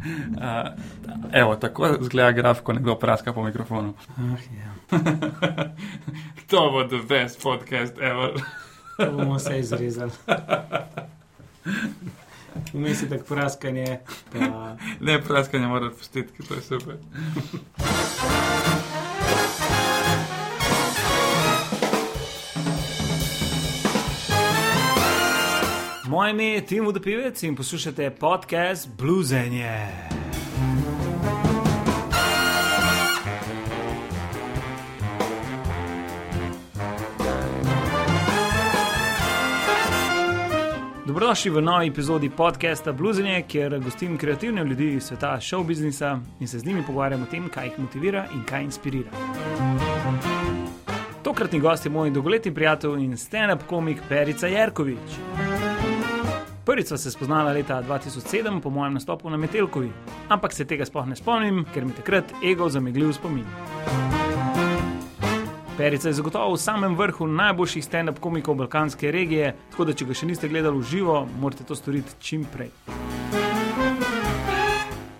Uh, 0.40 0.68
evo, 1.32 1.56
tako 1.56 1.88
zgleda 2.00 2.32
graf, 2.32 2.60
ko 2.60 2.72
nekdo 2.72 2.94
praska 2.98 3.32
po 3.32 3.42
mikrofonu. 3.44 3.94
Ah, 4.16 4.22
ja. 4.56 4.72
to 6.50 6.70
bo 6.70 6.84
the 6.88 7.02
best 7.08 7.42
podcast 7.42 7.98
ever. 7.98 8.40
To 8.96 9.10
bomo 9.12 9.36
vse 9.36 9.58
izrezali. 9.58 10.10
Vmes 12.72 13.02
je 13.02 13.08
tako 13.08 13.24
praskanje. 13.24 14.00
Pa... 14.32 14.76
Ne, 15.00 15.22
praskanje 15.22 15.66
moraš 15.66 15.92
pustiti, 15.98 16.32
ker 16.36 16.46
to 16.46 16.54
je 16.54 16.62
super. 16.62 16.96
Moje 26.10 26.30
ime 26.30 26.44
je 26.44 26.66
Tim 26.66 26.84
Vodopivec 26.84 27.42
in 27.42 27.56
poslušate 27.56 28.10
podcast 28.10 28.88
Bluesenje. 28.98 29.86
Dobrodošli 41.06 41.50
v 41.50 41.62
novi 41.62 41.86
epizodi 41.86 42.30
podcasta 42.30 42.92
Bluesenje, 42.92 43.42
kjer 43.48 43.78
gostim 43.78 44.18
kreativne 44.18 44.64
ljudi 44.64 44.94
iz 44.94 45.02
sveta 45.02 45.36
show 45.40 45.66
biznisa 45.66 46.18
in 46.40 46.48
se 46.48 46.58
z 46.58 46.64
njimi 46.64 46.82
pogovarjam 46.86 47.22
o 47.22 47.26
tem, 47.26 47.48
kaj 47.48 47.66
jih 47.66 47.78
motivira 47.78 48.26
in 48.34 48.42
kaj 48.44 48.62
inspirira. 48.62 49.10
Tokratni 51.22 51.60
gost 51.60 51.86
je 51.86 51.90
moj 51.90 52.10
dolgoletni 52.10 52.54
prijatelj 52.54 53.04
in 53.04 53.16
stand-up 53.16 53.58
komik 53.68 53.98
Perica 54.08 54.46
Jerkovič. 54.46 55.49
Prvič 56.70 56.86
sva 56.86 56.98
se 56.98 57.10
spoznala 57.10 57.50
leta 57.52 57.82
2007 57.82 58.60
po 58.60 58.70
mojem 58.70 58.94
nastopu 58.94 59.30
na 59.30 59.36
Metelkovi, 59.36 59.90
ampak 60.28 60.52
se 60.52 60.64
tega 60.64 60.86
sploh 60.86 61.06
ne 61.06 61.16
spomnim, 61.16 61.64
ker 61.74 61.82
mi 61.84 61.90
takrat 61.90 62.30
ego 62.46 62.68
zameglil 62.70 63.10
spomin. 63.12 63.42
Perica 65.76 66.08
je 66.08 66.14
zagotovo 66.14 66.54
v 66.54 66.60
samem 66.62 66.94
vrhu 66.94 67.26
najboljših 67.26 67.84
stand-up 67.84 68.20
komikov 68.22 68.54
balkanske 68.54 69.10
regije, 69.10 69.50
tako 69.72 69.88
da 69.90 69.96
če 69.98 70.06
ga 70.06 70.14
še 70.14 70.30
niste 70.30 70.48
gledali 70.48 70.78
v 70.78 70.86
živo, 70.86 71.26
morate 71.42 71.66
to 71.66 71.74
storiti 71.74 72.14
čim 72.22 72.46
prej. 72.46 72.70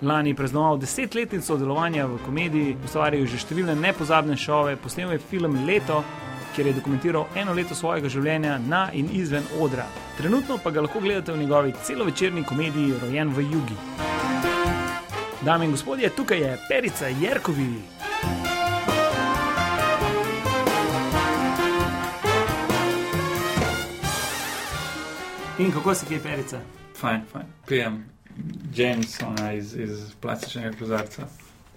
Lani 0.07 0.31
je 0.31 0.39
praznoval 0.39 0.79
desetletnico 0.79 1.59
delovanja 1.59 2.07
v 2.07 2.23
komediji, 2.29 2.77
ustvaril 2.87 3.27
je 3.27 3.35
že 3.35 3.43
številne 3.43 3.75
nepozabne 3.75 4.39
šove, 4.39 4.79
posnel 4.79 5.19
je 5.19 5.25
film 5.35 5.65
Leto, 5.67 6.05
kjer 6.55 6.67
je 6.67 6.73
dokumentiral 6.73 7.27
eno 7.37 7.53
leto 7.53 7.75
svojega 7.75 8.09
življenja 8.09 8.59
na 8.59 8.89
in 8.93 9.09
izven 9.13 9.45
odra. 9.61 9.87
Trenutno 10.19 10.59
pa 10.63 10.71
ga 10.71 10.81
lahko 10.81 11.01
gledate 11.01 11.33
v 11.33 11.39
njegovi 11.39 11.75
celovečerni 11.85 12.45
komediji 12.45 12.95
Rojen 13.03 13.35
v 13.35 13.47
Jugi. 13.53 13.77
Dame 15.43 15.65
in 15.65 15.71
gospodje, 15.71 16.11
tukaj 16.17 16.39
je 16.39 16.59
Perica 16.69 17.09
Jerkovi. 17.09 17.75
In 25.59 25.73
kako 25.73 25.95
se 25.95 26.07
je 26.11 26.21
Perica? 26.21 26.61
Fajn, 27.01 27.23
fajn. 27.33 27.47
Pijem 27.67 28.05
Jamesona 28.77 29.53
iz, 29.53 29.75
iz 29.77 30.15
plastičnega 30.21 30.77
kozarca. 30.79 31.27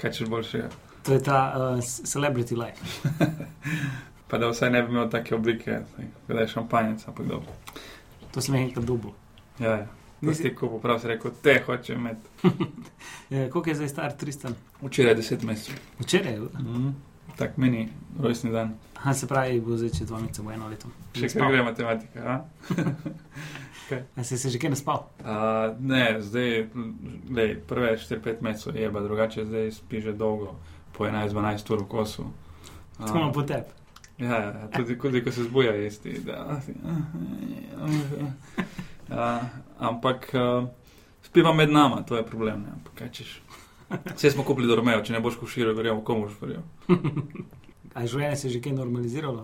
Kaj 0.01 0.11
češ 0.11 0.27
boljšega? 0.27 0.69
To 1.03 1.13
je 1.13 1.23
ta 1.23 1.53
uh, 1.55 1.83
celebrity 1.83 2.55
life. 2.55 3.09
pa 4.27 4.37
da 4.37 4.49
vsaj 4.49 4.71
ne 4.71 4.83
bi 4.83 4.91
imel 4.91 5.09
take 5.09 5.35
oblike, 5.35 5.79
da 6.27 6.39
je 6.39 6.47
šampanjec, 6.47 7.07
ampak 7.07 7.27
dobro. 7.27 7.53
To 8.31 8.41
sem 8.41 8.55
enkrat 8.55 8.85
dubl. 8.85 9.13
Ja, 9.59 9.71
ja. 9.71 9.87
Nisi 10.23 10.55
ko 10.55 10.79
prav 10.79 10.99
si 10.99 11.07
rekel, 11.07 11.31
te 11.43 11.61
hoče 11.65 11.93
imeti. 11.93 12.29
ja, 13.29 13.49
koliko 13.49 13.69
je 13.69 13.75
zdaj 13.75 13.89
star 13.89 14.15
Tristan? 14.17 14.55
Včeraj 14.81 15.15
deset 15.15 15.43
mesecev. 15.43 15.75
Včeraj? 15.99 16.39
Mm. 16.39 16.93
Tak 17.37 17.57
mini 17.57 17.89
rojstni 18.19 18.51
dan. 18.51 18.73
Ha, 18.95 19.13
se 19.13 19.27
pravi, 19.27 19.59
bo 19.61 19.77
zdaj 19.77 19.89
čez 19.89 20.07
dva 20.07 20.19
meseca, 20.19 20.43
bo 20.43 20.51
eno 20.51 20.69
leto. 20.71 20.87
Še 21.17 21.27
kar 21.35 21.51
gre 21.51 21.63
matematika. 21.63 22.39
okay. 22.69 24.01
A 24.17 24.23
si 24.23 24.37
se 24.37 24.49
že 24.49 24.59
kaj 24.59 24.71
naspal? 24.77 25.03
Uh, 25.19 25.75
ne, 25.79 26.21
zdaj, 26.23 26.69
lej, 27.29 27.55
prve 27.67 27.97
4-5 27.99 28.41
mesecev 28.41 28.79
je, 28.79 28.91
pa 28.93 29.03
drugače 29.03 29.45
zdaj 29.45 29.71
spi 29.75 30.01
že 30.01 30.15
dolgo, 30.15 30.55
po 30.95 31.03
11-12 31.03 31.73
ur 31.73 31.83
v 31.83 31.87
kosu. 31.87 32.29
Uh, 32.99 33.09
imamo 33.11 33.33
po 33.35 33.43
tebi. 33.43 33.82
Ja, 34.17 34.37
ja, 34.37 34.67
tudi, 34.75 34.97
tudi 34.99 35.23
ko 35.23 35.31
se 35.31 35.43
zbuja, 35.43 35.71
jesti. 35.75 36.19
Da, 36.25 36.59
uh, 39.09 39.17
ampak 39.79 40.29
uh, 40.33 40.67
spiva 41.21 41.53
med 41.53 41.71
nama, 41.71 42.03
to 42.03 42.17
je 42.17 42.25
problem. 42.25 42.65
Vse 44.15 44.31
smo 44.31 44.43
kupili 44.43 44.67
do 44.67 44.75
Romeja, 44.75 45.03
če 45.03 45.13
ne 45.13 45.19
boš 45.19 45.37
koširil, 45.41 45.73
verjamem, 45.75 46.03
komu 46.05 46.27
boš 46.27 46.39
verjel. 46.41 46.63
A 47.93 48.07
življenje 48.09 48.37
se 48.39 48.47
je 48.47 48.51
že 48.55 48.59
kaj 48.65 48.73
normaliziralo? 48.73 49.43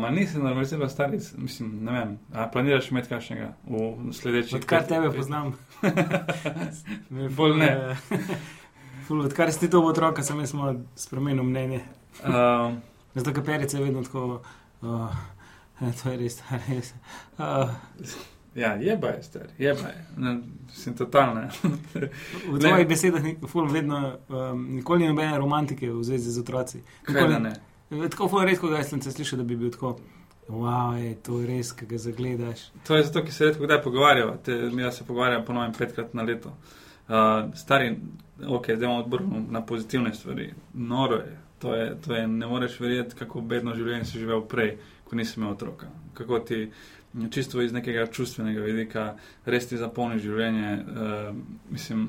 Ma 0.00 0.10
nisem 0.12 0.42
normaliziral, 0.44 0.90
stari, 0.92 1.20
mislim, 1.40 1.70
ne 1.86 1.94
vem. 1.94 2.10
A 2.36 2.44
planiraš 2.52 2.90
imeti 2.92 3.08
kakšnega 3.08 3.46
v 3.64 4.12
sledeči? 4.12 4.58
Odkar 4.58 4.84
tebe 4.88 5.08
poznam. 5.14 5.54
Bolj 7.38 7.56
ne. 7.62 7.70
Ful, 9.06 9.24
odkar 9.24 9.48
si 9.54 9.62
ti 9.62 9.70
to 9.72 9.80
otroka, 9.88 10.20
sem 10.22 10.36
jaz 10.44 10.52
malo 10.52 10.82
spremenil 11.00 11.48
mnenje. 11.48 11.80
Uh, 12.20 12.76
Zato, 13.18 13.32
ker 13.34 13.44
perice 13.44 13.78
je 13.78 13.84
vedno 13.84 14.02
tako, 14.02 14.42
uh, 14.80 15.22
to 16.02 16.10
je 16.10 16.16
res, 16.18 16.42
res. 16.68 16.92
Uh, 17.38 17.70
ja, 18.54 18.74
je, 18.74 18.98
star, 19.22 19.48
jeba 19.58 19.88
je, 19.88 20.04
sem 20.74 20.94
totalna. 20.96 21.48
v 22.52 22.58
tvojih 22.58 22.88
besedah 22.88 23.22
ni, 23.22 23.36
ful, 23.46 23.66
vedno, 23.70 24.18
um, 24.28 24.66
nikoli 24.76 25.02
ni 25.02 25.08
nobene 25.08 25.38
romantike 25.38 25.90
v 25.90 26.04
zvezi 26.04 26.30
z 26.30 26.44
otroci. 26.44 26.82
Nikoli 27.08 27.40
ne. 27.40 27.56
Tako 28.10 28.28
ful, 28.28 28.44
redko 28.44 28.68
ga 28.68 28.82
sem 28.84 29.02
se 29.02 29.12
slišal, 29.12 29.42
da 29.42 29.48
bi 29.48 29.56
bil 29.56 29.72
tako. 29.74 29.96
Wow, 30.48 30.94
je, 30.96 31.12
to 31.20 31.42
res, 31.44 31.74
ki 31.76 31.86
ga 31.86 31.98
zagledaš. 32.00 32.70
To 32.88 32.96
je 32.96 33.04
zato, 33.04 33.20
ki 33.24 33.32
se 33.32 33.50
redko 33.50 33.66
kdaj 33.66 33.82
pogovarjamo. 33.84 34.38
Mi 34.72 34.92
se 34.92 35.04
pogovarjamo 35.04 35.44
ponovim 35.44 35.74
petkrat 35.76 36.14
na 36.14 36.22
leto. 36.22 36.54
Uh, 37.08 37.52
stari, 37.54 37.96
ok, 38.46 38.64
zdaj 38.64 38.84
imamo 38.84 39.02
odbor 39.04 39.22
na 39.50 39.60
pozitivne 39.66 40.14
stvari. 40.14 40.54
Noro 40.74 41.16
je, 41.16 41.36
To 41.58 41.74
je, 41.74 41.96
to 42.04 42.14
je, 42.14 42.26
ne 42.28 42.46
moreš 42.46 42.80
verjeti, 42.80 43.16
kako 43.18 43.40
bedno 43.40 43.74
življenje 43.74 44.04
si 44.04 44.20
živel 44.20 44.44
prej, 44.46 44.76
ko 45.04 45.16
nisi 45.18 45.40
imel 45.40 45.56
otroka. 45.56 45.88
Kako 46.14 46.38
ti 46.46 46.68
čisto 47.30 47.62
iz 47.62 47.72
nekega 47.72 48.06
čustvenega 48.06 48.60
vidika 48.60 49.06
res 49.46 49.66
ti 49.68 49.76
zapolni 49.76 50.20
življenje. 50.22 50.74
Uh, 50.78 51.34
mislim, 51.70 52.08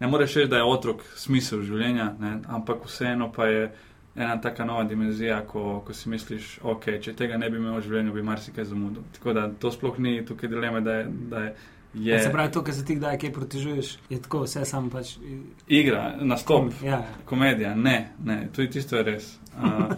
ne 0.00 0.06
moreš 0.06 0.36
reči, 0.36 0.50
da 0.50 0.60
je 0.60 0.68
otrok 0.68 1.02
smisel 1.16 1.64
življenja, 1.66 2.12
ne? 2.20 2.36
ampak 2.48 2.86
vseeno 2.86 3.32
pa 3.32 3.48
je 3.50 3.66
ena 4.14 4.40
taka 4.40 4.64
nova 4.64 4.84
dimenzija, 4.84 5.40
ko, 5.48 5.82
ko 5.86 5.94
si 5.94 6.08
misliš, 6.08 6.58
ok, 6.62 6.90
če 7.02 7.16
tega 7.18 7.38
ne 7.40 7.50
bi 7.50 7.58
imel 7.58 7.80
v 7.80 7.86
življenju, 7.88 8.14
bi 8.14 8.22
marsikaj 8.22 8.68
zamudil. 8.70 9.02
Tako 9.16 9.34
da 9.34 9.48
to 9.58 9.72
sploh 9.74 9.98
ni 9.98 10.20
tukaj 10.26 10.52
dileme, 10.52 10.84
da 10.84 11.00
je. 11.00 11.08
Da 11.30 11.46
je 11.48 11.54
Je, 11.94 12.18
se 12.20 12.32
pravi, 12.32 12.52
to, 12.52 12.62
kar 12.64 12.74
se 12.74 12.84
ti 12.84 12.94
kdaj 12.94 13.18
kaj 13.18 13.32
protižuješ, 13.32 13.98
je 14.10 14.18
tako, 14.22 14.42
vse 14.44 14.64
sam 14.64 14.90
pač. 14.90 15.16
Igra, 15.68 16.16
nastop, 16.20 16.72
ja, 16.82 16.90
ja. 16.90 17.02
komedija, 17.24 17.74
ne, 17.74 18.12
ne, 18.24 18.48
to 18.52 18.62
je 18.62 18.70
tisto 18.70 19.02
res. 19.02 19.34
Uh, 19.54 19.92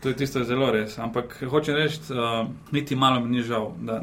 to 0.00 0.08
je 0.08 0.16
tisto 0.16 0.42
zelo 0.44 0.66
res. 0.72 0.98
Ampak 0.98 1.38
hočem 1.48 1.76
reči, 1.76 2.12
uh, 2.12 2.48
niti 2.72 2.96
malo 2.96 3.20
mi 3.24 3.30
ni 3.36 3.42
žal, 3.42 3.70
da 3.80 4.02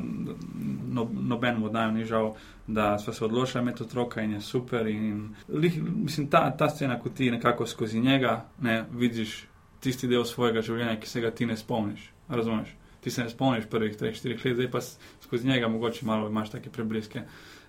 no, 0.90 1.06
nobenemu 1.14 1.66
od 1.66 1.74
naju 1.74 1.92
ni 1.92 2.06
žal, 2.06 2.31
da 2.68 2.97
smo 2.97 3.14
se 3.14 3.26
odločili 3.26 3.62
imeti 3.62 3.84
otroka 3.84 4.22
in 4.22 4.34
je 4.34 4.42
super. 4.42 4.88
In, 4.88 5.06
in, 5.06 5.36
lih, 5.50 5.78
mislim, 5.84 6.28
ta, 6.28 6.50
ta 6.58 6.70
scena, 6.70 7.00
ko 7.00 7.09
ti 7.09 7.31
nekako 7.31 7.66
skozi 7.66 8.00
njega 8.00 8.46
ne, 8.62 8.86
vidiš 8.92 9.44
tisti 9.80 10.08
del 10.08 10.26
svojega 10.26 10.62
življenja, 10.62 10.97
ki 11.00 11.09
se 11.09 11.22
ga 11.22 11.31
ti 11.31 11.46
ne 11.46 11.58
spomniš. 11.58 12.09
Razumeš? 12.30 12.74
Ti 13.02 13.12
se 13.12 13.24
ne 13.24 13.30
spomniš 13.30 13.66
prvih 13.69 13.97
3-4 13.97 14.46
let, 14.46 14.56
zdaj 14.56 14.72
pa 14.72 14.80
skozi 15.22 15.47
njega 15.47 15.68
mogoče 15.68 16.06
malo 16.06 16.30
imaš 16.30 16.52
take 16.52 16.69
prebliske. 16.69 17.22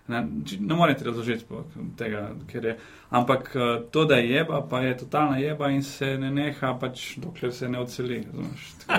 Ne, 0.09 0.27
ne 0.61 0.75
morem 0.75 0.97
ti 0.97 1.05
razložiti 1.05 1.45
tega, 1.97 2.31
ker 2.53 2.65
je. 2.65 2.79
Ampak 3.11 3.51
eh, 3.57 3.81
to, 3.91 4.05
da 4.05 4.17
je 4.17 4.31
jeba, 4.31 4.67
pa 4.71 4.81
je 4.81 4.97
totalna 4.97 5.39
jeba 5.39 5.69
in 5.71 5.83
se 5.83 6.19
ne 6.19 6.31
neha, 6.31 6.75
pač, 6.81 7.17
dokler 7.17 7.53
se 7.53 7.69
ne 7.69 7.81
odseli. 7.81 8.27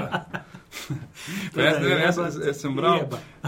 jaz, 1.55 1.75
jaz, 1.89 2.17
jaz, 2.17 2.39
jaz 2.45 2.61
sem, 2.61 2.75
bral, 2.75 2.99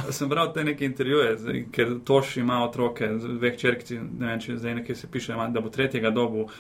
sem 0.10 0.30
bral 0.30 0.54
te 0.54 0.64
neke 0.64 0.86
intervjuje, 0.86 1.64
ker 1.74 1.94
Toš 2.06 2.38
ima 2.42 2.64
otroke, 2.66 3.08
dve 3.22 3.54
črki, 3.58 4.00
ne 4.20 4.32
vem, 4.32 4.42
če 4.42 4.58
zdaj 4.58 4.76
nekaj 4.82 4.96
se 4.96 5.10
piše, 5.12 5.38
da 5.54 5.62
bo 5.62 5.70
tretjega 5.70 6.10
dobu 6.10 6.48
uh, 6.48 6.52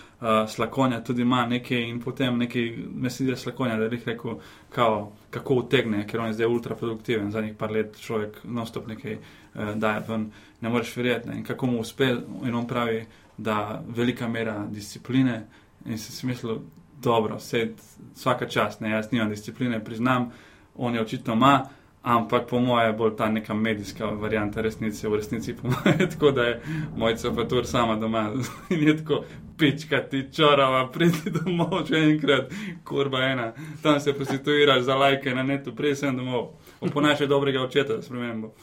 slakonja 0.49 1.01
tudi 1.05 1.25
ima 1.25 1.45
nekaj 1.49 1.81
in 1.89 1.99
potem 2.01 2.37
nekaj 2.37 2.73
mesije 2.93 3.37
slakonja, 3.37 3.77
da 3.77 3.89
bi 3.89 4.01
rekel, 4.05 4.37
kao, 4.69 5.11
kako 5.29 5.61
utegne, 5.63 6.05
ker 6.07 6.21
on 6.21 6.29
je 6.29 6.39
zdaj 6.39 6.47
ultraproduktiven, 6.47 7.31
zadnjih 7.31 7.57
par 7.57 7.71
let 7.71 7.97
človek 8.01 8.43
non-stop 8.43 8.87
nekaj 8.87 9.17
daje 9.53 10.03
ven 10.07 10.31
ne 10.61 10.69
moreš 10.69 10.95
verjeti. 10.97 11.29
In 11.29 11.43
kako 11.43 11.67
mu 11.67 11.79
uspe, 11.79 12.15
in 12.43 12.55
on 12.55 12.67
pravi, 12.67 13.05
da 13.37 13.81
velika 13.87 14.27
mera 14.27 14.65
discipline. 14.69 15.45
In 15.85 15.97
si 15.97 16.11
si 16.11 16.27
mislil, 16.27 16.59
dobro, 17.01 17.35
vse, 17.35 17.71
vsaka 18.15 18.47
čast, 18.47 18.81
ne, 18.81 18.91
jaz 18.91 19.11
nimam 19.11 19.29
discipline, 19.29 19.83
priznam, 19.83 20.31
on 20.75 20.95
je 20.95 21.01
očitno 21.01 21.33
ima, 21.33 21.69
Ampak 22.03 22.49
po 22.49 22.59
mojem 22.59 22.87
je 22.87 22.97
bolj 22.97 23.15
ta 23.15 23.29
neka 23.29 23.53
medijska 23.53 24.05
varianta 24.05 24.61
resnice, 24.61 25.07
v 25.07 25.15
resnici 25.15 25.53
po 25.53 25.67
mojem, 25.69 26.09
tako 26.09 26.31
da 26.31 26.43
je 26.43 26.61
mojca 26.97 27.31
pa 27.35 27.47
tur 27.47 27.65
sama 27.65 27.95
doma 27.95 28.31
in 28.69 28.87
je 28.87 28.97
tako 28.97 29.23
pička 29.57 30.01
ti 30.09 30.25
čorava, 30.33 30.87
pridi 30.91 31.29
domov 31.29 31.85
že 31.89 31.97
enkrat, 31.97 32.53
kurba 32.83 33.21
ena, 33.23 33.53
tam 33.83 33.99
se 33.99 34.13
prostituiraš 34.13 34.81
za 34.81 34.95
lajke 34.95 35.35
na 35.35 35.43
netu, 35.43 35.75
prej 35.75 35.95
sem 35.95 36.17
domov, 36.17 36.49
oponašaj 36.79 37.27
dobrega 37.27 37.61
očeta, 37.61 37.95
da 37.95 38.01
spremembo. 38.01 38.53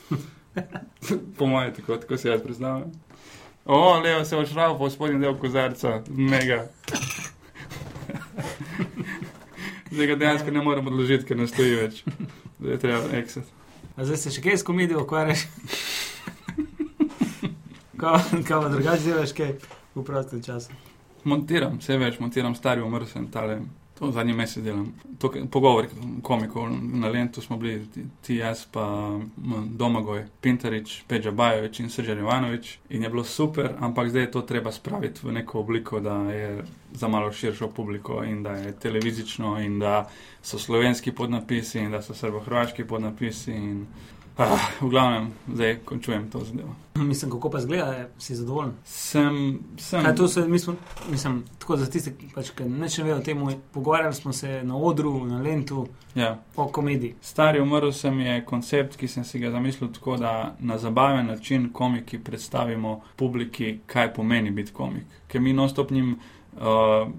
Po 1.38 1.46
mojem, 1.46 1.74
tako, 1.74 1.96
tako 1.96 2.16
se 2.16 2.28
jaz 2.28 2.42
priznam. 2.42 2.82
O, 3.64 3.98
levo 4.00 4.24
se 4.24 4.36
ošral 4.36 4.78
po 4.78 4.90
spodnji 4.90 5.20
del 5.20 5.36
kozarca, 5.38 6.02
mega. 6.08 6.66
Zdaj 9.90 10.06
ga 10.06 10.16
dejansko 10.16 10.50
ne 10.50 10.62
moremo 10.62 10.90
odložiti, 10.90 11.24
ker 11.28 11.36
ne 11.36 11.46
stoji 11.48 11.76
več. 11.76 12.02
Zdaj 12.58 12.72
je 12.72 12.78
treba 12.78 13.02
exit. 13.20 13.54
A 13.96 14.04
zdaj 14.04 14.16
se 14.22 14.32
še 14.36 14.44
kaj 14.44 14.60
s 14.60 14.66
komedijo 14.66 15.02
ukvarjaš? 15.02 15.46
Kaj 17.98 18.44
pa 18.48 18.68
drugače 18.68 19.02
delaš, 19.02 19.32
kaj 19.34 19.56
v 19.94 20.04
prostem 20.06 20.42
času? 20.42 20.70
Montiram, 21.26 21.80
vse 21.82 21.96
več, 21.98 22.20
montiram 22.22 22.54
stari 22.54 22.84
umrl 22.84 23.08
sem 23.10 23.26
tale. 23.32 23.58
To 23.98 24.12
zadnji 24.12 24.32
mesec 24.32 24.64
delam. 24.64 24.92
Pogovor 25.50 25.86
komikov 26.22 26.68
na 26.92 27.08
Lendu 27.08 27.40
smo 27.40 27.56
bili, 27.56 27.86
ti, 27.94 28.04
ti 28.22 28.36
jaz, 28.36 28.66
pa 28.72 29.10
Domagoj, 29.66 30.26
Pinterič, 30.40 31.02
Peđa 31.08 31.30
Bajovič 31.30 31.80
in 31.80 31.90
Sržan 31.90 32.18
Ivanovič. 32.18 32.78
In 32.90 33.02
je 33.02 33.10
bilo 33.10 33.24
super, 33.24 33.72
ampak 33.80 34.10
zdaj 34.10 34.22
je 34.22 34.30
to 34.30 34.42
treba 34.42 34.72
spraviti 34.72 35.20
v 35.22 35.32
neko 35.32 35.60
obliko, 35.60 36.00
da 36.00 36.14
je 36.14 36.64
za 36.92 37.08
malo 37.08 37.32
širšo 37.32 37.68
publiko 37.68 38.22
in 38.24 38.42
da 38.42 38.52
je 38.52 38.72
televizično 38.72 39.60
in 39.60 39.78
da 39.78 40.08
so 40.42 40.58
slovenski 40.58 41.12
podnapisi 41.12 41.78
in 41.78 41.90
da 41.90 42.02
so 42.02 42.14
srbo-hrvaški 42.14 42.84
podnapisi. 42.84 43.52
In, 43.52 43.86
ah, 44.38 44.70
v 44.80 44.88
glavnem, 44.88 45.32
zdaj 45.54 45.78
končujem 45.84 46.30
to 46.30 46.44
zadevo. 46.44 46.74
Mislim, 46.94 47.30
kako 47.30 47.50
pa 47.50 47.60
zgleda, 47.60 48.08
si 48.18 48.34
zadovoljen? 48.34 48.72
Sem, 48.84 49.58
sem. 49.78 50.02
Kaj, 50.04 50.14
to 50.16 50.28
se, 50.28 50.48
mislim, 50.48 50.76
mislim, 51.10 51.44
tako 51.58 51.76
za 51.76 51.86
tiste, 51.90 52.12
pač, 52.34 52.50
ki 52.50 52.64
neče 52.64 53.02
vejo 53.02 53.16
o 53.16 53.20
tem, 53.20 53.44
pogovarjali 53.72 54.14
smo 54.14 54.32
se 54.32 54.62
na 54.64 54.76
odru, 54.76 55.26
na 55.26 55.42
lentu, 55.42 55.86
Ja. 56.14 56.38
o 56.56 56.68
komediji. 56.68 57.14
Stari 57.20 57.60
umrl 57.60 57.92
sem 57.92 58.20
je 58.20 58.44
koncept, 58.44 58.96
ki 58.96 59.08
sem 59.08 59.24
si 59.24 59.38
ga 59.38 59.50
zamislil 59.50 59.92
tako, 59.92 60.16
da 60.16 60.54
na 60.58 60.78
zabaven 60.78 61.26
način 61.26 61.68
komiki 61.72 62.18
predstavimo 62.18 63.00
publiki, 63.16 63.78
kaj 63.86 64.14
pomeni 64.14 64.50
biti 64.50 64.72
komik. 64.72 65.04
Ker 65.28 65.40
mi 65.40 65.52
non-stop 65.52 65.90
njim 65.90 66.16
uh, 66.52 66.60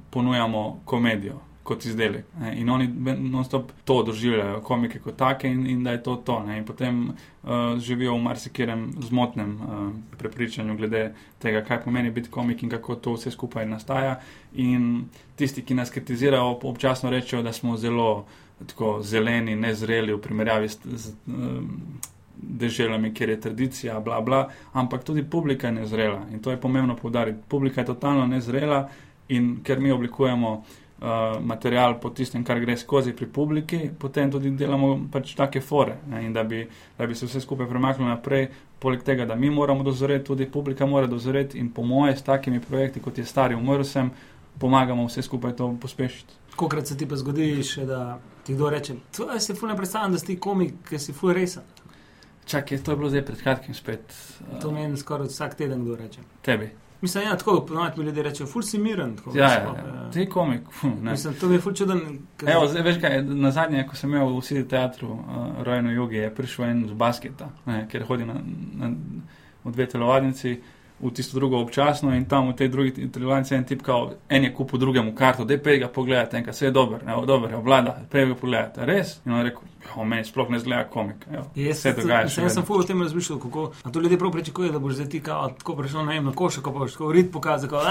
ponujamo 0.09 0.81
komedijo 0.85 1.39
kot 1.69 1.85
izdelek. 1.85 2.25
Ne? 2.41 2.55
In 2.61 2.69
oni 2.73 2.87
non-stop 3.29 3.71
to 3.85 3.99
doživljajo, 4.03 4.61
komike 4.65 4.99
kot 5.03 5.17
take 5.19 5.49
in, 5.49 5.67
in 5.69 5.83
da 5.85 5.93
je 5.93 6.03
to 6.03 6.15
to. 6.25 6.39
Ne? 6.47 6.57
In 6.57 6.65
potem 6.65 7.01
uh, 7.09 7.77
živijo 7.77 8.15
v 8.17 8.23
marsikerem 8.25 8.87
zmotnem 9.05 9.55
uh, 9.55 9.77
prepričanju 10.17 10.77
glede 10.77 11.03
tega, 11.39 11.61
kaj 11.67 11.83
pomeni 11.83 12.11
biti 12.11 12.31
komik 12.33 12.63
in 12.63 12.73
kako 12.73 12.95
to 12.95 13.13
vse 13.17 13.31
skupaj 13.31 13.69
nastaja. 13.69 14.17
In 14.57 15.05
tisti, 15.37 15.61
ki 15.61 15.77
nas 15.77 15.93
kritizirajo, 15.93 16.57
občasno 16.71 17.13
rečejo, 17.13 17.43
da 17.45 17.53
smo 17.53 17.77
zelo 17.77 18.25
tako 18.65 18.99
zeleni, 19.05 19.55
nezreli 19.55 20.13
v 20.13 20.21
primerjavi 20.21 20.69
s. 20.69 20.79
z, 20.83 21.13
um, 21.27 21.75
Deželami, 22.39 23.09
kjer 23.11 23.33
je 23.33 23.41
tradicija, 23.41 23.97
bla, 23.99 24.21
bla, 24.23 24.45
ampak 24.71 25.01
tudi 25.03 25.25
publika 25.27 25.67
je 25.67 25.73
nezrela 25.73 26.21
in 26.31 26.39
to 26.39 26.53
je 26.53 26.57
pomembno 26.57 26.95
povdariti. 26.95 27.41
Publika 27.51 27.81
je 27.81 27.89
totalno 27.89 28.27
nezrela 28.31 28.85
in 29.27 29.57
ker 29.63 29.81
mi 29.83 29.91
oblikujemo 29.91 30.53
uh, 31.01 31.39
material 31.41 31.99
po 31.99 32.09
tistem, 32.09 32.43
kar 32.43 32.59
gre 32.59 32.77
skozi 32.77 33.13
pri 33.13 33.27
publiki, 33.27 33.89
potem 33.99 34.31
tudi 34.31 34.51
delamo 34.51 34.95
pač 35.11 35.35
take 35.35 35.61
fore. 35.61 35.99
Ne, 36.09 36.25
in 36.25 36.33
da 36.33 36.43
bi, 36.43 36.65
da 36.97 37.07
bi 37.07 37.15
se 37.15 37.25
vse 37.25 37.41
skupaj 37.41 37.69
premaknilo 37.69 38.09
naprej, 38.09 38.49
poleg 38.79 39.03
tega, 39.03 39.25
da 39.25 39.35
mi 39.35 39.49
moramo 39.49 39.83
dozoreti, 39.83 40.25
tudi 40.25 40.49
publika 40.51 40.85
mora 40.85 41.07
dozoreti 41.07 41.59
in 41.59 41.71
po 41.73 41.83
moje 41.83 42.17
s 42.17 42.23
takimi 42.23 42.59
projekti, 42.59 42.99
kot 42.99 43.17
je 43.17 43.25
stari 43.25 43.55
umrl 43.55 43.83
sem, 43.83 44.11
pomagamo 44.59 45.07
vse 45.07 45.21
skupaj 45.21 45.55
to 45.55 45.71
pospešiti. 45.81 46.33
Kokrat 46.55 46.87
se 46.87 46.97
ti 46.97 47.07
pa 47.07 47.15
zgodi, 47.15 47.53
še, 47.63 47.85
da 47.87 48.19
ti 48.43 48.53
kdo 48.53 48.69
reče: 48.69 48.95
To 49.15 49.31
je 49.31 49.39
se 49.39 49.55
fulno 49.55 49.75
predstavljam, 49.75 50.11
da 50.11 50.19
si 50.19 50.39
komik, 50.39 50.73
ki 50.89 50.99
si 50.99 51.13
ful 51.13 51.31
resen. 51.33 51.63
Čakaj, 52.49 52.81
to 52.83 52.91
je 52.91 52.97
bilo 52.97 53.09
zdaj 53.09 53.25
pred 53.25 53.41
kratkim 53.41 53.73
spet. 53.77 54.13
To 54.61 54.71
meni 54.71 54.97
skoraj 54.97 55.29
vsak 55.29 55.55
teden 55.55 55.85
kdo 55.85 55.95
reče. 55.95 56.25
Tebi. 56.41 56.71
Mislim, 57.01 57.23
ja, 57.23 57.37
tako 57.37 57.61
ponovadi 57.61 57.99
mi 57.99 58.05
ljudje 58.05 58.23
rečejo, 58.23 58.47
ful 58.47 58.61
si 58.61 58.77
miren. 58.77 59.15
Tako, 59.15 59.31
Ja, 59.33 59.45
ja, 59.45 59.59
sploh, 59.61 59.77
ja. 59.77 60.09
Ti 60.11 60.25
komik. 60.27 60.61
Fu, 60.71 60.87
ne. 60.89 61.11
Mislim, 61.11 61.33
to 61.33 61.47
mi 61.47 61.55
je 61.55 61.59
ful 61.59 61.73
čuden. 61.73 62.01
ker- 62.37 62.51
Evo, 62.51 62.67
zdaj, 62.67 62.81
veš 62.83 62.97
kaj, 63.01 63.21
na 63.23 63.51
zadnje, 63.51 63.85
ko 63.85 63.95
sem 63.95 64.09
imel 64.09 64.29
v 64.29 64.41
Sidi 64.41 64.65
teatru 64.65 65.07
uh, 65.09 65.21
Rojeno 65.61 65.91
Jugi, 65.91 66.15
je 66.17 66.31
prišel 66.31 66.65
en 66.65 66.87
z 66.87 66.93
basketa, 66.93 67.49
ne, 67.65 67.87
ker 67.87 68.03
hodi 68.03 68.25
na, 68.25 68.35
na, 68.75 68.91
v 69.63 69.71
dve 69.71 69.85
telovadnici, 69.87 70.57
v 71.01 71.11
tisto 71.13 71.39
drugo 71.39 71.59
občasno 71.59 72.15
in 72.15 72.25
tam 72.25 72.49
v 72.49 72.55
tej 72.55 72.67
drugi 72.67 73.07
telovadnici 73.11 73.55
en 73.55 73.63
tip, 73.63 73.81
kao, 73.81 74.11
en 74.29 74.43
je 74.43 74.53
kupil 74.53 74.79
drugemu 74.79 75.15
karto, 75.15 75.45
da 75.45 75.57
pej 75.57 75.79
ga 75.79 75.87
pogledati, 75.87 76.37
enkrat 76.37 76.55
vse 76.55 76.65
je 76.65 76.71
dober, 76.71 77.03
ne, 77.05 77.15
dober 77.25 77.51
je, 77.51 77.57
obvlada, 77.57 77.95
pej 78.11 78.25
ga 78.25 78.35
pogledati, 78.35 78.85
res? 78.85 79.19
In 79.25 79.31
on 79.31 79.39
je 79.39 79.43
rekel, 79.49 79.69
jo, 79.87 80.03
meni 80.03 80.27
sploh 80.27 80.49
ne 80.49 80.59
zgleda 80.59 80.83
komik. 80.91 81.23
Evo, 81.31 81.45
Jaz, 81.55 81.77
vse 81.77 81.93
dogaja. 82.01 82.21
Jaz, 82.21 82.35
sem 82.35 82.45
vedno. 82.45 82.65
ful 82.67 82.83
o 82.83 82.83
tem 82.83 83.01
razmišljal, 83.01 83.39
kako 83.39 83.71
a 83.83 83.91
to 83.91 84.01
ljudje 84.01 84.19
prav 84.19 84.31
pričakujejo, 84.31 84.73
da 84.73 84.79
boš 84.79 84.93
zdaj 84.99 85.09
ti 85.09 85.23
kao, 85.23 85.49
tako 85.49 85.75
prišel 85.75 86.05
na 86.05 86.13
eno 86.19 86.33
košo, 86.33 86.61
ko 86.61 86.71
boš 86.71 86.97
tako 86.97 87.11
rit 87.11 87.31
pokazal, 87.31 87.69
kot 87.69 87.87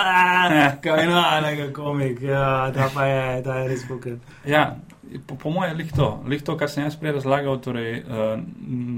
kaj 0.85 1.07
no, 1.07 1.25
enega 1.39 1.73
komik, 1.73 2.23
ja, 2.23 2.73
ta 2.75 2.91
pa 2.95 3.07
je, 3.07 3.43
ta 3.43 3.59
je 3.63 3.69
res 3.69 3.89
fuker. 3.89 4.21
Ja, 4.45 4.77
po, 5.27 5.35
po 5.35 5.51
mojem 5.51 5.73
je 5.73 5.77
lih 5.83 5.93
to, 5.97 6.23
lih 6.29 6.43
to, 6.43 6.57
kar 6.57 6.71
sem 6.71 6.85
jaz 6.85 6.97
prej 7.01 7.17
razlagal, 7.19 7.61
torej 7.65 8.03
uh, 8.03 8.41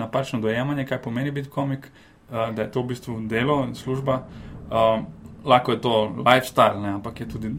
napačno 0.02 0.40
dojemanje, 0.40 0.86
kaj 0.86 1.02
pomeni 1.02 1.30
biti 1.30 1.50
komik, 1.50 1.90
uh, 2.30 2.54
da 2.54 2.62
je 2.62 2.70
to 2.70 2.82
v 2.82 2.92
bistvu 2.94 3.20
delo, 3.28 3.66
služba. 3.74 4.22
Uh, 4.70 5.04
lahko 5.44 5.72
je 5.72 5.80
to 5.80 6.14
lifestyle, 6.26 6.80
ne, 6.82 6.88
ampak 6.88 7.20
je 7.20 7.28
tudi, 7.28 7.52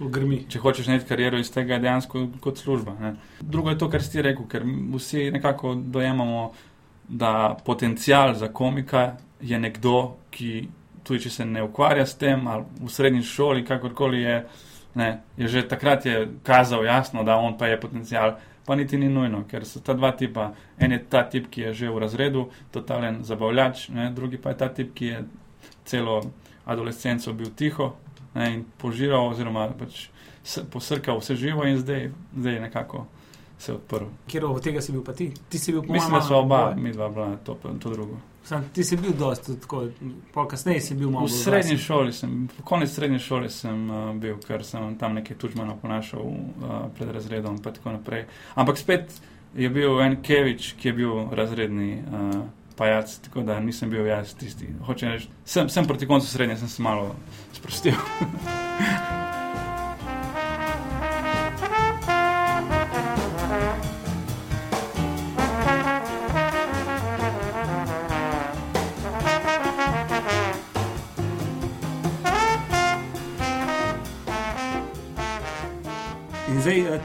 grmi. 0.00 0.44
če 0.48 0.58
hočeš 0.58 0.86
narediti 0.90 1.08
kariero 1.08 1.38
iz 1.38 1.50
tega, 1.52 1.74
je 1.74 1.84
dejansko 1.86 2.26
kot 2.40 2.58
služba. 2.58 2.96
Ne. 3.00 3.14
Drugo 3.40 3.70
je 3.70 3.78
to, 3.78 3.90
kar 3.90 4.02
si 4.02 4.22
rekel, 4.22 4.46
ker 4.48 4.64
vsi 4.94 5.30
nekako 5.34 5.74
dojemamo, 5.74 6.52
da 7.08 7.56
potencial 7.64 8.34
za 8.34 8.48
komika 8.48 9.16
je 9.40 9.58
nekdo, 9.60 10.16
ki 10.30 10.68
tudi 11.04 11.26
če 11.26 11.30
se 11.30 11.44
ne 11.44 11.62
ukvarja 11.62 12.06
s 12.06 12.16
tem, 12.16 12.46
ali 12.48 12.64
v 12.80 12.88
srednji 12.88 13.22
šoli, 13.28 13.64
kakorkoli 13.64 14.22
je, 14.22 14.38
ne, 14.94 15.08
je 15.36 15.48
že 15.48 15.66
takrat 15.68 16.06
je 16.06 16.28
kazal 16.42 16.84
jasno, 16.84 17.24
da 17.24 17.36
on 17.36 17.58
pa 17.58 17.68
je 17.68 17.80
potencial. 17.80 18.38
Pa 18.66 18.74
niti 18.74 18.96
ni 18.96 19.08
nujno, 19.08 19.44
ker 19.50 19.66
so 19.66 19.80
ta 19.80 19.92
dva 19.94 20.12
tipa. 20.12 20.52
En 20.78 20.92
je 20.92 20.98
ta 21.04 21.22
tip, 21.28 21.50
ki 21.50 21.60
je 21.60 21.72
že 21.74 21.90
v 21.90 21.98
razredu, 21.98 22.46
totalen 22.72 23.24
zabavljač, 23.24 23.88
ne, 23.88 24.10
drugi 24.10 24.38
pa 24.38 24.50
je 24.50 24.56
ta 24.56 24.68
tip, 24.68 24.94
ki 24.94 25.06
je 25.06 25.24
celo 25.84 26.20
adolescenco 26.64 27.32
bil 27.32 27.50
tiho 27.56 27.92
ne, 28.34 28.54
in 28.54 28.64
požiral, 28.78 29.28
oziroma 29.30 29.68
pač 29.78 30.08
posrkal 30.70 31.20
vse 31.20 31.36
živo, 31.36 31.64
in 31.66 31.76
zdaj, 31.78 32.10
zdaj 32.36 32.54
je 32.54 32.60
nekako 32.60 33.06
se 33.58 33.72
odprl. 33.72 34.06
Kjer 34.28 34.44
od 34.44 34.62
tega 34.62 34.80
si 34.80 34.92
bil 34.92 35.04
pa 35.04 35.12
ti? 35.12 35.32
Ti 35.48 35.58
si 35.58 35.72
bil 35.72 35.82
Mislim, 35.88 36.12
da 36.12 36.20
so 36.20 36.38
oba, 36.38 36.58
malo- 36.58 36.76
mi 36.76 36.92
dva, 36.92 37.08
bila 37.08 37.36
to, 37.44 37.54
to 37.54 37.90
drugo. 37.90 38.18
Sam, 38.44 38.64
ti 38.74 38.84
si 38.84 38.96
bil 38.96 39.14
dosti 39.16 39.54
tako, 39.60 39.86
pol 40.34 40.48
kasneje 40.48 40.80
si 40.80 40.94
bil 40.94 41.10
malo 41.10 41.26
V 41.26 41.32
srednji 41.32 41.78
glasen. 41.78 41.84
šoli 41.86 42.12
sem, 42.12 42.48
konec 42.64 42.90
srednje 42.92 43.18
šole 43.24 43.48
sem 43.50 43.86
uh, 43.90 44.10
bil, 44.20 44.36
ker 44.44 44.64
sem 44.64 44.98
tam 45.00 45.14
nekaj 45.16 45.38
tučmana 45.40 45.76
ponašal 45.80 46.20
uh, 46.20 46.74
pred 46.98 47.14
razredom 47.16 47.56
in 47.56 47.62
tako 47.62 47.94
naprej. 47.96 48.26
Ampak 48.54 48.78
spet 48.78 49.16
je 49.56 49.70
bil 49.70 49.96
en 50.04 50.18
Kevič, 50.22 50.74
ki 50.76 50.88
je 50.88 50.92
bil 50.92 51.24
razredni 51.32 52.02
uh, 52.02 52.44
pajac, 52.76 53.16
tako 53.24 53.46
da 53.48 53.60
nisem 53.60 53.90
bil 53.90 54.06
jaz 54.06 54.34
tisti. 54.36 54.68
Reči, 54.88 55.28
sem, 55.44 55.68
sem 55.68 55.88
proti 55.88 56.06
koncu 56.06 56.28
srednje, 56.28 56.56
sem 56.56 56.68
se 56.68 56.82
malo 56.82 57.14
sprostil. 57.52 57.96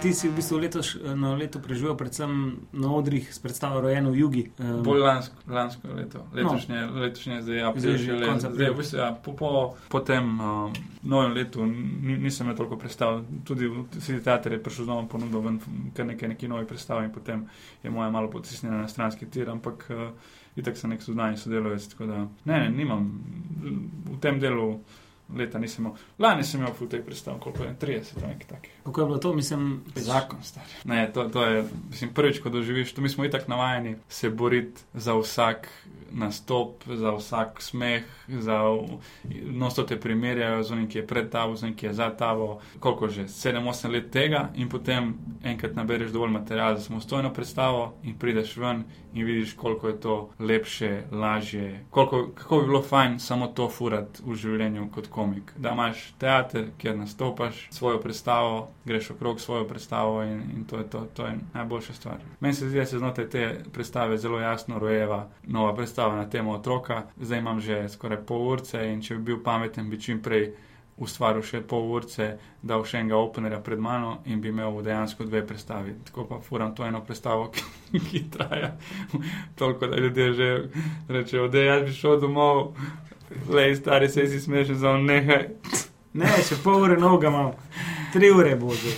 ti 0.01 0.13
si 0.13 0.29
v 0.31 0.35
bistvu 0.39 0.57
letoš, 0.57 0.95
eh, 0.95 1.15
na 1.15 1.35
leto 1.35 1.59
preživel 1.59 1.95
predvsem 1.95 2.31
na 2.71 2.87
odrih 2.95 3.27
s 3.33 3.39
predstavo 3.39 3.81
Rojeno 3.81 4.11
v 4.11 4.15
Jugi. 4.15 4.43
Eh, 4.47 4.79
Bolj 4.83 5.03
lansko, 5.03 5.35
lansko 5.47 5.87
leto, 5.91 6.23
letošnje, 6.33 6.79
no. 6.87 7.01
letošnje 7.03 7.41
zdaj, 7.41 7.57
ja, 7.57 7.73
Zdaj 7.75 7.97
že 7.97 8.13
leto. 8.15 8.39
Zdaj, 8.39 8.69
v 8.71 8.77
bistvu, 8.79 8.97
ja, 8.97 9.11
po, 9.11 9.35
po, 9.35 9.75
po 9.89 9.99
tem 9.99 10.23
um, 10.39 10.71
novem 11.03 11.35
letu 11.35 11.65
ni, 11.65 12.15
nisem 12.15 12.47
imel 12.47 12.55
toliko 12.55 12.79
predstav, 12.79 13.23
tudi 13.43 13.67
v 13.67 13.83
Sidi 13.99 14.23
teater 14.23 14.55
je 14.55 14.63
prišel 14.63 14.87
z 14.87 14.87
novo 14.87 15.03
ponudbo, 15.11 15.43
ven 15.43 15.59
kar 15.91 16.07
nekaj 16.07 16.31
neki 16.31 16.47
novi 16.47 16.63
predstav 16.63 17.03
in 17.03 17.11
potem 17.11 17.43
je 17.83 17.91
moja 17.91 18.07
malo 18.09 18.31
potisnjena 18.31 18.81
na 18.81 18.87
stranski 18.87 19.27
tir, 19.27 19.51
ampak 19.51 19.83
uh, 19.91 20.15
itak 20.55 20.79
sem 20.79 20.95
nek 20.95 21.03
sodajni 21.03 21.37
sodelovec, 21.37 21.83
tako 21.91 22.07
da 22.07 22.23
ne, 22.47 22.55
ne, 22.55 22.69
nimam 22.71 23.03
v 24.07 24.19
tem 24.23 24.39
delu 24.39 24.79
leta 25.37 25.59
nisem 25.59 25.85
imel. 25.85 25.97
Lani 26.19 26.43
sem 26.43 26.61
imel 26.61 26.89
teh 26.89 27.03
predstav, 27.05 27.39
koliko 27.39 27.63
je 27.63 27.75
30, 27.81 28.27
nekaj 28.27 28.47
takih. 28.47 28.71
Kako 28.83 29.01
je 29.01 29.05
bilo 29.05 29.17
to, 29.17 29.33
mislim, 29.33 29.83
Zakon 29.95 30.43
star. 30.43 30.63
Ne, 30.83 31.11
to, 31.13 31.29
to 31.29 31.43
je, 31.45 31.63
mislim, 31.89 32.13
prvič, 32.13 32.39
ko 32.39 32.49
doživiš, 32.49 32.93
to 32.93 33.01
mi 33.01 33.09
smo 33.09 33.25
itak 33.25 33.47
navajeni 33.47 33.95
se 34.09 34.29
boriti 34.29 34.81
za 34.93 35.13
vsak 35.13 35.69
nastop, 36.11 36.83
za 36.87 37.11
vsak 37.11 37.61
smeh, 37.61 38.03
za 38.27 38.59
nosto 39.45 39.83
te 39.83 39.99
primerjajo 39.99 40.63
z 40.63 40.71
onim, 40.71 40.87
ki 40.89 40.97
je 40.97 41.07
pred 41.07 41.29
tabo, 41.29 41.55
z 41.55 41.63
onim, 41.63 41.75
ki 41.75 41.85
je 41.85 41.93
za 41.93 42.09
tabo, 42.09 42.59
koliko 42.79 43.07
že, 43.07 43.23
7-8 43.23 43.91
let 43.91 44.11
tega 44.11 44.49
in 44.55 44.69
potem 44.69 45.13
enkrat 45.43 45.75
nabereš 45.75 46.11
dovolj 46.11 46.31
materiala 46.31 46.77
za 46.77 46.83
samostojno 46.83 47.33
predstavo 47.33 47.93
in 48.03 48.17
prideš 48.17 48.57
ven 48.57 48.83
in 49.13 49.25
vidiš, 49.25 49.53
koliko 49.53 49.87
je 49.87 49.99
to 49.99 50.29
lepše, 50.39 51.03
lažje, 51.11 51.85
koliko, 51.89 52.27
kako 52.35 52.59
bi 52.59 52.65
bilo 52.65 52.81
fajn 52.81 53.19
samo 53.19 53.47
to 53.47 53.69
furati 53.69 54.21
v 54.25 54.35
življenju 54.35 54.89
kot 54.91 55.07
komik. 55.07 55.53
Da 55.57 55.71
imaš 55.71 56.13
teater, 56.17 56.69
kjer 56.77 56.97
nastopaš 56.97 57.67
svojo 57.71 57.99
predstavo, 58.01 58.67
greš 58.85 59.11
okrog 59.11 59.41
svojo 59.41 59.67
predstavo 59.67 60.23
in, 60.23 60.41
in 60.55 60.65
to 60.65 60.77
je 60.77 60.89
to, 60.89 61.05
to 61.13 61.25
je 61.25 61.37
najboljša 61.53 61.93
stvar. 61.93 62.17
Meni 62.39 62.53
se 62.53 62.69
zdi, 62.69 62.79
da 62.79 62.85
se 62.85 62.99
znotraj 62.99 63.29
te 63.29 63.63
predstave 63.73 64.17
zelo 64.17 64.39
jasno 64.39 64.79
rojeva 64.79 65.27
nova 65.43 65.75
predstava 65.75 66.15
na 66.15 66.29
temo 66.29 66.51
otroka. 66.51 67.03
Zdaj 67.21 67.39
imam 67.39 67.59
že 67.59 67.89
skoraj 67.89 68.25
pol 68.25 68.47
urce 68.53 68.85
in 68.93 69.01
če 69.01 69.15
bi 69.15 69.31
bil 69.33 69.43
pameten, 69.43 69.89
bi 69.89 70.01
čim 70.01 70.21
prej 70.21 70.53
ustvaril 70.99 71.43
še 71.45 71.61
pol 71.67 71.89
urce, 71.95 72.29
dal 72.61 72.83
še 72.87 72.99
enega 72.99 73.19
openerja 73.19 73.59
pred 73.63 73.79
mano 73.79 74.17
in 74.25 74.41
bi 74.41 74.51
imel 74.51 74.81
dejansko 74.83 75.27
dve 75.27 75.43
predstavi. 75.47 75.95
Tako 76.09 76.25
pa 76.29 76.39
furam 76.43 76.73
to 76.75 76.85
eno 76.85 77.01
predstavo, 77.05 77.49
ki, 77.53 78.01
ki 78.09 78.23
traja 78.33 78.73
toliko, 79.59 79.87
da 79.87 80.01
ljudje 80.01 80.33
že 80.33 80.49
rečejo, 81.09 81.47
da 81.47 81.63
jaz 81.65 81.85
bi 81.87 81.95
šel 81.95 82.19
domov, 82.19 82.73
le 83.49 83.69
stari 83.75 84.09
se 84.09 84.27
si 84.27 84.41
smešen 84.41 84.81
za 84.81 84.97
nehaj. 84.97 85.47
ne, 86.13 86.33
še 86.43 86.57
pol 86.63 86.83
ure 86.87 86.97
noga 86.97 87.29
imam, 87.29 87.53
tri 88.13 88.31
ure 88.33 88.55
bo 88.59 88.73
že. 88.73 88.95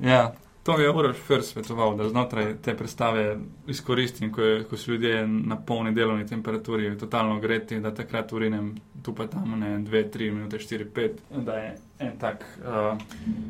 Ja. 0.00 0.32
To 0.66 0.76
mi 0.76 0.82
je 0.82 0.90
Uroš 0.90 1.16
Fer 1.16 1.42
svetoval, 1.42 1.96
da 1.96 2.08
znotraj 2.08 2.56
te 2.62 2.76
predstave 2.76 3.36
izkoristim, 3.66 4.32
ko, 4.32 4.42
je, 4.42 4.64
ko 4.64 4.76
so 4.76 4.90
ljudje 4.90 5.26
na 5.26 5.56
polni 5.56 5.92
delovni 5.94 6.26
temperaturi, 6.26 6.98
totalno 6.98 7.40
greti, 7.40 7.78
da 7.80 7.94
takrat 7.94 8.32
urinem 8.32 8.74
tu 9.02 9.14
pa 9.14 9.26
tam 9.26 9.60
ne 9.60 9.78
2, 9.78 10.10
3 10.14 10.32
minute, 10.32 10.58
4, 10.58 10.86
5. 10.94 11.10
Da 11.44 11.52
je 11.52 11.76
en 11.98 12.18
tak, 12.18 12.44
uh, 12.58 12.98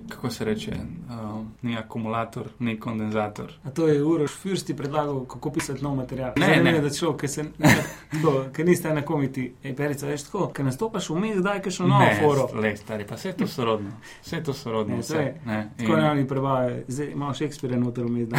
kako 0.08 0.30
se 0.30 0.44
reče, 0.44 0.72
uh, 0.72 1.44
ni 1.62 1.76
akumulator, 1.78 2.46
ni 2.58 2.80
kondenzator. 2.80 3.52
A 3.64 3.70
to 3.70 3.88
je 3.88 4.02
Uroš 4.04 4.30
Fürsti 4.44 4.76
predlagal, 4.76 5.24
kako 5.24 5.50
pisati 5.50 5.82
nov 5.84 5.96
material. 5.96 6.32
Ne, 6.36 6.46
Zdaj 6.46 6.62
ne. 6.62 6.72
vem, 6.72 6.82
da 6.82 6.90
človek, 6.90 7.20
ki 7.20 7.28
se 7.28 7.44
tako, 8.12 8.44
ki 8.56 8.64
niste 8.64 8.94
na 8.94 9.02
komiti, 9.02 9.54
ej, 9.64 9.76
perica, 9.76 10.06
veš 10.06 10.22
tako, 10.22 10.46
ker 10.54 10.64
nastopaš 10.64 11.10
vmes, 11.10 11.42
daj 11.42 11.62
kakšno 11.62 11.86
novo 11.86 12.06
foro. 12.20 12.46
le, 12.60 12.76
stari, 12.76 13.06
pa 13.06 13.14
vse 13.14 13.32
to 13.32 13.46
sorodno. 13.46 13.90
Vse 14.22 14.42
to 14.42 14.52
sorodno. 14.54 14.94
Ne, 14.94 15.00
vse, 15.02 15.24
ne, 15.46 15.70
Tako 15.78 15.96
ne 15.96 16.10
oni 16.10 16.28
prevajajo, 16.28 16.82
zdaj 16.88 17.10
imamo 17.10 17.34
Shakespeare 17.34 17.76
noter 17.76 18.04
vmes, 18.04 18.28
da, 18.28 18.38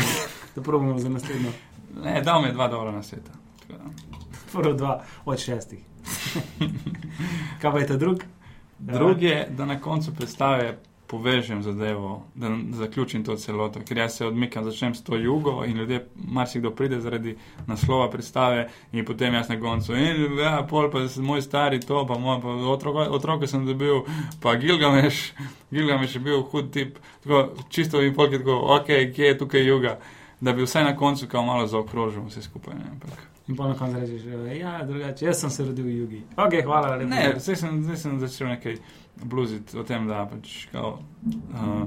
da 0.55 0.61
probamo 0.61 0.99
za 0.99 1.09
naslednjo. 1.09 1.51
ne, 2.03 2.21
dal 2.21 2.41
mi 2.41 2.47
je 2.47 2.53
dva 2.53 2.67
dobra 2.67 2.91
na 2.91 3.03
sveta. 3.03 3.31
Prvo 4.51 4.73
dva 4.73 5.03
od 5.25 5.39
šestih. 5.39 5.79
Kaj 7.61 7.71
pa 7.71 7.79
je 7.79 7.87
ta 7.87 7.97
drug? 7.97 8.23
Drugi 8.79 9.25
je, 9.25 9.47
da 9.49 9.65
na 9.65 9.79
koncu 9.79 10.15
predstave 10.15 10.77
povežem 11.07 11.63
zadevo, 11.63 12.25
da 12.35 12.49
zaključim 12.71 13.23
to 13.23 13.35
celoto, 13.35 13.79
ker 13.79 13.97
jaz 13.97 14.17
se 14.17 14.25
odmikam, 14.25 14.63
začnem 14.63 14.95
s 14.95 15.03
to 15.03 15.15
jugo 15.15 15.63
in 15.65 15.77
ljudje, 15.77 16.01
marsikdo 16.17 16.71
pride 16.71 16.99
zaradi 16.99 17.37
naslova 17.67 18.09
predstave 18.09 18.65
in 18.91 19.05
potem 19.05 19.33
jaz 19.33 19.49
na 19.49 19.59
koncu, 19.59 19.95
in 19.95 20.37
ja, 20.37 20.67
pol 20.69 20.91
pa 20.91 20.99
s- 20.99 21.17
moj 21.17 21.41
stari 21.41 21.79
to, 21.79 22.05
pa 22.05 22.17
moj 22.17 22.41
pa 22.41 22.47
otroka, 22.47 23.07
otroka 23.09 23.47
sem 23.47 23.65
dobil, 23.65 24.01
pa 24.41 24.55
Gilgameš, 24.55 25.33
Gilgameš 25.71 26.15
je 26.15 26.19
bil 26.21 26.41
hud 26.41 26.71
tip, 26.71 26.99
tako 27.23 27.41
čisto 27.69 28.01
in 28.01 28.13
polk 28.13 28.31
je 28.31 28.39
tako, 28.39 28.59
ok, 28.75 28.85
kje 29.15 29.25
je 29.25 29.37
tukaj 29.37 29.63
juga, 29.63 29.99
da 30.41 30.53
bi 30.53 30.63
vsaj 30.63 30.83
na 30.83 30.95
koncu 30.95 31.27
kao 31.27 31.43
malo 31.43 31.67
zaokrožil 31.67 32.23
vse 32.23 32.41
skupaj. 32.41 32.75
Ne, 32.75 32.91
ampak. 32.91 33.36
In 33.47 33.55
pa 33.55 33.67
na 33.67 33.75
koncu 33.75 33.99
rečeš, 33.99 34.21
ja, 34.59 34.83
drugače, 34.83 35.25
jaz 35.25 35.39
sem 35.39 35.49
se 35.49 35.65
rodil 35.65 35.85
v 35.85 35.97
jugi. 35.97 36.23
Ok, 36.35 36.53
hvala. 36.63 36.95
lepo. 36.95 37.09
Ne, 37.09 37.35
zdaj 37.39 37.55
sem, 37.55 37.83
zdaj 37.83 37.97
sem 37.97 38.19
začel 38.19 38.47
nekaj 38.47 38.75
bluziti 39.23 39.77
o 39.79 39.83
tem, 39.87 40.07
da 40.07 40.25
pač 40.27 40.65
kao, 40.71 40.97
uh, 41.55 41.85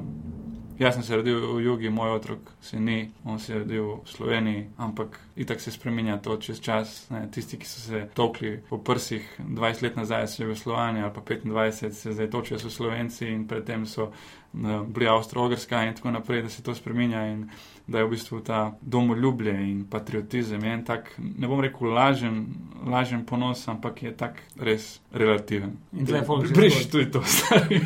jaz 0.80 0.96
sem 0.96 1.04
se 1.04 1.16
rodil 1.20 1.36
v 1.36 1.60
jugi, 1.66 1.90
moj 1.92 2.14
otrok 2.16 2.48
se 2.64 2.80
ni, 2.80 3.10
on 3.24 3.38
se 3.38 3.52
je 3.52 3.58
rodil 3.58 3.90
v 4.00 4.08
Sloveniji, 4.08 4.62
ampak 4.80 5.20
itak 5.36 5.60
se 5.60 5.70
spremenja 5.70 6.16
to 6.24 6.36
čez 6.40 6.60
čas. 6.64 7.10
Ne, 7.10 7.26
tisti, 7.30 7.60
ki 7.60 7.68
so 7.68 7.80
se 7.80 8.06
tokli 8.14 8.56
po 8.70 8.78
prsih 8.78 9.26
20 9.38 9.82
let 9.82 10.00
nazaj, 10.00 10.26
so 10.32 10.42
Jugoslovani 10.42 11.02
ali 11.02 11.12
pa 11.12 11.20
25, 11.20 11.90
se 11.90 12.12
zdaj 12.12 12.30
točijo 12.30 12.58
so 12.58 12.70
Slovenci 12.70 13.28
in 13.28 13.44
predtem 13.48 13.84
so 13.86 14.08
uh, 14.08 14.80
bili 14.88 15.12
Avstro-Ogrska 15.12 15.84
in 15.84 15.94
tako 15.94 16.10
naprej, 16.16 16.42
da 16.42 16.48
se 16.48 16.62
to 16.62 16.74
spremenja 16.74 17.26
in 17.26 17.50
da 17.87 17.99
je 17.99 18.04
v 18.04 18.10
bistvu 18.10 18.40
ta 18.40 18.72
domoljubje 18.82 19.52
in 19.62 19.84
patriotizem 19.84 20.64
je 20.64 20.72
en 20.72 20.84
tak, 20.84 21.10
ne 21.18 21.49
bom 21.49 21.60
rekel 21.60 21.88
lažen, 21.88 22.46
lažen 22.87 23.25
ponos, 23.26 23.68
ampak 23.68 24.02
je 24.02 24.12
tak 24.12 24.32
res 24.58 25.00
relativen. 25.12 25.76
In 25.92 26.06
tle 26.06 26.18
je 26.18 26.25
folk 26.25 26.46
že 26.46 26.54
Briš 26.54 26.75
tako- 26.75 26.90
tudi 26.90 27.10
to, 27.10 27.22
stari. 27.22 27.80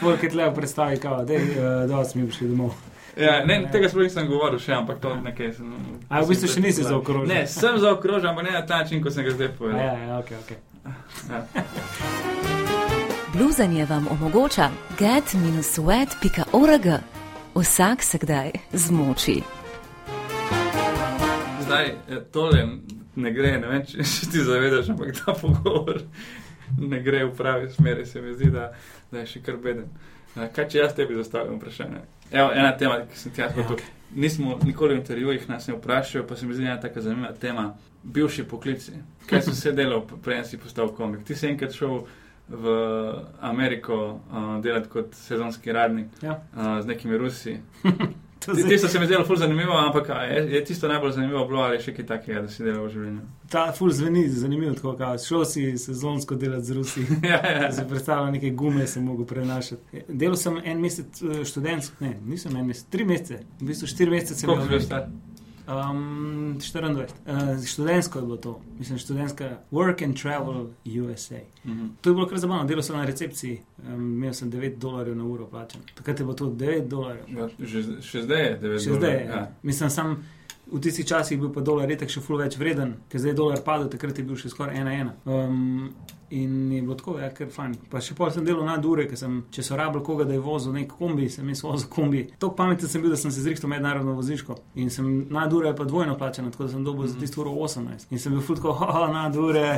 Folk 0.00 0.22
je 0.22 0.28
tle 0.30 0.54
predstavi, 0.54 0.96
kao, 0.96 1.24
da 1.24 1.32
je 1.32 1.40
dosti 1.88 2.18
mi 2.18 2.26
prišli 2.26 2.48
domov. 2.48 2.74
Ja, 3.16 3.44
ne, 3.44 3.68
tega 3.72 3.88
sploh 3.88 4.02
nisem 4.04 4.28
govoril 4.28 4.58
še, 4.58 4.72
ampak 4.72 5.00
to 5.00 5.16
nekaj 5.16 5.52
sem. 5.52 5.72
A 6.08 6.20
v 6.22 6.28
bistvu 6.28 6.48
še 6.48 6.60
nisi 6.60 6.82
zaokrožil? 6.82 7.28
Ne, 7.28 7.46
sem 7.46 7.78
zaokrožil, 7.78 8.28
ampak 8.30 8.44
ne 8.44 8.52
na 8.52 8.62
ta 8.62 8.76
način, 8.78 9.02
kot 9.02 9.12
sem 9.12 9.24
ga 9.24 9.30
zdaj 9.30 9.48
povedal. 9.58 9.80
Ja, 9.80 9.92
ja, 9.98 10.18
ok, 10.18 10.30
ok. 10.40 10.50
Ja. 11.28 11.44
Bluzanje 13.32 13.84
vam 13.86 14.06
omogoča 14.08 14.70
get-sweat.org. 14.98 16.86
Vsak 17.54 18.02
se 18.02 18.18
kdaj 18.18 18.50
zmoči. 18.72 19.42
Zdaj, 21.60 21.86
eh, 21.86 21.94
tole 22.32 22.66
ne 23.16 23.32
gre, 23.32 23.58
ne 23.58 23.66
vem, 23.68 23.86
če 23.86 24.04
se 24.04 24.30
ti 24.30 24.38
zavedaš, 24.38 24.88
ampak 24.88 25.12
ta 25.18 25.32
pogovor 25.32 26.00
ne 26.78 27.00
gre 27.02 27.24
v 27.24 27.34
pravi 27.36 27.70
smeri, 27.70 28.06
se 28.06 28.22
mi 28.22 28.34
zdi, 28.34 28.50
da, 28.50 28.70
da 29.12 29.18
je 29.18 29.26
še 29.26 29.42
kar 29.42 29.56
beden. 29.56 29.88
Eh, 30.36 30.48
Kaj 30.54 30.68
če 30.68 30.78
jaz 30.78 30.94
tebi 30.94 31.14
zastavim 31.14 31.58
vprašanje? 31.58 32.00
Evo, 32.30 32.52
ena 32.52 32.70
tema, 32.78 33.00
ki 33.02 33.18
sem 33.18 33.32
ti 33.32 33.42
jaz 33.42 33.50
Ja, 33.50 33.62
hotel. 33.62 33.76
ok. 33.76 33.82
Nismo 34.14 34.58
nikoli 34.64 34.94
v 34.94 34.98
intervjujih 34.98 35.48
nas 35.48 35.66
ne 35.68 35.74
vprašali, 35.74 36.26
pa 36.26 36.36
se 36.36 36.46
mi 36.46 36.54
zdi 36.54 36.64
ena 36.64 36.80
taka 36.80 37.00
zanimiva 37.00 37.32
tema. 37.32 37.74
Bivši 38.02 38.44
poklici. 38.44 38.92
Kaj 39.26 39.42
si 39.42 39.50
vse 39.50 39.72
delal, 39.72 40.00
prej 40.24 40.44
si 40.44 40.58
postal 40.58 40.88
komik? 40.88 41.24
Ti 41.24 41.34
si 41.36 41.46
enkrat 41.46 41.74
šel 41.76 42.00
v 42.50 42.66
Ameriko 43.40 43.96
uh, 44.30 44.62
delati 44.62 44.88
kot 44.88 45.14
sezonski 45.14 45.72
radnik 45.72 46.06
Ja. 46.22 46.42
uh, 46.56 46.80
z 46.82 46.86
nekimi 46.86 47.18
Rusi. 47.18 47.56
Tisto 48.68 48.88
se 48.88 49.00
mi 49.00 49.06
zdelo 49.06 49.24
ful 49.24 49.36
zanimivo, 49.36 49.72
ampak 49.72 50.08
je, 50.08 50.54
je 50.54 50.64
tisto 50.64 50.88
najbolj 50.88 51.12
zanimivo 51.12 51.44
bilo 51.44 51.60
ali 51.60 51.76
je 51.76 51.82
še 51.82 51.92
kaj 51.94 52.06
takega, 52.06 52.40
da 52.40 52.48
si 52.48 52.64
delal 52.64 52.86
v 52.86 52.92
življenju? 52.94 53.20
Ta 53.52 53.66
ful 53.76 53.90
zveni 53.92 54.22
zanimivo, 54.28 54.72
tako 54.74 54.94
kao, 54.96 55.18
šel 55.20 55.44
si 55.44 55.64
sezonsko 55.78 56.34
delati 56.40 56.64
z 56.64 56.76
Rusi. 56.78 57.04
ja, 57.32 57.36
ja, 57.36 57.58
Da 57.66 57.72
se 57.72 57.84
predstavlja 57.88 58.30
neke 58.32 58.50
gume, 58.50 58.86
sem 58.86 59.04
mogel 59.04 59.28
prenašati. 59.28 60.04
Delal 60.08 60.38
sem 60.40 60.56
en 60.64 60.80
mesec 60.80 61.20
eh, 61.22 61.44
študentsko, 61.44 62.00
ne, 62.00 62.14
nisem 62.26 62.56
en 62.56 62.66
mesec, 62.66 62.88
tri 62.90 63.04
mesece, 63.04 63.42
v 63.60 63.68
bistvu 63.74 63.90
štiri 63.92 64.10
mesece 64.16 64.40
sem 64.40 64.48
Koliko 64.48 64.64
si 64.64 64.72
bil 64.72 64.78
bil. 64.78 64.86
star? 64.88 65.04
Um, 65.70 66.56
24. 66.58 67.06
Uh, 67.26 67.64
študentsko 67.64 68.18
je 68.18 68.24
bilo 68.24 68.36
to, 68.36 68.60
mislim, 68.78 68.98
študentska 68.98 69.50
Work 69.70 70.04
and 70.04 70.20
Travel 70.22 70.66
USA. 70.84 71.38
Mhm. 71.64 71.86
To 72.00 72.10
je 72.10 72.14
bilo 72.14 72.26
kar 72.28 72.38
zabavno, 72.38 72.64
delal 72.64 72.82
sem 72.82 72.96
na 72.96 73.04
recepciji, 73.04 73.60
um, 73.78 73.94
imel 73.94 74.32
sem 74.32 74.50
9 74.50 74.78
dolarjev 74.78 75.16
na 75.16 75.24
uro 75.24 75.46
plačen. 75.46 75.80
Takrat 75.94 76.20
je 76.20 76.24
bilo 76.24 76.34
to 76.34 76.46
9 76.46 76.88
dolarjev. 76.88 77.24
Ja, 77.28 77.48
že, 77.58 77.82
še 78.02 78.22
zdaj 78.22 78.44
je 78.44 78.58
9 78.60 78.84
Še 78.84 78.94
zdaj 78.94 79.14
je. 79.14 79.24
Ja. 79.24 79.46
Mislim, 79.62 79.90
sam 79.90 80.24
v 80.72 80.80
tistih 80.80 81.06
časih 81.06 81.36
je 81.36 81.40
bil 81.40 81.52
pa 81.52 81.60
dolar 81.60 81.88
retek 81.88 82.10
še 82.10 82.22
ful 82.22 82.38
več 82.38 82.58
vreden, 82.58 82.96
ker 83.10 83.20
zdaj 83.20 83.34
je 83.34 83.38
dolar 83.38 83.62
padel, 83.66 83.88
takrat 83.90 84.18
je 84.18 84.24
bil 84.24 84.38
še 84.38 84.50
skoraj 84.50 84.78
1-1. 84.78 85.12
Um, 85.26 85.94
in 86.30 86.72
je 86.72 86.82
bilo 86.82 86.94
tako, 86.94 87.16
ja, 87.18 87.30
ker 87.34 87.50
fajn. 87.50 87.74
Pa 87.90 88.02
še 88.04 88.14
pol 88.18 88.30
sem 88.34 88.44
delal 88.46 88.64
nad 88.68 88.84
ure, 88.86 89.06
ker 89.10 89.18
sem, 89.18 89.40
če 89.50 89.64
so 89.66 89.78
rabili 89.78 90.04
koga, 90.06 90.26
da 90.28 90.36
je 90.36 90.44
vozil 90.44 90.74
nek 90.76 90.92
kombi, 90.98 91.28
sem 91.32 91.48
jaz 91.50 91.64
vozil 91.66 91.90
kombi. 91.90 92.24
Tako 92.36 92.54
pameten 92.58 92.90
sem 92.90 93.02
bil, 93.02 93.14
da 93.14 93.18
sem 93.20 93.34
se 93.34 93.44
zrihtal 93.44 93.72
mednarodno 93.72 94.14
voziško. 94.18 94.58
In 94.82 94.92
sem 94.94 95.10
nad 95.32 95.52
ure 95.52 95.74
pa 95.76 95.86
dvojno 95.88 96.16
plačen, 96.18 96.50
tako 96.54 96.68
da 96.68 96.74
sem 96.76 96.86
dobil 96.86 97.10
za 97.10 97.18
tisto 97.18 97.42
uro 97.42 97.56
18. 97.66 98.10
In 98.14 98.22
sem 98.22 98.36
bil 98.36 98.44
ful 98.46 98.60
tako, 98.60 98.78
haha, 98.82 99.06
nad 99.14 99.36
ure. 99.36 99.68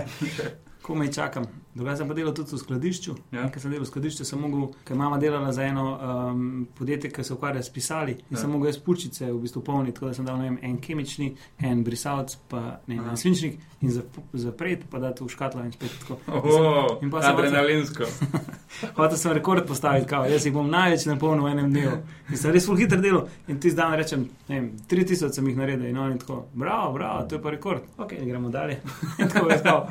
Komaj 0.82 1.12
čakam. 1.14 1.46
Drugače 1.74 1.96
sem 1.96 2.08
pa 2.08 2.14
delal 2.14 2.34
tudi 2.34 2.52
v 2.52 2.58
skladišču. 2.58 3.14
Ja. 3.32 3.46
Ker 3.48 3.58
sem 3.58 3.70
delal 3.70 3.84
v 3.84 3.88
skladišču, 3.88 4.24
sem 4.24 4.38
mogel, 4.38 4.66
ker 4.84 4.94
mama 4.94 5.16
delala 5.16 5.52
za 5.52 5.62
eno 5.62 5.84
um, 5.94 6.42
podjetje, 6.74 7.10
ki 7.10 7.24
se 7.24 7.32
ukvarja 7.32 7.62
s 7.62 7.70
pisali. 7.70 8.12
In 8.12 8.36
Ja. 8.36 8.38
sem 8.38 8.50
mogel 8.50 8.68
jaz 8.68 8.78
pučice 8.78 9.26
v 9.26 9.38
bistvu 9.38 9.62
polniti, 9.62 9.94
tako 9.94 10.06
da 10.06 10.14
sem 10.14 10.24
dal 10.24 10.36
vem, 10.38 10.58
en 10.62 10.76
kemični, 10.78 11.30
en 11.60 11.80
brisalc, 11.82 12.36
pa 12.48 12.60
ne 12.86 12.96
en 12.96 13.16
svinčnik 13.16 13.56
in 13.80 13.90
zap- 13.90 14.20
zapreti, 14.34 14.84
pa 14.86 14.98
dati 14.98 15.24
v 15.24 15.28
škatlo 15.28 15.64
in 15.64 15.72
spet 15.72 15.90
tako. 16.00 16.18
Oh, 16.28 16.98
In 17.00 17.10
pa 17.10 17.22
sem 17.22 17.32
adrenalinsko. 17.32 18.04
Hotel 18.96 19.16
sem 19.16 19.32
rekord 19.32 19.66
postaviti, 19.66 20.06
kao, 20.06 20.24
jaz 20.24 20.46
jih 20.46 20.52
bom 20.52 20.68
največ 20.68 21.06
napolnil 21.06 21.44
v 21.44 21.50
enem 21.50 21.70
dnevu. 21.70 21.96
In 22.28 22.36
sem 22.36 22.52
res 22.52 22.66
full 22.66 22.76
hitro 22.76 23.00
delal. 23.00 23.26
In 23.46 23.58
ti 23.58 23.70
zdaj 23.70 23.96
rečem, 23.96 24.28
ne 24.48 24.54
vem, 24.54 24.68
3000 24.86 25.30
sem 25.30 25.48
jih 25.48 25.56
naredil 25.56 25.86
in 25.86 25.98
oni 25.98 26.18
tako, 26.18 26.46
bravo, 26.54 26.92
bravo, 26.92 27.24
to 27.24 27.34
je 27.34 27.42
pa 27.42 27.50
rekord. 27.50 27.82
Ok, 27.98 28.12
gremo 28.18 28.48
dalje. 28.50 28.80
tako 29.32 29.48
je 29.48 29.62
tako. 29.62 29.88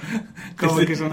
Ti 0.58 0.70
si 0.70 0.86
ti 0.86 0.96
si 0.96 1.04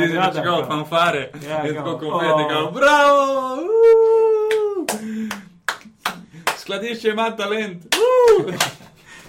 začel 0.61 0.71
fanfare. 0.71 1.31
Ja, 1.49 1.63
kao, 1.75 1.95
tako 1.95 2.11
konfeti, 2.11 2.43
oh. 2.43 2.49
kao, 2.51 2.71
bravo! 2.71 3.57
uuu. 3.63 4.87
Skladišče 6.59 7.09
ima 7.09 7.37
talent. 7.37 7.85
uuu. 7.95 8.53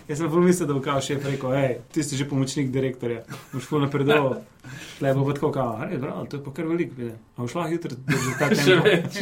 Jaz 0.09 0.17
sem 0.17 0.29
bolj 0.29 0.41
mislil, 0.45 0.67
da 0.67 0.73
bo 0.73 0.81
kao 0.81 1.01
šef 1.01 1.25
rekel, 1.25 1.51
hej, 1.53 1.75
ti 1.93 2.03
si 2.03 2.17
že 2.17 2.25
pomočnik 2.29 2.71
direktorja, 2.73 3.21
boš 3.53 3.67
full 3.69 3.81
napredoval. 3.81 4.39
Le 5.01 5.13
bo 5.13 5.33
tako 5.33 5.51
kao, 5.51 5.77
hej, 5.85 5.97
bravo, 5.97 6.25
to 6.25 6.37
je 6.37 6.43
pa 6.43 6.53
kar 6.53 6.65
veliko, 6.65 6.95
vidi. 6.97 7.11
A 7.37 7.41
boš 7.41 7.55
lahko 7.55 7.71
jutri 7.77 7.95
držal 8.07 8.33
ta 8.39 8.47
Še 8.55 8.63
tempo. 8.65 8.87
več. 8.89 9.19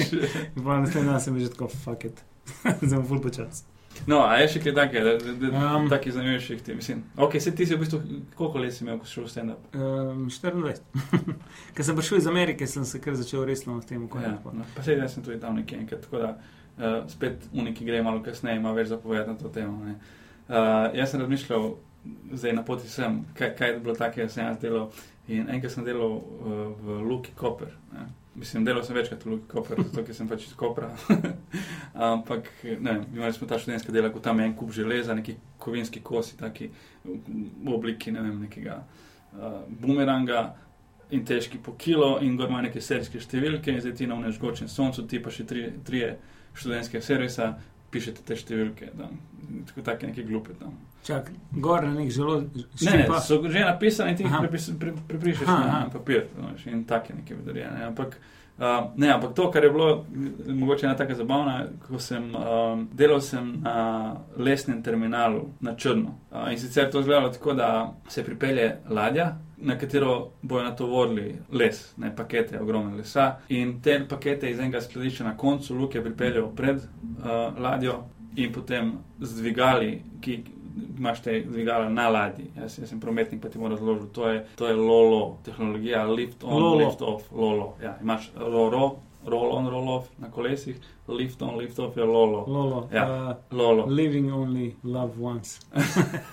In 0.55 0.63
pa 0.63 0.79
naslednji 0.79 1.09
dan 1.11 1.19
sem 1.21 1.39
že 1.39 1.49
tako, 1.51 1.67
fuck 1.83 2.05
it. 2.07 2.23
Zdaj 2.87 2.95
bom 3.01 3.05
full 3.09 3.19
počas. 3.21 3.65
No, 4.05 4.19
a 4.21 4.37
je 4.37 4.47
še 4.47 4.59
kaj 4.59 4.73
takega, 4.73 5.03
da, 5.03 5.33
da, 5.33 5.49
da 5.49 5.61
Um. 5.75 5.87
taki 5.89 6.11
zanimivejših 6.11 6.61
ti, 6.61 6.75
mislim. 6.75 7.03
Ok, 7.17 7.39
se 7.39 7.51
ti 7.51 7.65
si 7.65 7.75
v 7.75 7.79
bistvu, 7.79 7.99
koliko 8.35 8.59
let 8.59 8.73
si 8.73 8.83
imel, 8.83 8.99
ko 8.99 9.05
si 9.05 9.13
šel 9.13 9.23
v 9.23 9.29
stand-up? 9.29 9.65
Um, 9.73 10.27
24. 10.27 10.77
Ker 11.75 11.83
sem 11.83 11.95
prišel 11.95 12.17
iz 12.17 12.27
Amerike, 12.27 12.67
sem 12.67 12.85
se 12.85 12.99
kar 12.99 13.15
začel 13.15 13.45
resno 13.45 13.81
s 13.81 13.85
tem 13.85 13.99
Ja, 13.99 14.05
ukvarjati. 14.05 14.53
no, 14.53 14.67
pa 14.75 14.83
sedaj 14.83 15.09
sem 15.09 15.23
tudi 15.23 15.39
tam 15.39 15.55
nekje 15.55 15.79
enkrat, 15.79 16.01
tako 16.01 16.17
da 16.17 16.29
uh, 16.29 17.07
spet 17.07 17.49
uniki 17.53 17.85
gre 17.85 18.01
malo 18.01 18.23
kasneje, 18.23 18.57
ima 18.57 18.71
več 18.71 18.87
zapovedati 18.87 19.29
na 19.29 19.37
to 19.37 19.49
temo. 19.49 19.85
ne. 19.85 19.97
Uh, 20.47 20.55
jaz 20.93 21.11
sem 21.11 21.21
razmišljal, 21.21 21.67
zdaj 22.33 22.53
na 22.53 22.63
poti 22.63 22.87
sem, 22.87 23.25
kaj, 23.33 23.55
kaj 23.55 23.69
je 23.69 23.79
bilo 23.79 23.95
takega, 23.95 24.29
sem 24.29 24.45
jaz 24.45 24.57
delal. 24.59 24.89
In 25.27 25.49
enkrat 25.49 25.71
sem 25.71 25.83
delal 25.83 26.13
uh, 26.13 26.23
v 26.77 27.01
Luki 27.03 27.33
Koper. 27.35 27.73
Ne. 27.91 28.05
Mislim, 28.37 28.65
delal 28.65 28.83
sem 28.85 28.95
večkrat 28.95 29.25
v 29.25 29.31
Luki 29.31 29.47
Koper, 29.49 29.79
zato 29.81 30.03
ker 30.05 30.13
sem 30.15 30.27
pač 30.29 30.43
iz 30.45 30.53
Kopra. 30.53 30.91
Ampak, 32.11 32.51
ne 32.63 32.99
imeli 33.15 33.33
smo 33.33 33.47
ta 33.49 33.57
študentska 33.57 33.91
dela, 33.91 34.11
ko 34.13 34.21
tam 34.21 34.39
je 34.39 34.45
en 34.45 34.53
kup 34.55 34.71
železa, 34.75 35.15
neki 35.17 35.33
kovinski 35.57 36.03
kosi, 36.05 36.37
taki 36.37 36.69
v 37.03 37.73
obliki, 37.73 38.13
ne 38.13 38.21
vem, 38.21 38.35
nekega 38.45 38.77
uh, 38.83 39.63
bumeranga. 39.69 40.45
In 41.09 41.23
težki 41.25 41.57
po 41.63 41.73
kilo, 41.79 42.17
in 42.21 42.35
gor 42.37 42.51
ima 42.51 42.61
neke 42.61 42.81
serijske 42.83 43.21
številke, 43.23 43.71
in 43.71 43.81
zdaj 43.81 43.93
ti 43.95 44.07
na 44.11 44.17
unežgočem 44.19 44.67
soncu, 44.69 45.07
ti 45.07 45.21
pa 45.23 45.31
še 45.31 45.45
tri, 45.47 45.69
trije 45.87 46.17
študentske 46.57 47.01
servisa, 47.01 47.53
pišete 47.91 48.21
te 48.21 48.35
številke, 48.35 48.91
tam, 48.97 49.17
tako 49.65 49.81
take 49.83 50.07
neke 50.07 50.23
glupe 50.23 50.53
tam. 50.53 50.73
Čak, 51.03 51.29
gor 51.53 51.83
na 51.83 51.93
nek 51.93 52.09
zelo 52.11 52.41
Ne, 52.41 52.47
ne, 52.51 52.63
ščipa. 52.75 53.19
so 53.21 53.37
že 53.43 53.59
napisane 53.61 54.09
in 54.09 54.17
ti 54.17 54.23
jih 54.23 54.33
prepis- 54.41 54.73
pre- 54.77 54.95
prepišeš 55.07 55.47
Aha, 55.47 55.67
na 55.79 55.89
papir, 55.89 56.25
znaš, 56.35 56.65
in 56.67 56.83
take 56.83 57.13
neke 57.13 57.35
vedarije. 57.35 57.69
Ne, 57.71 57.85
ampak, 57.85 58.17
uh, 58.59 58.91
ne, 58.95 59.09
ampak 59.13 59.33
to, 59.33 59.51
kar 59.51 59.63
je 59.63 59.69
bilo 59.69 60.05
mogoče 60.47 60.85
ena 60.85 60.95
taka 60.95 61.15
zabavna, 61.15 61.65
ko 61.87 61.99
sem 61.99 62.35
um, 62.35 62.87
delal 62.93 63.21
sem 63.21 63.53
na 63.61 64.15
lesnem 64.37 64.83
terminalu 64.83 65.49
na 65.59 65.75
črno. 65.75 66.17
Uh, 66.31 66.51
in 66.51 66.59
sicer 66.59 66.91
to 66.91 66.99
izgledalo 66.99 67.29
tako, 67.29 67.53
da 67.53 67.93
se 68.07 68.23
pripelje 68.23 68.77
ladja, 68.89 69.35
na 69.57 69.77
katero 69.77 70.31
bojo 70.41 70.63
natovorili 70.63 71.35
les, 71.51 71.93
ne 71.97 72.15
pakete, 72.15 72.59
ogromne 72.59 72.97
lesa. 72.97 73.37
In 73.49 73.81
te 73.81 73.99
pakete 74.09 74.51
iz 74.51 74.59
enega 74.59 74.81
skladišča 74.81 75.23
na 75.23 75.37
koncu 75.37 75.75
luke 75.75 76.03
pripeljejo 76.03 76.51
pred 76.55 76.77
uh, 76.77 77.57
ladjo 77.59 78.03
in 78.35 78.53
potem 78.53 78.91
z 79.19 79.41
dvigali, 79.41 80.01
ki 80.21 80.43
imaš 80.97 81.21
te 81.21 81.41
dvigala 81.41 81.89
na 81.89 82.09
ladji. 82.09 82.51
Jaz, 82.57 82.79
jaz 82.79 82.89
sem 82.89 82.99
prometnik, 82.99 83.41
pa 83.41 83.49
ti 83.49 83.59
moram 83.59 83.77
razložiti. 83.77 84.13
To 84.13 84.29
je, 84.29 84.45
to 84.55 84.67
je 84.67 84.75
LOLO, 84.75 85.37
tehnologija 85.45 86.05
lift 86.05 86.43
on, 86.43 86.63
Lolo. 86.63 86.77
lift 86.77 87.01
off, 87.01 87.31
LOLO. 87.31 87.73
Ja, 87.83 87.97
imaš 88.01 88.31
RORO, 88.35 88.95
roll 89.25 89.51
on, 89.51 89.67
roll 89.69 89.89
off 89.89 90.07
na 90.17 90.31
kolesih, 90.31 90.77
lift 91.07 91.41
on, 91.41 91.57
lift 91.57 91.79
off 91.79 91.97
je 91.97 92.03
LOLO. 92.03 92.45
Lolo. 92.47 92.89
Ja. 92.93 93.35
Uh, 93.51 93.57
LOLO. 93.57 93.85
living 93.85 94.33
only, 94.33 94.71
love 94.83 95.13
once. 95.19 95.59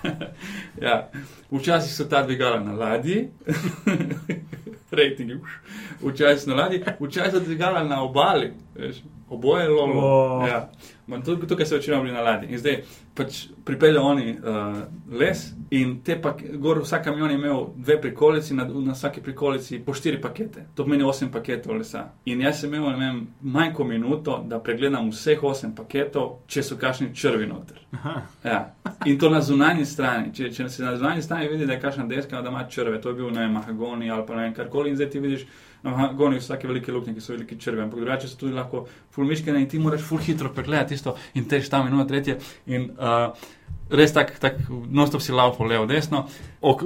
ja. 0.86 1.10
Včasih 1.50 1.94
so 1.94 2.04
ta 2.04 2.22
dvigala 2.22 2.60
na 2.60 2.72
ladji, 2.72 3.28
rejtingi, 4.90 5.38
včasih 6.02 6.48
na 6.48 6.54
ladji, 6.54 6.82
včasih 7.00 7.32
so 7.32 7.40
dvigala 7.40 7.84
na 7.84 8.02
obali, 8.02 8.52
veš, 8.74 9.02
oboje 9.35 9.64
je 9.64 9.71
lolo. 9.71 10.00
O. 10.00 10.47
Ja. 10.47 10.69
Ma 11.07 11.19
tu- 11.21 11.37
Tukaj 11.37 11.67
so 11.67 11.76
večino 11.76 11.99
bili 12.00 12.14
na 12.14 12.21
ladji. 12.21 12.49
In 12.49 12.59
zdaj 12.59 12.79
pač 13.14 13.35
pripeljejo 13.64 14.03
oni 14.03 14.31
uh, 14.33 14.79
les 15.12 15.43
in 15.71 15.99
te 16.03 16.17
pa, 16.21 16.33
gor 16.55 16.81
vsak 16.81 17.05
kamion 17.05 17.31
je 17.31 17.37
imel 17.37 17.67
dve 17.76 17.99
prikolici, 18.00 18.55
na, 18.55 18.64
na 18.64 18.93
vsaki 18.93 19.21
prikolici 19.21 19.79
po 19.79 19.95
štiri 19.95 20.21
pakete. 20.21 20.64
To 20.75 20.85
pomeni 20.85 21.05
osem 21.05 21.29
paketov 21.31 21.76
lesa. 21.76 22.07
In 22.25 22.41
jaz 22.41 22.61
sem 22.61 22.75
imel, 22.75 22.97
vem, 22.99 23.21
manj 23.43 23.75
kot 23.75 23.87
minuto, 23.87 24.38
da 24.49 24.59
pregledam 24.59 25.11
vseh 25.11 25.44
osem 25.44 25.75
paketov, 25.75 26.38
če 26.47 26.62
so 26.62 26.77
kakšni 26.77 27.11
črvi 27.14 27.47
noter. 27.47 27.85
Aha. 27.92 28.14
Ja. 28.44 28.59
In 29.05 29.18
to 29.18 29.29
na 29.31 29.40
zunanji 29.40 29.85
strani. 29.85 30.33
Če, 30.35 30.49
če 30.51 30.68
se 30.68 30.83
na 30.85 30.97
zunanji 30.97 31.23
strani 31.23 31.49
vidi, 31.49 31.66
da 31.66 31.77
je 31.77 31.81
kakšna 31.81 32.07
deska, 32.09 32.40
da 32.42 32.49
ima 32.51 32.64
črve, 32.64 33.01
to 33.01 33.09
je 33.09 33.14
bil 33.14 33.31
ne 33.31 33.44
vem, 33.44 33.53
mahagoni 33.53 34.11
ali 34.11 34.27
pa 34.27 34.37
ne 34.37 34.42
vem 34.42 34.55
karkoli. 34.55 34.90
In 34.90 34.97
zdaj 34.97 35.11
ti 35.11 35.20
vidiš 35.20 35.47
na 35.85 35.90
mahagoni 35.90 36.40
vsake 36.40 36.68
velike 36.68 36.92
luknje, 36.92 37.14
ki 37.14 37.20
so 37.20 37.35
velike 37.35 37.59
črve. 37.61 37.83
Ampak 37.85 38.01
drugače 38.01 38.29
so 38.29 38.38
tudi 38.40 38.57
lahko 38.57 38.87
fulmiškene 39.14 39.61
in 39.61 39.68
ti 39.68 39.79
moraš 39.79 40.07
ful 40.09 40.23
hitro 40.25 40.53
pregledati 40.55 40.94
tisto 40.94 41.16
in 41.35 41.49
tež 41.49 41.68
tam 41.68 41.87
in 41.88 41.94
ono 41.94 42.09
tretje. 42.09 42.38
In, 42.66 42.90
uh, 42.97 43.35
Res 43.90 44.12
tako, 44.12 44.33
tak, 44.40 44.55
non-stop 44.68 45.20
si 45.20 45.33
laufal 45.33 45.68
levo, 45.68 45.87
desno. 45.87 46.24
Ok, 46.64 46.83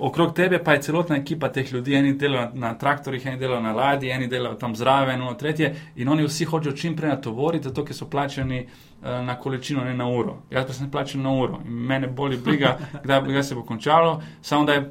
okrog 0.00 0.32
tebe 0.34 0.58
pa 0.64 0.72
je 0.72 0.82
celotna 0.82 1.18
ekipa 1.20 1.50
teh 1.52 1.72
ljudi, 1.72 1.94
eni 1.94 2.14
delajo 2.16 2.48
na 2.54 2.72
traktorjih, 2.78 3.26
eni 3.26 3.38
delajo 3.38 3.60
na 3.60 3.72
ladji, 3.76 4.10
eni 4.10 4.28
delajo 4.28 4.56
tam 4.56 4.74
zraven, 4.76 5.20
ono 5.20 5.34
tretje. 5.34 5.74
In 5.96 6.08
oni 6.08 6.24
vsi 6.24 6.48
hočejo 6.48 6.72
čim 6.76 6.96
prej 6.96 7.12
natovoriti, 7.12 7.68
zato 7.68 7.84
ker 7.84 7.96
so 7.96 8.08
plačani 8.08 8.58
eh, 8.62 9.20
na 9.26 9.36
količino, 9.36 9.84
ne 9.84 9.94
na 9.94 10.08
uro. 10.08 10.38
Jaz 10.50 10.66
pa 10.66 10.72
sem 10.72 10.90
plačen 10.90 11.22
na 11.22 11.32
uro 11.32 11.60
in 11.66 11.76
mene 11.92 12.08
boli 12.08 12.40
briga, 12.40 12.78
kdaj, 13.04 13.20
kdaj 13.28 13.42
se 13.42 13.54
bo 13.54 13.62
končalo, 13.62 14.22
samo 14.42 14.64
da 14.64 14.72
je 14.72 14.88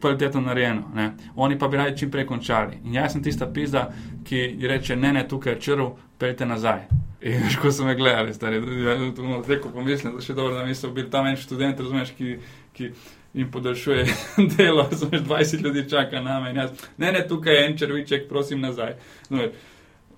kvalitetno 0.00 0.40
narejeno. 0.40 0.94
Ne. 0.94 1.10
Oni 1.36 1.58
pa 1.58 1.68
bi 1.68 1.76
radi 1.76 1.98
čim 1.98 2.10
prej 2.10 2.26
končali. 2.26 2.78
In 2.84 2.94
jaz 2.94 3.12
sem 3.12 3.22
tista 3.22 3.50
pizda, 3.50 3.88
ki 4.24 4.46
reče: 4.62 4.96
ne, 4.96 5.12
ne, 5.12 5.28
tukaj 5.28 5.52
je 5.52 5.60
črv, 5.60 5.90
peljte 6.18 6.46
nazaj. 6.46 6.86
In 7.24 7.48
ko 7.62 7.72
so 7.72 7.84
me 7.84 7.94
gledali, 7.94 8.34
stari, 8.34 8.60
no, 8.60 9.42
rekel 9.48 9.72
pomislim, 9.72 10.16
da 10.16 10.24
še 10.24 10.36
dobro, 10.36 10.54
da 10.54 10.64
nisem 10.66 10.94
bil 10.94 11.08
tam 11.10 11.26
en 11.26 11.38
študent, 11.40 11.80
razumeš, 11.80 12.12
ki, 12.18 12.38
ki 12.76 12.90
jim 13.34 13.50
podaljšuje 13.50 14.04
delo, 14.56 14.86
razumeš, 14.90 15.22
20 15.28 15.64
ljudi 15.64 15.88
čaka 15.90 16.20
na 16.20 16.40
me 16.40 16.50
in 16.52 16.60
jaz, 16.62 16.84
ne, 16.98 17.12
ne, 17.12 17.22
tukaj 17.28 17.56
je 17.56 17.62
en 17.68 17.78
črviček, 17.78 18.28
prosim 18.28 18.60
nazaj. 18.60 18.98
Razumeš. 19.30 19.70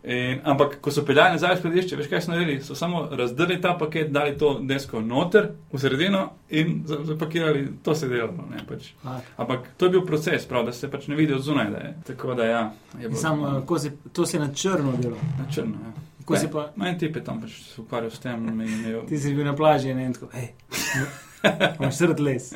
In, 0.07 0.39
ampak, 0.45 0.77
ko 0.81 0.91
so 0.91 1.03
peljali 1.03 1.33
nazaj 1.33 1.55
v 1.55 1.59
skladišče, 1.59 1.97
veš 1.97 2.07
kaj 2.07 2.21
so 2.21 2.31
naredili? 2.31 2.61
So 2.63 2.75
samo 2.75 3.09
razdrli 3.13 3.57
ta 3.61 3.73
paket, 3.75 4.11
dali 4.11 4.37
to 4.39 4.61
desko 4.63 5.01
noter, 5.01 5.49
v 5.67 5.79
sredino 5.79 6.21
in 6.51 6.85
za- 6.87 7.01
zapakirali, 7.05 7.69
to 7.83 7.95
se 7.95 8.07
je 8.07 8.11
delalo. 8.11 8.45
Ne, 8.49 8.63
pač. 8.65 8.93
Ampak 9.37 9.67
to 9.77 9.87
je 9.87 9.91
bil 9.91 10.03
proces, 10.03 10.47
prav, 10.47 10.65
da 10.65 10.73
se 10.73 10.87
pač 10.89 11.07
ne 11.07 11.17
vidi 11.17 11.35
od 11.35 11.43
zunaj. 11.43 11.71
Da 11.71 11.79
je. 11.79 11.95
Tako 12.07 12.35
da 12.35 12.45
ja, 12.45 12.61
je 12.95 13.03
in 13.03 13.09
bilo 13.09 13.17
Sam, 13.17 13.43
uh, 13.43 13.65
ko 13.65 13.79
si, 13.79 13.91
to 14.13 14.27
si 14.27 14.39
na 14.39 14.53
črno 14.55 14.95
delal. 14.97 15.19
na 15.39 15.51
črno. 15.51 15.75
Ja. 15.75 15.93
Ko 16.25 16.37
si 16.37 16.49
pa, 16.49 16.71
Manj 16.77 16.99
tip 16.99 17.17
je 17.17 17.25
tam 17.25 17.41
pač 17.41 17.51
se 17.65 17.81
ukvarjal 17.81 18.11
s 18.11 18.19
tem. 18.19 18.47
In 18.61 18.85
je, 18.85 19.03
ti 19.09 19.19
si 19.19 19.35
bil 19.35 19.45
na 19.45 19.55
plaži 19.55 19.91
in 19.91 20.13
tako, 20.13 20.31
hej, 20.33 20.49
imaš 21.81 21.97
srd 21.97 22.21
les. 22.21 22.53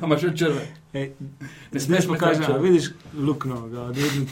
Imaš 0.00 0.20
črve. 0.34 0.64
Hej, 0.92 1.12
Ne 1.72 1.80
Smeš 1.80 2.08
pokazati. 2.08 2.52
vidiš 2.60 2.90
luknjo, 3.14 3.60
ga 3.68 3.84
vidim. 3.86 4.26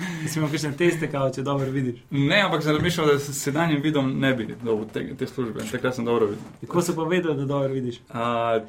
Si 0.28 0.38
imel 0.38 0.50
kakšne 0.50 0.72
teste, 0.74 1.08
kao, 1.08 1.30
če 1.30 1.42
dobro 1.42 1.66
vidiš. 1.66 2.00
Ne, 2.10 2.40
ampak 2.40 2.62
sem 2.62 2.72
razmišljal, 2.72 3.06
da 3.06 3.18
s 3.18 3.34
sedanjim 3.36 3.82
vidom 3.82 4.18
ne 4.18 4.34
bi 4.34 4.46
dobil 4.56 4.86
te, 4.88 5.16
te 5.16 5.26
službe. 5.26 5.64
Takrat 5.66 5.94
sem 5.94 6.04
dobro 6.04 6.26
videl. 6.26 6.44
Kako 6.60 6.82
se 6.82 6.96
pa 6.96 7.02
vedel, 7.04 7.34
da 7.34 7.44
dobro 7.46 7.68
vidiš? 7.70 8.00
A, 8.10 8.60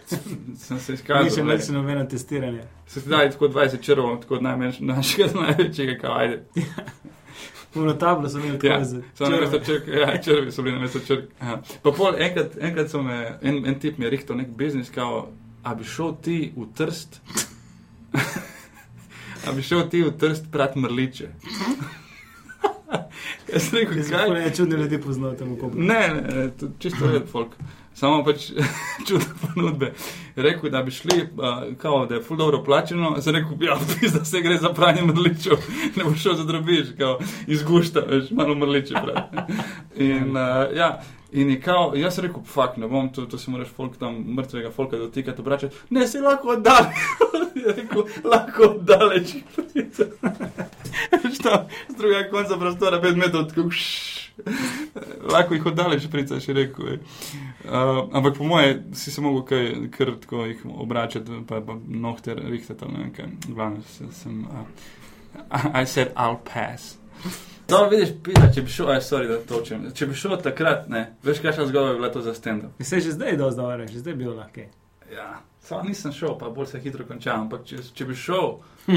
sem 0.58 0.80
se 0.80 0.94
izkazal. 0.98 1.46
več 1.46 1.70
nobeno 1.70 2.06
testiranje. 2.06 2.64
Se 2.88 3.02
ti 3.02 3.10
dali 3.10 3.32
tako 3.32 3.48
20 3.50 3.82
črvov, 3.82 4.18
tako 4.20 4.36
od 4.36 4.42
najmanjš- 4.42 4.82
najmanjšega 4.82 5.28
do 5.30 5.42
največjega, 5.48 5.98
kao 6.00 6.16
ajde. 6.16 6.44
Puno 7.74 7.94
tablo 7.94 8.30
sem 8.30 8.42
imel 8.42 8.58
Ja, 8.64 8.80
na 8.80 8.86
črve. 9.18 9.60
črk, 9.66 9.88
ja, 9.90 10.18
črvi 10.20 10.52
so 10.52 10.62
bili 10.62 10.76
na 10.76 10.82
mesto 10.82 11.00
črk. 11.00 11.30
Aha. 11.40 11.62
Pa 11.82 11.92
pol, 11.92 12.16
enkrat, 12.18 12.58
enkrat 12.60 12.90
so 12.90 13.02
me, 13.02 13.20
en, 13.42 13.66
en 13.66 13.80
tip 13.80 13.98
mi 13.98 14.06
je 14.06 14.10
rihtal 14.10 14.38
nek 14.38 14.48
biznis, 14.50 14.90
kao, 14.90 15.30
a 15.64 15.76
bi 15.76 15.84
šel 15.86 16.16
ti 16.22 16.54
v 16.54 16.68
trst, 16.76 17.22
a 19.48 19.52
bi 19.52 19.62
šel 19.62 19.90
ti 19.90 20.04
v 20.04 20.12
trst 20.18 20.52
prat 20.52 20.76
mrliče. 20.76 21.30
Jaz 23.54 23.70
sem 23.70 23.80
rekel, 23.80 24.04
kaj? 24.10 24.28
pa 24.28 24.34
ne 24.34 24.50
čudni 24.56 24.76
ljudi 24.76 25.02
poznal 25.02 25.36
tam 25.40 25.56
kopu. 25.60 25.80
Ne, 25.80 26.02
ne, 26.16 26.36
ne, 26.36 26.50
to 26.60 26.72
čisto 26.80 27.08
red 27.12 27.30
folk. 27.32 27.56
samo 27.94 28.24
pač 28.24 28.52
čudne 29.08 29.28
ponudbe. 29.42 29.94
Rekel, 30.36 30.70
da 30.70 30.84
bi 30.84 30.92
šli, 30.92 31.18
uh, 31.38 31.78
kao, 31.78 32.06
da 32.06 32.16
je 32.16 32.24
ful 32.24 32.38
dobro 32.38 32.64
plačeno, 32.64 33.16
sem 33.22 33.36
rekel, 33.36 33.58
ja, 33.60 33.78
da 34.14 34.26
se 34.26 34.42
gre 34.42 34.58
za 34.58 34.74
pranje 34.74 35.02
mrličev, 35.02 35.58
ne 35.98 36.04
boš 36.04 36.22
šel 36.22 36.36
za 36.36 36.44
drobiš, 36.44 36.94
kao, 36.98 37.20
izgušta, 37.48 38.06
veš, 38.08 38.32
malo 38.32 38.56
mrliče, 38.56 38.94
prav. 38.94 39.50
In, 39.96 40.38
uh, 40.38 40.76
ja, 40.76 41.02
In 41.32 41.50
je 41.50 41.62
kao, 41.62 41.94
jaz 41.96 42.20
rekel, 42.20 42.44
fuk, 42.44 42.78
ne 42.78 42.88
bom, 42.92 43.08
to, 43.14 43.26
to 43.26 43.38
si 43.40 43.52
moraš 43.52 43.70
folk 43.76 43.98
tam 43.98 44.18
mrtvega 44.36 44.72
folka 44.72 44.98
dotikati, 44.98 45.42
obračati. 45.42 45.76
Ne, 45.90 46.08
si 46.08 46.20
lahko 46.20 46.58
oddaleč. 46.58 47.06
je 47.66 47.76
rekel, 47.78 48.04
lahko 48.24 48.64
oddaleč. 48.64 49.32
Što, 51.36 51.68
z 51.90 51.96
drugega 51.98 52.30
konca 52.30 52.58
prostora, 52.58 53.02
pet 53.02 53.16
metrov, 53.16 53.48
tako 53.48 53.70
lahko 55.32 55.54
jih 55.54 55.66
oddaleč 55.66 56.08
pricaš, 56.12 56.48
je 56.48 56.54
rekel. 56.54 56.86
Uh, 56.86 56.92
ampak 58.12 58.38
po 58.38 58.44
moje 58.44 58.84
si 58.94 59.12
se 59.12 59.22
mogel 59.22 59.46
kaj, 59.46 59.74
kar 59.98 60.12
tako 60.22 60.46
jih 60.46 60.66
obračati, 60.66 61.32
pa, 61.48 61.62
pa 61.62 61.76
nohter 61.88 62.42
rihtati, 62.44 62.86
ne 62.86 63.00
vem 63.00 63.14
kaj. 63.14 63.26
Glavno 63.48 63.78
sem, 64.12 64.44
uh, 64.44 65.82
I 65.82 65.86
said 65.86 66.14
I'll 66.16 66.40
pass. 66.54 66.98
No, 67.72 67.86
vidiš, 67.90 68.10
pisa, 68.24 68.50
če 68.54 68.62
bi 68.66 68.74
šel, 68.74 68.90
aj, 68.92 69.02
sorry, 69.08 69.30
da 69.32 69.38
točem. 69.48 69.86
Če 69.96 70.10
bi 70.10 70.18
šel 70.20 70.36
takrat, 70.44 70.90
ne, 70.92 71.06
veš, 71.24 71.40
kakšna 71.44 71.70
zgodba 71.70 71.94
je 71.94 72.00
bila 72.02 72.10
to 72.12 72.22
za 72.26 72.34
stand-up. 72.36 72.84
Se 72.84 73.00
je 73.00 73.08
že 73.08 73.16
zdaj 73.16 73.38
dosti 73.40 73.62
dobro, 73.62 73.88
že 73.88 74.00
zdaj 74.00 74.14
je 74.14 74.18
bilo 74.18 74.36
lahko. 74.36 74.68
Ja, 75.14 75.30
samo 75.64 75.88
nisem 75.88 76.12
šel, 76.12 76.36
pa 76.40 76.50
bolj 76.50 76.74
se 76.74 76.80
hitro 76.84 77.06
končam, 77.08 77.48
ampak 77.48 77.64
če, 77.66 77.80
če 77.96 78.06
bi 78.06 78.16
šel. 78.16 78.58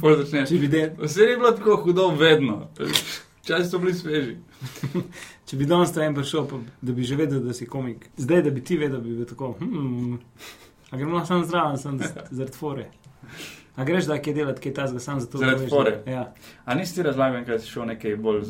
Bolj 0.00 0.16
začneš. 0.22 0.50
Če 0.50 0.58
bi 0.60 0.68
del. 0.70 0.92
Vse 1.00 1.30
je 1.30 1.36
bilo 1.36 1.52
tako 1.56 1.76
hudo, 1.84 2.08
vedno. 2.16 2.68
Časi 3.46 3.70
so 3.70 3.78
bili 3.78 3.94
sveži. 3.94 4.36
Če 5.46 5.58
bi 5.58 5.66
danes 5.68 5.92
tam 5.94 6.14
prišel, 6.16 6.46
pa, 6.50 6.58
da 6.82 6.94
bi 6.94 7.06
že 7.06 7.18
vedel, 7.18 7.44
da 7.44 7.54
si 7.54 7.68
komik. 7.70 8.08
Zdaj, 8.18 8.42
da 8.48 8.50
bi 8.50 8.64
ti 8.64 8.78
vedel, 8.80 9.00
bi 9.00 9.14
bil 9.14 9.28
tako. 9.28 9.52
Hmm, 9.60 10.16
a 10.90 10.96
gremo 10.96 11.22
samo 11.26 11.46
zraven, 11.46 11.78
sem 11.78 12.00
zaradi 12.38 12.58
fore. 12.58 12.88
A 13.76 13.84
greš, 13.84 14.06
da 14.08 14.14
je 14.14 14.32
delati 14.34 14.62
kaj 14.62 14.74
tasga, 14.74 15.00
sam 15.00 15.20
za 15.20 15.26
to 15.30 15.38
Zaradi 15.38 15.68
fore. 15.68 16.02
Ja. 16.06 16.32
A 16.64 16.74
nisi 16.74 16.94
ti 16.94 17.02
razlagal, 17.02 17.44
kaj 17.44 17.58
si 17.58 17.68
šel 17.70 17.84
nekaj 17.86 18.16
bolj. 18.16 18.42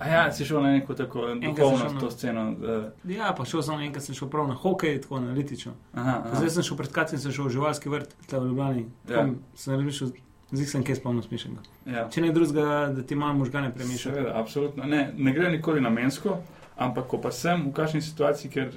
A 0.00 0.08
ja, 0.08 0.22
si 0.32 0.44
šel 0.48 0.62
na 0.62 0.72
neko 0.72 0.94
tako 0.94 1.26
duhovno 1.34 2.00
to 2.00 2.10
sceno. 2.10 2.50
Uh, 2.50 3.12
ja, 3.12 3.34
pa 3.36 3.44
šel 3.44 3.62
sem 3.62 3.80
enkrat, 3.80 4.04
sem 4.04 4.16
šel 4.16 4.30
prav 4.32 4.48
na 4.48 4.54
hokej, 4.54 5.00
tako 5.02 5.20
analitično. 5.20 5.72
aha, 5.92 6.22
aha. 6.24 6.36
Zdaj 6.40 6.50
sem 6.50 6.68
šel 6.70 6.80
pred 6.80 6.92
kratkim, 6.92 7.18
sem 7.18 7.32
šel 7.32 7.50
v 7.50 7.56
živalski 7.58 7.92
vrt, 7.92 8.16
tam 8.30 8.46
v 8.46 8.48
Ljubljani. 8.48 8.86
Ja. 9.10 9.26
Sem 9.54 9.74
razmišljal, 9.74 10.14
zdaj 10.52 10.66
sem 10.72 10.84
kaj 10.88 11.00
spomnil 11.02 11.28
smišljenega. 11.28 11.62
Ja. 11.86 12.08
Če 12.08 12.24
ne 12.24 12.32
drugega, 12.32 12.80
da 12.96 13.04
ti 13.04 13.14
malo 13.14 13.36
možgane. 13.42 13.74
Seveda, 13.96 14.32
absolutno. 14.40 14.88
Ne, 14.88 15.10
ne 15.16 15.36
gre 15.36 15.52
nikoli 15.52 15.84
namensko, 15.84 16.38
ampak 16.80 17.12
ko 17.12 17.20
pa 17.20 17.32
sem 17.32 17.68
v 17.68 17.76
kakšni 17.76 18.00
situaciji, 18.00 18.50
ker 18.50 18.72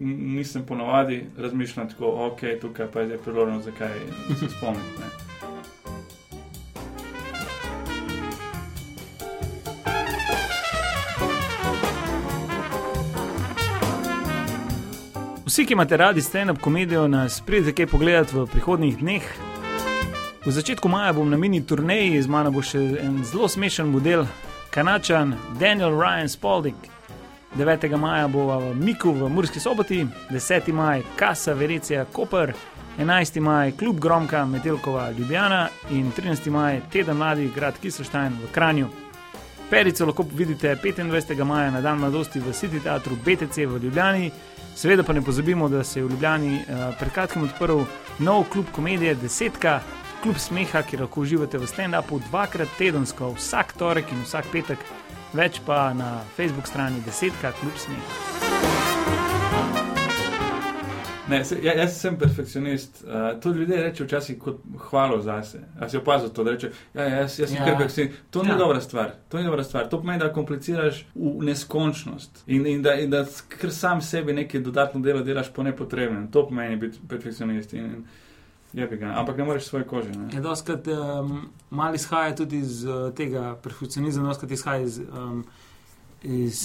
nisem 0.00 0.66
ponovadi 0.66 1.24
razmišljal 1.38 1.88
tako, 1.88 2.12
ok, 2.26 2.40
tukaj 2.60 2.86
pa 2.92 3.00
je 3.00 3.06
zdaj 3.06 3.18
priložnost, 3.18 3.64
zakaj 3.64 3.98
se 4.40 4.48
spomnim. 4.56 4.82
ne. 4.98 5.28
Vsi, 15.58 15.66
ki 15.66 15.72
imate 15.72 15.96
radi 15.96 16.20
stand-up 16.20 16.60
komedijo, 16.60 17.08
nas 17.08 17.40
pridete 17.46 17.72
kaj 17.72 17.86
pogledati 17.86 18.36
v 18.36 18.46
prihodnjih 18.46 18.98
dneh. 18.98 19.22
V 20.46 20.52
začetku 20.52 20.88
maja 20.88 21.12
bom 21.12 21.30
na 21.30 21.36
mini 21.36 21.66
turneji, 21.66 22.22
z 22.22 22.28
mano 22.28 22.52
bo 22.54 22.62
še 22.62 22.78
en 23.02 23.24
zelo 23.24 23.48
smešen 23.48 23.90
model, 23.90 24.26
kanačan 24.70 25.34
Daniel 25.58 25.98
Ryan 25.98 26.28
Spalding. 26.28 26.97
9. 27.58 27.96
maja 27.96 28.28
bo 28.28 28.46
v 28.58 28.74
Miku 28.74 29.10
v 29.12 29.28
Murski 29.28 29.60
soboti, 29.60 30.06
10. 30.30 30.72
maj 30.72 31.02
Kasa 31.16 31.52
Verecija 31.52 32.04
Koper, 32.04 32.52
11. 32.98 33.40
maj 33.40 33.72
Klub 33.72 33.98
Gromka 34.00 34.44
Metelkova 34.44 35.10
Ljubljana 35.10 35.68
in 35.90 36.12
13. 36.12 36.50
maj 36.50 36.80
Teden 36.92 37.16
mladih 37.16 37.54
grad 37.54 37.74
Kisoštajn 37.82 38.32
v 38.42 38.52
Kranju. 38.54 38.86
Perico 39.70 40.06
lahko 40.06 40.24
vidite 40.34 40.76
25. 40.84 41.44
maja 41.44 41.70
na 41.70 41.80
dan 41.80 41.98
mladosti 41.98 42.40
v 42.40 42.52
City 42.52 42.80
Teatru 42.82 43.16
BTC 43.24 43.66
v 43.66 43.82
Ljubljani. 43.82 44.30
Seveda 44.76 45.02
pa 45.02 45.12
ne 45.12 45.22
pozabimo, 45.22 45.68
da 45.68 45.84
se 45.84 45.98
je 45.98 46.04
v 46.04 46.10
Ljubljani 46.10 46.54
uh, 46.54 46.94
pred 46.98 47.12
kratkim 47.12 47.42
odprl 47.42 47.82
nov 48.18 48.44
klub 48.52 48.66
komedije 48.72 49.14
Desetka, 49.14 49.80
klub 50.22 50.38
smeha, 50.38 50.82
kjer 50.82 51.02
lahko 51.02 51.20
uživate 51.20 51.58
v 51.58 51.66
stand-upu 51.66 52.20
dvakrat 52.30 52.68
tedensko, 52.78 53.34
vsak 53.34 53.74
torek 53.78 54.12
in 54.12 54.22
vsak 54.22 54.46
petek, 54.52 54.78
več 55.32 55.60
pa 55.66 55.92
na 55.94 56.20
Facebook 56.36 56.66
strani 56.66 57.02
Desetka, 57.06 57.52
klub 57.60 57.76
smeha. 57.76 58.28
Ne, 61.28 61.44
se, 61.44 61.58
ja, 61.62 61.74
jaz 61.76 61.98
sem 62.00 62.16
perfekcionist. 62.18 63.04
Uh, 63.04 63.40
to 63.40 63.50
ljudje 63.52 63.82
rečejo 63.82 64.06
včasih 64.06 64.38
kot 64.38 64.60
hvalo 64.88 65.20
zase. 65.22 65.58
A 65.80 65.88
si 65.88 65.96
opazil 65.96 66.30
to, 66.32 66.44
da 66.44 66.50
rečejo, 66.50 66.72
ja, 66.94 67.02
jaz, 67.02 67.38
jaz 67.38 67.50
sem 67.50 67.58
Ja. 67.58 67.66
ja. 67.66 67.76
perfekcionist. 67.76 68.16
To 68.30 68.42
ni 68.42 68.48
Ja. 68.48 68.52
ja. 68.54 68.58
dobra 68.58 68.80
stvar. 68.80 69.10
To 69.28 69.38
ni 69.38 69.44
dobra 69.44 69.64
stvar. 69.64 69.88
To 69.88 70.00
pomeni, 70.00 70.18
da 70.18 70.32
kompliciraš 70.32 71.04
v 71.14 71.44
neskončnost 71.44 72.42
in, 72.46 72.66
in, 72.66 72.82
da, 72.82 72.94
in 72.94 73.10
da 73.10 73.24
kar 73.48 73.72
sam 73.72 74.00
sebi 74.00 74.32
nekaj 74.32 74.60
dodatno 74.60 75.00
delo 75.00 75.20
delaš 75.22 75.52
po 75.52 75.62
nepotrebnem. 75.62 76.30
To 76.32 76.46
pomeni 76.48 76.76
biti 76.76 76.98
perfekcionist. 77.08 77.72
In, 77.72 77.84
in, 77.84 78.04
ga. 78.86 79.14
Ampak 79.16 79.36
ne 79.36 79.44
moreš 79.44 79.64
svoje 79.64 79.84
kože. 79.84 80.10
Ne? 80.10 80.28
Je 80.32 80.40
doskrat 80.40 80.86
um, 80.86 81.48
malo 81.70 81.94
izhaja 81.94 82.36
tudi 82.36 82.58
iz 82.58 82.84
uh, 82.84 83.14
tega 83.14 83.56
perfekcionizma, 83.62 84.28
doskrat 84.28 84.50
izhaja 84.50 84.82
iz, 84.82 85.00
um, 85.00 85.44
iz 86.22 86.58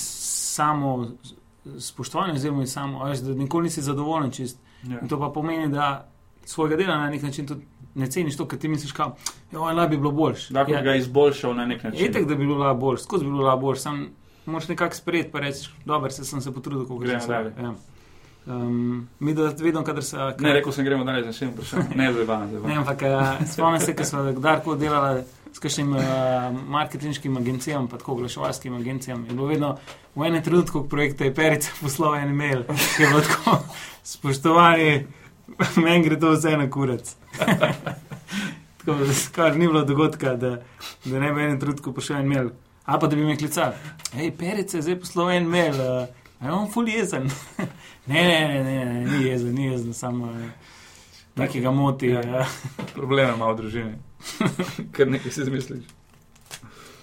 samo 0.54 1.08
spoštovanja, 1.80 2.34
oziroma 2.34 2.64
iz 2.64 2.74
samo, 2.74 3.06
veš, 3.06 3.20
da 3.20 3.34
nikoli 3.34 3.64
nisi 3.64 3.82
zadovoljen 3.82 4.32
čist. 4.32 4.60
Ja. 4.84 5.00
In 5.02 5.08
to 5.08 5.20
pa 5.20 5.30
pomeni, 5.30 5.68
da 5.68 6.10
svojega 6.46 6.76
dela 6.76 6.98
na 6.98 7.10
nek 7.10 7.22
način 7.22 7.48
tudi 7.48 7.66
ne 7.96 8.12
ceniš 8.12 8.38
to, 8.38 8.48
kar 8.48 8.60
ti 8.60 8.68
misliš, 8.68 8.94
da 8.94 9.82
ja, 9.82 9.88
bi 9.88 9.98
bilo 9.98 10.12
boljše. 10.12 10.54
Lahko 10.54 10.72
ja, 10.72 10.78
ja. 10.78 10.84
ga 10.84 10.96
izboljšal 10.96 11.56
na 11.56 11.66
nek 11.66 11.84
način. 11.84 12.06
Etek, 12.06 12.28
da 12.28 12.36
bi 12.36 12.46
bilo 12.46 12.58
lahko 12.58 12.80
boljše, 12.80 13.04
skozi 13.04 13.26
bi 13.26 13.32
bilo 13.32 13.44
lahko 13.44 13.62
boljše, 13.62 13.82
sam 13.82 14.08
moraš 14.46 14.68
nekako 14.68 14.96
sprejeti, 14.96 15.32
pa 15.32 15.40
reči, 15.40 15.70
dobro, 15.86 16.10
se 16.10 16.26
sem 16.26 16.42
se 16.42 16.54
potrudil, 16.54 16.88
kako 16.88 17.08
se. 17.08 17.34
Ja. 17.62 17.74
Um, 18.46 19.08
mi 19.20 19.34
da 19.34 19.54
vedno, 19.60 19.84
kadar 19.84 20.04
se. 20.04 20.18
Ne, 20.40 20.54
rekel 20.54 20.72
sem, 20.76 20.86
gremo 20.86 21.06
dalje 21.08 21.32
še 21.32 21.46
eno 21.46 21.54
vprašanje. 21.56 21.96
Ne, 21.96 22.10
zdaj 22.12 22.48
Ne, 22.66 22.76
ampak 22.82 23.06
uh, 23.08 23.46
spomnim 23.48 23.80
se, 23.80 23.96
ko 23.96 24.08
smo 24.08 24.24
kdarkoli 24.36 24.80
delali 24.82 25.22
s 25.54 25.62
kakšnim 25.64 25.94
uh, 25.96 26.04
marketinškim 26.68 27.38
agencijam, 27.38 27.88
pa 27.88 27.98
tako 27.98 28.18
oglaševalskim 28.18 28.76
agencijam. 28.76 29.24
Je 29.30 29.36
bilo 29.36 29.48
vedno 29.48 29.78
v 30.16 30.28
enem 30.28 30.44
trenutku 30.44 30.84
projekta 30.90 31.24
je 31.24 31.36
Perica 31.36 31.72
poslal 31.82 32.16
en 32.16 32.34
e-mail, 32.34 32.66
ki 32.68 33.04
je 33.04 33.08
bilo 33.08 33.22
tako, 33.22 33.58
spoštovani, 34.04 34.90
meni 35.76 36.04
gre 36.04 36.20
to 36.20 36.34
vse 36.34 36.58
na 36.58 36.68
kurac. 36.70 37.16
tako, 38.84 38.98
da 39.06 39.16
kar 39.36 39.56
ni 39.56 39.68
bilo 39.68 39.86
dogodka, 39.88 40.36
da, 40.36 40.58
da 41.06 41.20
ne 41.20 41.32
bi 41.32 41.40
v 41.40 41.48
enem 41.48 41.62
trenutku 41.62 41.94
pošel 41.94 42.20
en 42.20 42.28
mail. 42.28 42.52
Ali 42.84 43.00
pa 43.00 43.08
da 43.08 43.16
bi 43.16 43.24
me 43.24 43.38
klical, 43.40 43.72
hej, 44.18 44.34
Perica 44.36 44.78
je 44.78 44.84
zdaj 44.84 45.00
poslal 45.00 45.32
en 45.38 45.48
mail, 45.48 45.80
uh, 45.80 46.23
je 46.44 46.54
on 46.54 46.70
ful 46.72 46.88
jezen. 46.90 47.30
ne, 48.12 48.24
ne, 48.24 48.48
ne, 48.50 48.64
ne, 48.64 48.86
ne, 48.86 49.06
ni 49.06 49.26
jezen, 49.26 49.56
ni 49.56 49.66
jezen, 49.66 49.94
samo 49.94 50.26
uh, 50.26 50.38
nekega 51.36 51.72
moti. 51.72 52.08
Ja. 52.08 52.24
Ja. 52.28 52.46
Probleme 52.98 53.34
ima 53.34 53.52
v 53.52 53.58
družini. 53.58 53.98
Ker 54.96 55.12
nekaj 55.12 55.32
si 55.32 55.42
izmisliš. 55.42 55.92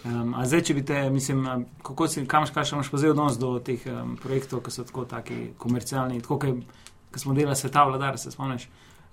Um, 0.04 0.32
a 0.32 0.46
zdaj, 0.48 0.62
če 0.64 0.74
bi 0.78 0.82
te, 0.88 1.00
mislim, 1.12 1.44
kako 1.84 2.06
si, 2.08 2.22
kam 2.28 2.46
škaš, 2.48 2.72
imaš 2.72 2.88
pa 2.88 3.00
zdaj 3.02 3.10
odnos 3.12 3.36
do 3.38 3.58
teh 3.64 3.82
um, 3.92 4.14
projektov, 4.16 4.62
ki 4.64 4.72
so 4.72 4.84
tako 4.88 5.04
taki 5.04 5.50
komercialni, 5.60 6.22
tako 6.24 6.38
kot 6.40 7.20
smo 7.20 7.36
delali 7.36 7.56
sveta 7.56 7.84
vladar, 7.84 8.16
se 8.18 8.32
spomniš, 8.32 8.64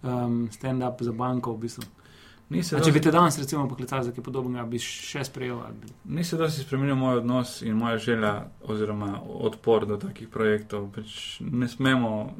um, 0.03 0.45
stand-up 0.53 1.03
za 1.03 1.11
banko 1.11 1.57
v 1.57 1.65
bistvu. 1.65 1.83
A, 2.49 2.53
če 2.55 2.77
dosti- 2.77 2.91
bi 2.91 3.01
te 3.01 3.11
danes 3.11 3.37
recimo 3.37 3.67
poklicali 3.67 4.05
za 4.05 4.11
kaj 4.11 4.23
podobnega, 4.23 4.65
bi 4.65 4.79
še 4.79 5.23
sprejel. 5.23 5.57
ali. 5.59 5.75
Ni 6.05 6.23
se 6.23 6.37
dosti 6.37 6.61
spremenil 6.61 6.95
moj 6.95 7.17
odnos 7.17 7.61
in 7.61 7.75
moja 7.75 7.97
želja, 7.97 8.33
oziroma 8.63 9.19
odpor 9.25 9.85
do 9.85 9.97
takih 9.97 10.27
projektov. 10.27 10.91
Pač 10.95 11.39
ne 11.41 11.67
smemo, 11.67 12.33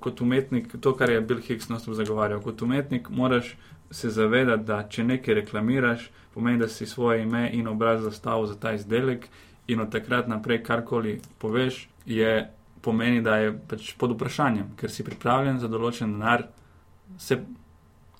kot 0.00 0.20
umetnik, 0.20 0.74
to, 0.80 0.94
kar 0.96 1.10
je 1.10 1.20
Bill 1.20 1.40
Hicks 1.40 1.68
nostro 1.68 1.94
zagovarjal, 1.94 2.40
kot 2.42 2.62
umetnik 2.62 3.10
moraš 3.10 3.56
se 3.90 4.10
zavedati, 4.10 4.64
da 4.64 4.88
če 4.88 5.04
nekaj 5.04 5.34
reklamiraš, 5.34 6.10
pomeni, 6.34 6.58
da 6.58 6.68
si 6.68 6.86
svoje 6.86 7.22
ime 7.22 7.50
in 7.52 7.68
obraz 7.68 8.02
zastavil 8.02 8.46
za 8.46 8.56
ta 8.56 8.72
izdelek 8.72 9.28
in 9.66 9.80
od 9.80 9.92
takrat 9.92 10.28
naprej 10.28 10.62
karkoli 10.62 11.20
poveš, 11.38 11.88
je, 12.06 12.50
pomeni, 12.80 13.22
da 13.22 13.36
je 13.36 13.52
pač 13.68 13.92
pod 13.94 14.10
vprašanjem, 14.10 14.72
ker 14.76 14.90
si 14.90 15.04
pripravljen 15.04 15.58
za 15.58 15.68
določen 15.68 16.12
denar 16.12 16.48
se, 17.18 17.38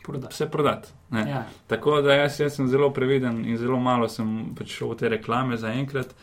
Prodati. 0.03 0.35
se 0.35 0.51
prodati. 0.51 0.89
ne. 1.11 1.31
Ja. 1.31 1.45
Tako 1.67 2.01
da 2.01 2.15
jaz, 2.15 2.41
jaz 2.41 2.55
sem 2.55 2.69
zelo 2.69 2.91
previden 2.91 3.45
in 3.45 3.59
zelo 3.59 3.81
malo 3.81 4.09
sem 4.09 4.55
pač 4.59 4.77
šel 4.79 4.89
v 4.89 4.97
te 4.97 5.09
reklame 5.09 5.57
zaenkrat. 5.57 6.15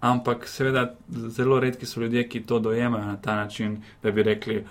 Ampak 0.00 0.46
seveda 0.48 0.94
zelo 1.08 1.60
redki 1.60 1.86
so 1.86 2.00
ljudje, 2.00 2.28
ki 2.28 2.42
to 2.46 2.58
dojemajo 2.58 3.04
na 3.04 3.16
ta 3.16 3.34
način, 3.36 3.82
da 4.02 4.10
bi 4.10 4.22
rekli, 4.22 4.64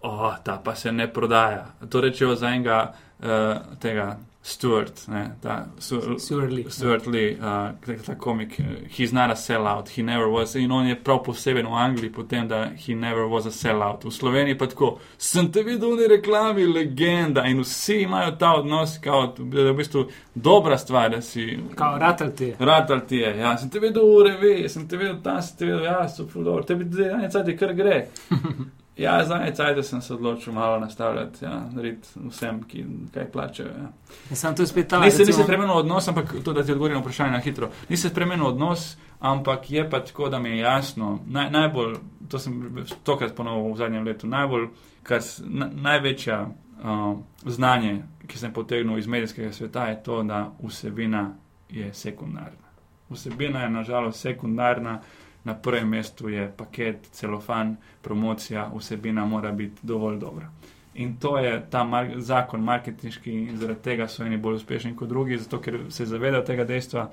oh, 0.00 0.34
ta 0.44 0.60
pa 0.64 0.74
se 0.74 0.92
ne 0.92 1.06
prodaja. 1.12 1.66
To 1.90 2.00
rečejo 2.00 2.34
za 2.34 2.48
enega 2.48 2.94
uh, 3.20 3.78
tega 3.78 4.16
Stuart, 4.44 5.08
ne, 5.08 5.36
ta 5.42 5.66
Stu- 5.78 6.18
Stuart 6.18 6.50
Lee. 6.52 6.64
Stuart 6.68 7.06
Lee, 7.06 7.36
uh, 7.38 7.96
ta, 8.06 8.14
komik, 8.14 8.56
uh, 8.58 8.64
he's 8.98 9.12
not 9.12 9.30
a 9.30 9.36
sellout, 9.36 9.88
he 9.88 10.02
never 10.02 10.28
was. 10.28 10.54
In 10.54 10.72
on 10.72 10.86
je 10.86 10.96
prav 11.04 11.22
poseben 11.24 11.66
v 11.66 11.74
Angliji, 11.74 12.12
potem 12.12 12.48
da 12.48 12.64
he 12.64 12.94
never 12.94 13.28
was 13.28 13.46
a 13.46 13.50
sellout. 13.50 14.04
V 14.04 14.10
Sloveniji 14.10 14.58
pa 14.58 14.66
tako, 14.66 14.98
sem 15.18 15.52
te 15.52 15.62
videl 15.62 15.94
v 15.96 16.08
reklami, 16.16 16.66
legenda 16.66 17.46
in 17.46 17.62
vsi 17.62 18.00
imajo 18.02 18.34
ta 18.38 18.54
odnos, 18.58 18.98
kao, 18.98 19.26
da 19.38 19.60
je 19.60 19.72
v 19.72 19.76
bistvu 19.76 20.04
dobra 20.34 20.78
stvar, 20.78 21.10
da 21.10 21.22
si. 21.22 21.58
Kao 21.74 21.98
ratel 21.98 22.34
ti 22.36 22.44
je. 22.44 22.56
Ratal 22.58 23.06
ti 23.06 23.16
je, 23.16 23.36
ja, 23.38 23.56
sem 23.58 23.70
te 23.70 23.78
videl 23.78 24.02
v 24.02 24.26
revi, 24.26 24.68
sem 24.68 24.88
te 24.88 24.96
videl 24.96 25.22
tam, 25.22 25.42
sem 25.42 25.56
te 25.56 25.70
videl, 25.70 25.84
ja, 25.84 26.08
super, 26.08 26.42
dobro, 26.42 26.66
tebi 26.66 26.90
zdaj 26.90 27.14
ene 27.14 27.30
cajt, 27.30 27.58
kar 27.58 27.74
gre. 27.78 28.06
Ja, 28.96 29.24
za 29.24 29.34
ene 29.34 29.54
cajt 29.54 29.84
sem 29.86 30.00
se 30.00 30.14
odločil 30.14 30.52
malo 30.52 30.80
nastavljati, 30.80 31.44
ja, 31.44 31.62
narediti 31.72 32.08
vsem, 32.28 32.62
ki 32.62 32.84
kaj 33.14 33.30
plačajo. 33.32 33.68
Ja. 33.68 33.88
Ja, 34.30 34.36
Sam 34.36 34.56
to 34.56 34.62
je 34.62 34.66
spet 34.66 34.88
ta. 34.88 35.00
Ni 35.00 35.10
se, 35.10 35.18
ni 35.18 35.24
se 35.24 35.30
recimo- 35.30 35.44
spremenil 35.44 35.76
odnos, 35.76 36.08
ampak 36.08 36.34
to, 36.44 36.52
da 36.52 36.64
ti 36.64 36.72
odgovorim 36.72 36.96
na 36.96 37.00
vprašanje 37.00 37.32
na 37.32 37.38
hitro. 37.38 37.70
Ni 37.88 37.96
se 37.96 38.08
spremenil 38.08 38.46
odnos, 38.46 38.96
ampak 39.20 39.70
je 39.70 39.90
pa 39.90 40.00
tako, 40.04 40.28
da 40.28 40.38
mi 40.38 40.50
je 40.50 40.58
jasno, 40.58 41.18
naj, 41.26 41.50
najbolj, 41.50 41.94
to 42.28 42.38
sem 42.38 42.84
stokrat 42.86 43.34
ponovil 43.36 43.72
v 43.72 43.76
zadnjem 43.76 44.04
letu, 44.04 44.26
najbolj, 44.26 44.68
kar, 45.02 45.20
na, 45.44 45.70
največja 45.74 46.46
uh, 46.84 47.18
znanje, 47.46 48.02
ki 48.26 48.38
sem 48.38 48.52
potegnil 48.52 48.98
iz 48.98 49.06
medijskega 49.06 49.52
sveta, 49.52 49.86
je 49.86 50.02
to, 50.02 50.22
da 50.22 50.50
vsebina 50.62 51.30
je 51.70 51.94
sekundarna. 51.94 52.68
Vsebina 53.10 53.62
je 53.62 53.70
nažalost 53.70 54.20
sekundarna, 54.20 55.00
na 55.44 55.54
prvem 55.54 55.88
mestu 55.88 56.28
je 56.28 56.52
paket, 56.56 57.08
celofan, 57.12 57.76
promocija, 58.02 58.70
vsebina 58.78 59.24
mora 59.26 59.52
biti 59.52 59.80
dovolj 59.82 60.18
dobra. 60.18 60.50
In 60.94 61.16
to 61.16 61.38
je 61.38 61.66
ta 61.70 61.84
mar 61.84 62.10
zakon 62.16 62.60
marketinški, 62.64 63.32
in 63.32 63.56
zaradi 63.56 63.80
tega 63.82 64.08
so 64.08 64.24
eni 64.24 64.36
bolj 64.36 64.54
uspešni 64.60 64.96
kot 64.96 65.08
drugi, 65.08 65.38
zato 65.38 65.60
ker 65.60 65.78
se 65.88 66.06
zavedajo 66.06 66.42
tega 66.42 66.64
dejstva. 66.64 67.10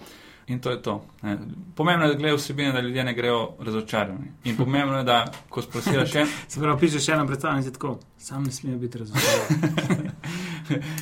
In 0.50 0.60
to 0.60 0.72
je 0.72 0.82
to. 0.82 1.06
Ne. 1.22 1.38
Pomembno 1.76 2.06
je, 2.06 2.10
da 2.10 2.18
gledajo 2.18 2.38
vsebine, 2.38 2.72
da 2.72 2.80
ljudje 2.80 3.04
ne 3.04 3.14
grejo 3.14 3.50
razočarani. 3.60 4.32
In 4.44 4.58
pomembno 4.58 4.98
je, 4.98 5.04
da 5.04 5.26
ko 5.50 5.62
sprosiraš 5.62 6.16
en, 6.16 6.28
Se 6.48 6.60
pravi, 6.60 6.80
pišeš 6.80 7.06
še 7.06 7.14
eno 7.14 7.28
predstavljanje 7.28 7.72
tako, 7.72 8.00
sam 8.18 8.44
ne 8.44 8.52
smejo 8.52 8.78
biti 8.78 8.98
razočaran. 8.98 10.12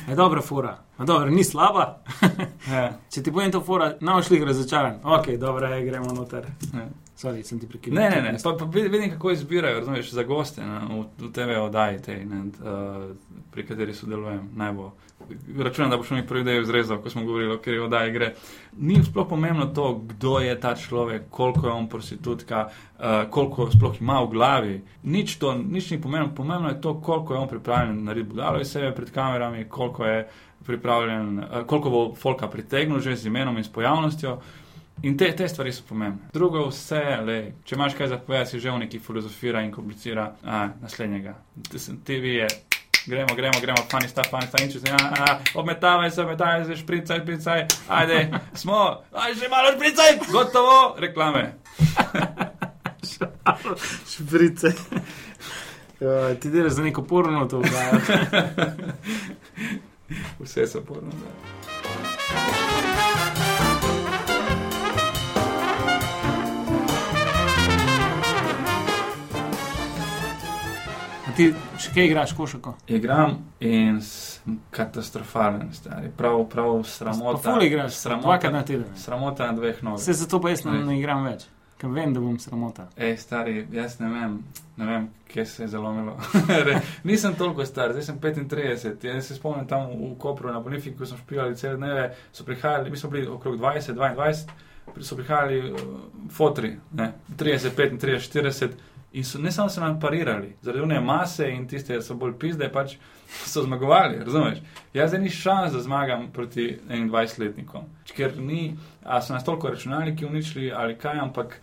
je 0.08 0.14
dobra 0.16 0.42
fora, 0.42 0.78
a 0.96 1.04
dobro, 1.04 1.30
ni 1.30 1.44
slaba. 1.44 1.98
ja, 2.70 2.98
Če 3.10 3.22
ti 3.22 3.32
povem 3.32 3.52
to 3.52 3.64
fora, 3.64 3.94
boš 4.00 4.30
jih 4.30 4.42
razočaran. 4.42 5.00
Ok, 5.04 5.28
dobro, 5.40 5.66
je, 5.66 5.84
gremo 5.84 6.12
noter. 6.12 6.46
ne. 6.72 7.07
Sorry, 7.18 7.42
sem 7.42 7.58
ti 7.58 7.66
prekinil. 7.66 7.98
Ne, 7.98 8.10
ne, 8.10 8.20
ne. 8.22 8.38
Pa, 8.42 8.52
pa 8.54 8.64
vid- 8.64 8.92
vidim, 8.92 9.10
kako 9.10 9.30
izbirajo, 9.30 9.78
razumeš, 9.80 10.10
za 10.14 10.22
goste 10.22 10.62
ne, 10.62 10.78
v, 10.86 11.00
v 11.18 11.30
TV 11.34 11.56
oddaji, 11.58 12.02
tej, 12.02 12.20
ne, 12.24 12.42
uh, 12.62 13.08
pri 13.50 13.64
kateri 13.66 13.94
sodelujem. 13.94 14.44
Najbolj. 14.54 14.92
Računam, 15.58 15.90
da 15.90 15.96
boš 15.98 16.12
mi 16.14 16.22
prvi 16.26 16.44
del 16.46 16.62
izrezal, 16.62 17.00
ko 17.02 17.10
smo 17.10 17.24
govorili, 17.26 17.50
o 17.52 17.58
kateri 17.58 17.80
oddaji 17.82 18.12
gre. 18.14 18.28
Ni 18.78 19.00
sploh 19.04 19.26
pomembno 19.28 19.66
to, 19.66 19.88
kdo 20.12 20.36
je 20.38 20.54
ta 20.60 20.76
človek, 20.78 21.26
koliko 21.30 21.66
je 21.66 21.72
on 21.72 21.88
prostitutka, 21.88 22.62
uh, 22.68 23.04
koliko 23.30 23.66
sploh 23.74 23.98
ima 24.00 24.20
v 24.22 24.30
glavi. 24.36 24.76
Nič, 25.02 25.36
to, 25.42 25.56
nič 25.58 25.90
ni 25.90 25.98
pomembno. 26.00 26.30
Pomembno 26.38 26.70
je 26.70 26.78
to, 26.80 26.94
koliko 27.02 27.34
je 27.34 27.40
on 27.40 27.50
pripravljen 27.50 28.04
narediti 28.04 28.30
budalo 28.36 28.62
iz 28.62 28.70
sebe 28.70 28.94
pred 28.94 29.10
kamerami, 29.10 29.66
koliko 29.68 30.06
je 30.06 30.22
pripravljen, 30.70 31.38
uh, 31.38 31.66
koliko 31.66 31.90
bo 31.90 32.06
folka 32.14 32.46
pritegnil 32.46 33.00
že 33.00 33.16
z 33.16 33.26
imenom 33.26 33.58
in 33.58 33.66
s 33.66 33.74
pojavnostjo. 33.74 34.38
In 35.02 35.16
te, 35.16 35.36
te 35.36 35.48
stvari 35.48 35.72
so 35.72 35.82
pomembne. 35.88 36.30
Drugo, 36.34 36.64
vse, 36.72 37.02
le, 37.22 37.36
če 37.64 37.76
imaš 37.76 37.94
kaj 37.98 38.08
zapovedati, 38.14 38.50
si 38.50 38.60
že 38.62 38.72
v 38.72 38.80
neki 38.82 38.98
filozofira 38.98 39.62
in 39.62 39.70
komplicira 39.70 40.32
a, 40.42 40.64
naslednjega. 40.82 41.36
TV 42.04 42.24
je, 42.40 42.48
gremo, 43.06 43.36
gremo, 43.38 43.60
gremo, 43.62 43.84
fani 43.90 44.08
sta, 44.10 44.24
fani 44.26 44.50
sta, 44.50 44.62
in 44.64 44.72
če 44.72 44.82
se 44.82 44.94
a, 44.94 45.38
obmetavaj 45.54 46.10
se, 46.10 46.22
obmetavaj 46.24 46.64
se, 46.66 46.80
špricaj, 46.82 47.22
špricaj, 47.22 47.66
ajde, 48.00 48.18
smo, 48.58 48.80
aj 49.14 49.38
že 49.38 49.52
malo 49.52 49.70
špricaj, 49.76 50.18
gotovo, 50.32 50.78
reklame. 50.98 51.44
Šprice. 54.12 54.72
Ja, 56.00 56.34
ti 56.34 56.50
delaš 56.50 56.72
za 56.72 56.82
neko 56.82 57.02
porno 57.02 57.46
to 57.46 57.62
vdajo. 57.62 58.00
Vse 60.42 60.66
so 60.66 60.82
porno. 60.82 61.10
Da. 61.10 61.67
Ti 71.38 71.46
še 71.78 71.92
kaj 71.94 72.04
igraš 72.04 72.32
košako? 72.34 72.72
Igram 72.88 73.36
in 73.60 74.00
sem 74.02 74.58
katastrofalen, 74.70 75.68
stari. 75.72 76.10
Prav, 76.10 76.40
prav 76.46 76.80
sramota. 76.84 77.38
ful 77.44 77.62
igraš, 77.62 77.94
dvakrat 77.94 78.52
na 78.52 78.60
Sramota, 78.60 78.64
teden. 78.64 78.84
sramota 78.96 79.46
na 79.46 79.52
dveh 79.54 79.82
nogah. 79.82 80.00
Vse 80.00 80.12
zato 80.14 80.40
pa 80.40 80.50
jaz 80.50 80.64
ne, 80.64 80.72
Ne. 80.80 80.98
igram 80.98 81.24
več, 81.24 81.46
ker 81.78 81.90
vem, 81.90 82.12
da 82.12 82.20
bom 82.20 82.38
sramota. 82.38 82.88
Ej, 82.98 83.16
stari, 83.18 83.66
jaz 83.72 84.00
ne 84.00 84.08
vem, 84.08 84.34
ne 84.76 84.86
vem, 84.86 85.04
kje 85.26 85.46
se 85.46 85.62
je 85.62 85.68
zalomilo. 85.68 86.16
Nisem 87.04 87.34
toliko 87.34 87.64
star, 87.64 87.92
zdaj 87.92 88.02
sem 88.04 88.18
35. 88.18 89.04
Jaz 89.04 89.26
se 89.26 89.34
spomnim 89.34 89.66
tam 89.66 89.86
v, 89.88 90.10
v 90.10 90.18
Kopru 90.18 90.50
na 90.50 90.60
Bonifiku, 90.60 90.98
ko 90.98 91.06
smo 91.06 91.18
špijali 91.18 91.56
cele 91.56 91.76
dneve, 91.76 92.04
so 92.32 92.44
prihajali, 92.44 92.90
mi 92.90 92.96
smo 92.96 93.10
bili 93.10 93.26
okrog 93.28 93.56
20, 93.56 93.94
22, 93.94 94.46
pri- 94.88 95.04
so 95.04 95.16
prihajali 95.16 95.72
uh, 95.72 95.78
fotri, 96.30 96.74
ne, 96.92 97.12
30, 97.36 97.70
35, 97.72 97.98
40. 98.32 98.68
In 99.12 99.24
so, 99.24 99.38
ne 99.38 99.52
samo 99.52 99.68
so 99.68 99.80
nam 99.80 100.00
parirali, 100.00 100.52
zaradi 100.62 100.82
one 100.82 101.00
mase 101.00 101.48
in 101.48 101.64
tiste, 101.68 101.96
ki 101.96 102.04
so 102.04 102.14
bolj 102.14 102.34
pizde, 102.38 102.68
pač 102.72 102.98
so 103.28 103.62
zmagovali, 103.64 104.18
razumeš? 104.24 104.60
Jaz 104.92 105.14
zdaj 105.14 105.22
ni 105.22 105.30
šans, 105.32 105.72
da 105.72 105.80
zmagam 105.80 106.26
proti 106.32 106.66
21-letnikom, 106.88 107.86
ker 108.12 108.36
ni, 108.36 108.74
a 109.04 109.22
so 109.24 109.32
nas 109.32 109.44
toliko 109.44 109.72
računalniki 109.72 110.28
uničili 110.28 110.72
ali 110.72 110.98
kaj, 110.98 111.22
ampak 111.24 111.56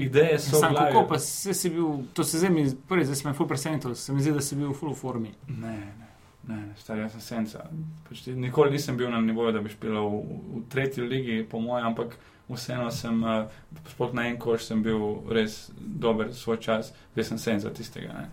ideje 0.00 0.38
so 0.38 0.60
Sam 0.60 0.74
kako 0.74 1.06
pa 1.08 1.18
se 1.18 1.54
si 1.54 1.70
bil, 1.70 2.04
to 2.12 2.24
se 2.24 2.38
zdaj 2.38 2.50
mi, 2.50 2.66
prvi 2.88 3.04
zdaj 3.04 3.16
sem 3.16 3.34
ful 3.34 3.48
presenetil, 3.48 3.94
se 3.94 4.12
mi 4.12 4.20
zdi, 4.20 4.32
da 4.32 4.40
si 4.40 4.56
bil 4.56 4.68
v 4.68 4.76
full 4.76 4.94
formi. 4.94 5.32
Ne, 5.48 5.78
ne, 5.78 6.10
ne, 6.48 6.60
ne 6.66 6.76
star, 6.76 6.98
jaz 6.98 7.16
sem 7.16 7.20
senca. 7.20 7.64
Pač 8.08 8.26
nikoli 8.26 8.76
nisem 8.76 9.00
bil 9.00 9.08
na 9.10 9.20
nivoju, 9.20 9.56
da 9.56 9.64
bi 9.64 9.72
špil 9.72 9.96
v, 9.96 10.22
v 10.58 10.62
tretji 10.68 11.08
ligi, 11.08 11.40
po 11.48 11.60
mojem, 11.60 11.86
ampak 11.92 12.18
vseeno 12.48 12.90
sem, 12.90 13.22
uh, 13.22 13.44
sploh 13.92 14.14
na 14.14 14.28
en 14.28 14.38
koš 14.38 14.66
sem 14.68 14.82
bil 14.82 15.22
res 15.32 15.70
dober 15.78 16.32
svoj 16.34 16.60
čas, 16.60 16.92
zdaj 17.14 17.24
sem 17.24 17.38
senca 17.38 17.70
tistega. 17.70 18.12
Ne. 18.12 18.26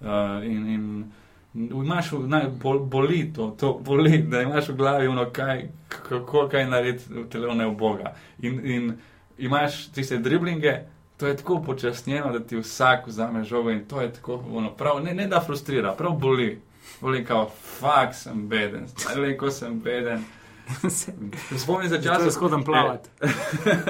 Uh, 0.00 0.44
in, 0.46 0.68
in 0.68 1.12
imaš, 1.54 2.12
v- 2.12 2.28
naj, 2.28 2.48
bol, 2.62 2.78
boli 2.78 3.32
to, 3.32 3.50
to 3.60 3.74
boli, 3.84 4.18
da 4.22 4.42
imaš 4.42 4.68
v 4.68 4.76
glavi 4.76 5.06
ono, 5.06 5.28
kaj, 5.30 5.68
kako 5.88 6.48
kaj 6.48 6.66
narediti 6.66 7.12
v 7.12 7.28
telefone 7.30 7.66
v 7.66 7.76
Boga. 7.76 8.14
In, 8.42 8.60
in 8.66 8.92
imaš 9.38 9.86
tiste 9.92 10.18
driblinge, 10.18 10.80
to 11.16 11.26
je 11.26 11.36
tako 11.36 11.62
počasnjeno, 11.62 12.32
da 12.32 12.40
ti 12.40 12.56
vsak 12.56 13.06
vzame 13.06 13.44
žogo 13.44 13.70
in 13.70 13.84
to 13.84 14.00
je 14.00 14.12
tako, 14.12 14.42
ono, 14.52 14.70
prav, 14.70 15.04
ne, 15.04 15.14
ne 15.14 15.26
da 15.28 15.40
frustrira, 15.40 15.92
prav 15.92 16.12
boli. 16.12 16.60
Boli 17.00 17.24
kao, 17.24 17.50
fuk 17.78 18.14
sem 18.14 18.48
beden, 18.48 18.88
stari, 18.90 19.36
ko 19.38 19.50
sem 19.50 19.80
beden. 19.80 20.24
Spomnim 21.62 21.90
se 21.90 22.02
časa, 22.02 22.30
skodam 22.30 22.64
plavati. 22.64 23.10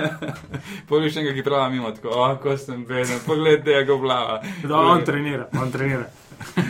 Poglej 0.89 1.13
še 1.13 1.21
enega, 1.21 1.35
ki 1.37 1.45
pravi 1.47 1.77
mimo, 1.77 1.93
tako, 1.95 2.15
oh, 2.17 2.35
ko 2.43 2.57
sem 2.61 2.85
beden, 2.89 3.21
poglej 3.27 3.61
tega 3.67 3.99
plava. 4.01 4.41
Da, 4.65 4.81
on 4.81 5.05
trenira, 5.07 5.49
on 5.61 5.73
trenira. 5.73 6.09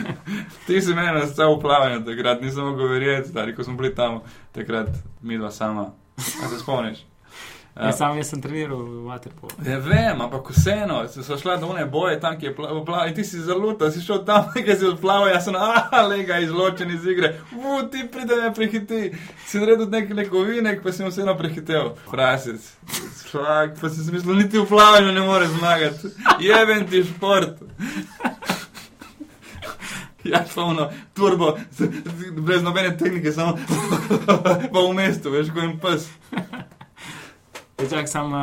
Ti 0.67 0.81
si 0.81 0.93
meni 0.93 1.15
nastal 1.17 1.55
v 1.55 1.61
plavanju 1.63 2.03
takrat, 2.07 2.43
nisem 2.43 2.67
mogel 2.69 2.91
verjeti, 2.93 3.31
stari, 3.31 3.55
ko 3.55 3.65
smo 3.65 3.77
bili 3.79 3.93
tam 3.95 4.21
takrat, 4.55 4.91
mi 5.21 5.39
dva 5.39 5.51
sama. 5.51 5.91
A 6.17 6.49
se 6.49 6.59
spomniš? 6.59 7.05
Ja. 7.75 7.91
Sam 7.91 8.17
jaz 8.17 8.29
sem 8.29 8.41
treniral 8.41 8.77
v 8.77 8.99
Waterpolu. 9.07 9.55
Ne 9.65 9.79
vem, 9.81 10.21
ampak 10.21 10.49
vseeno, 10.53 11.07
se 11.09 11.23
so 11.23 11.37
šla 11.37 11.55
do 11.57 11.67
one 11.73 11.85
boje 11.85 12.19
tam, 12.21 12.35
ki 12.37 12.45
je 12.45 12.55
plaval, 12.55 12.83
pla, 12.85 13.07
in 13.09 13.15
ti 13.17 13.23
si 13.25 13.41
zaluta, 13.41 13.89
si 13.91 14.01
šel 14.01 14.21
tam, 14.25 14.45
nekaj 14.55 14.77
si 14.77 14.85
odplaval, 14.85 15.31
jaz 15.33 15.47
sem, 15.47 15.57
ah, 15.57 15.89
lega, 16.05 16.37
izločen 16.37 16.91
iz 16.93 17.07
igre, 17.09 17.33
u, 17.57 17.81
ti 17.89 18.05
pride 18.11 18.37
me 18.43 18.53
prehiti, 18.53 19.01
si 19.47 19.61
naredil 19.61 19.89
nek 19.89 20.13
nekovinek, 20.13 20.83
pa 20.83 20.93
si 20.93 21.01
mu 21.01 21.09
vseeno 21.09 21.33
prehitel, 21.37 21.95
frasec, 22.11 22.61
šlak, 23.31 23.73
pa 23.81 23.89
si 23.89 24.05
si 24.05 24.13
mislil, 24.13 24.37
niti 24.37 24.61
v 24.61 24.69
plavanju 24.69 25.15
ne 25.15 25.25
more 25.25 25.49
zmagati, 25.57 26.13
jeben 26.45 26.85
ti 26.87 27.01
šport. 27.09 27.57
Ja, 30.23 30.39
polno, 30.55 30.85
turbo, 31.11 31.57
brez 32.31 32.61
nobene 32.63 32.93
tehnike, 32.97 33.31
samo 33.35 33.57
pa 34.71 34.79
v 34.79 34.93
mestu, 34.95 35.33
veš, 35.33 35.49
ko 35.51 35.59
jim 35.59 35.73
pes. 35.83 36.05
Čak, 37.89 38.07
sam, 38.07 38.33
uh, 38.33 38.39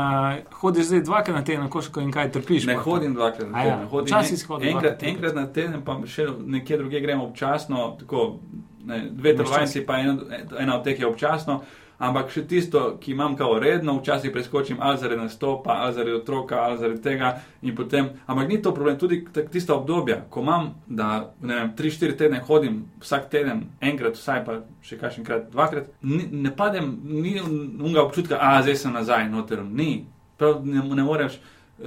hodiš 0.52 0.86
zdaj 0.86 1.00
dvakrat 1.00 1.36
na 1.36 1.44
teden 1.44 1.60
na 1.60 1.70
košako 1.70 2.00
in 2.00 2.12
kaj 2.12 2.32
trpiš? 2.32 2.66
Ne 2.66 2.74
pa? 2.74 2.80
hodim 2.80 3.14
dvakrat 3.14 3.50
na 3.50 3.58
A 3.58 3.62
ja, 3.62 3.74
teden. 3.74 3.88
hodim 3.88 4.14
en- 4.62 4.68
enkrat, 4.68 4.98
teden. 4.98 5.14
enkrat 5.14 5.34
na 5.34 5.46
teden, 5.46 5.82
pa 5.82 5.98
še 6.06 6.26
nekje 6.46 6.78
druge 6.78 7.00
gremo 7.00 7.24
občasno, 7.24 7.96
tako 8.00 8.38
ne, 8.84 9.08
dve 9.10 9.36
telovadnici, 9.36 9.86
pa 9.86 9.98
ena, 9.98 10.18
ena 10.58 10.76
od 10.76 10.84
teh 10.84 11.00
je 11.00 11.06
občasno, 11.06 11.60
ampak 12.00 12.32
še 12.32 12.46
tisto, 12.48 12.82
ki 13.00 13.12
imam 13.12 13.36
kao 13.36 13.58
redno, 13.60 13.98
včasih 13.98 14.32
preskočim 14.32 14.80
ali 14.80 14.98
zaradi 14.98 15.20
nastopa, 15.20 15.76
ali 15.84 15.94
zaradi 15.94 16.16
otroka, 16.16 16.62
ali 16.64 16.78
zaradi 16.78 17.02
tega. 17.04 17.34
Potem, 17.76 18.08
ampak 18.26 18.48
ni 18.48 18.62
to 18.62 18.72
problem, 18.74 18.98
tudi 18.98 19.20
tista 19.52 19.74
obdobja, 19.74 20.22
ko 20.30 20.40
imam, 20.40 20.70
da 20.86 21.30
ne 21.42 21.54
vem, 21.54 21.74
tri, 21.76 21.92
štiri 21.92 22.16
tedne 22.16 22.40
hodim 22.46 22.82
vsak 23.00 23.28
teden, 23.30 23.66
enkrat, 23.80 24.16
vsaj 24.16 24.44
pa 24.46 24.58
še 24.84 24.98
kakšenkrat, 25.00 25.50
dvakrat, 25.52 25.92
ni, 26.02 26.24
ne 26.32 26.52
padem, 26.56 26.90
ni 27.04 27.36
unga 27.40 28.02
občutka, 28.02 28.40
a 28.40 28.62
zdaj 28.64 28.80
sem 28.80 28.96
nazaj, 28.96 29.28
noter, 29.30 29.64
ni. 29.64 30.06
Prav 30.40 30.64
ne, 30.64 30.80
ne 30.80 31.04
moreš 31.04 31.36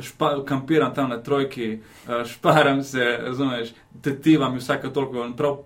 špa, 0.01 0.45
kampiram 0.45 0.93
tam 0.93 1.09
na 1.09 1.17
trojki, 1.23 1.79
eh, 2.07 2.25
šparam 2.25 2.83
se, 2.83 3.17
razumeš, 3.21 3.73
tetivam 4.01 4.57
vsake 4.57 4.93
toliko, 4.93 5.29
prav, 5.37 5.57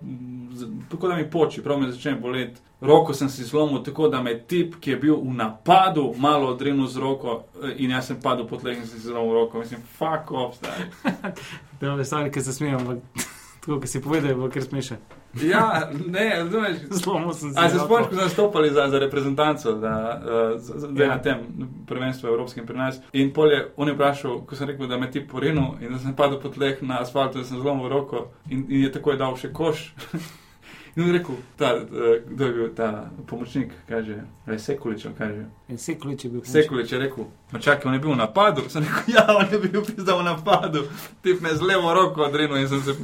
tako 0.90 1.08
da 1.08 1.16
mi 1.16 1.30
poči, 1.30 1.62
prav 1.62 1.80
me 1.80 1.92
začne 1.92 2.14
boleti. 2.14 2.60
Roko 2.80 3.14
sem 3.14 3.28
si 3.28 3.44
zlomil, 3.44 3.82
tako 3.82 4.08
da 4.08 4.22
me 4.22 4.30
je 4.30 4.42
tip, 4.46 4.74
ki 4.80 4.90
je 4.90 4.96
bil 4.96 5.16
v 5.16 5.34
napadu, 5.34 6.14
malo 6.16 6.52
odrinil 6.52 6.86
z 6.86 6.96
roko 6.96 7.44
eh, 7.62 7.74
in 7.76 7.90
jaz 7.90 8.06
sem 8.06 8.20
padel 8.22 8.46
po 8.46 8.56
tleh 8.56 8.78
in 8.78 8.86
si 8.86 8.98
zlomil 8.98 9.34
roko. 9.34 9.58
Mislim, 9.58 9.80
fuck 9.98 10.30
off, 10.30 10.56
stari. 10.56 10.84
Da, 11.80 12.04
stari, 12.04 12.30
ki 12.30 12.40
se 12.40 12.52
smejem, 12.52 12.76
ampak 12.78 13.24
tako, 13.60 13.80
ki 13.80 13.88
si 13.88 14.02
povedal, 14.02 14.34
bo 14.34 14.50
kar 14.50 14.62
smešen. 14.62 15.17
Ja, 15.42 15.90
ne, 16.06 16.30
razumeš. 16.36 16.76
Zlomil 16.90 17.32
sem 17.32 17.52
se. 17.52 17.60
A 17.60 17.68
se 17.68 17.78
spomniš, 17.78 18.08
ko 18.08 18.14
smo 18.14 18.22
nastopali 18.22 18.70
za, 18.70 18.88
za 18.88 18.98
reprezentanco, 18.98 19.72
da 19.72 20.22
je 20.96 21.06
ja. 21.06 21.08
na 21.08 21.22
tem 21.22 21.36
prvenstvu 21.86 22.28
evropskem 22.28 22.66
pri 22.66 22.76
nas. 22.76 23.00
In 23.12 23.32
polje, 23.32 23.68
on 23.76 23.88
je 23.88 23.94
vprašal, 23.94 24.40
ko 24.46 24.56
sem 24.56 24.68
rekel, 24.68 24.86
da 24.86 24.98
me 24.98 25.10
ti 25.10 25.26
porinu 25.26 25.74
in 25.80 25.92
da 25.92 25.98
sem 25.98 26.16
padel 26.16 26.40
po 26.40 26.48
tleh 26.48 26.82
na 26.82 27.00
asfaltu, 27.00 27.38
da 27.38 27.44
sem 27.44 27.60
zlomil 27.60 27.88
roko 27.88 28.28
in, 28.50 28.66
in 28.68 28.82
je 28.82 28.92
takoj 28.92 29.16
dal 29.16 29.36
še 29.36 29.52
koš. 29.52 29.92
In 30.96 31.06
je 31.06 31.12
rekel, 31.12 31.34
ta, 31.56 31.76
kdo 32.26 32.44
je 32.44 32.52
bil 32.52 32.70
ta 32.74 33.10
pomočnik, 33.26 33.70
kaže, 33.88 34.16
Sekulič, 34.56 35.06
kaže. 35.18 35.44
Sekulič 35.76 36.24
je 36.24 36.30
bil. 36.30 36.40
Sekulič 36.44 36.92
je 36.92 36.98
rekel, 36.98 37.24
čakaj, 37.60 37.88
on 37.88 37.94
je 37.94 38.00
bil 38.00 38.12
v 38.12 38.16
napadu. 38.16 38.62
Sem 38.68 38.82
rekel, 38.82 39.14
ja, 39.14 39.26
on 39.36 39.52
je 39.52 39.58
bil 39.58 39.82
v 39.82 40.22
napadu. 40.24 40.86
Ti 41.22 41.36
me 41.40 41.54
z 41.54 41.60
levo 41.62 41.94
roko 41.94 42.24
odrinil 42.24 42.56
in 42.56 42.68
sem 42.68 42.82
se, 42.82 42.94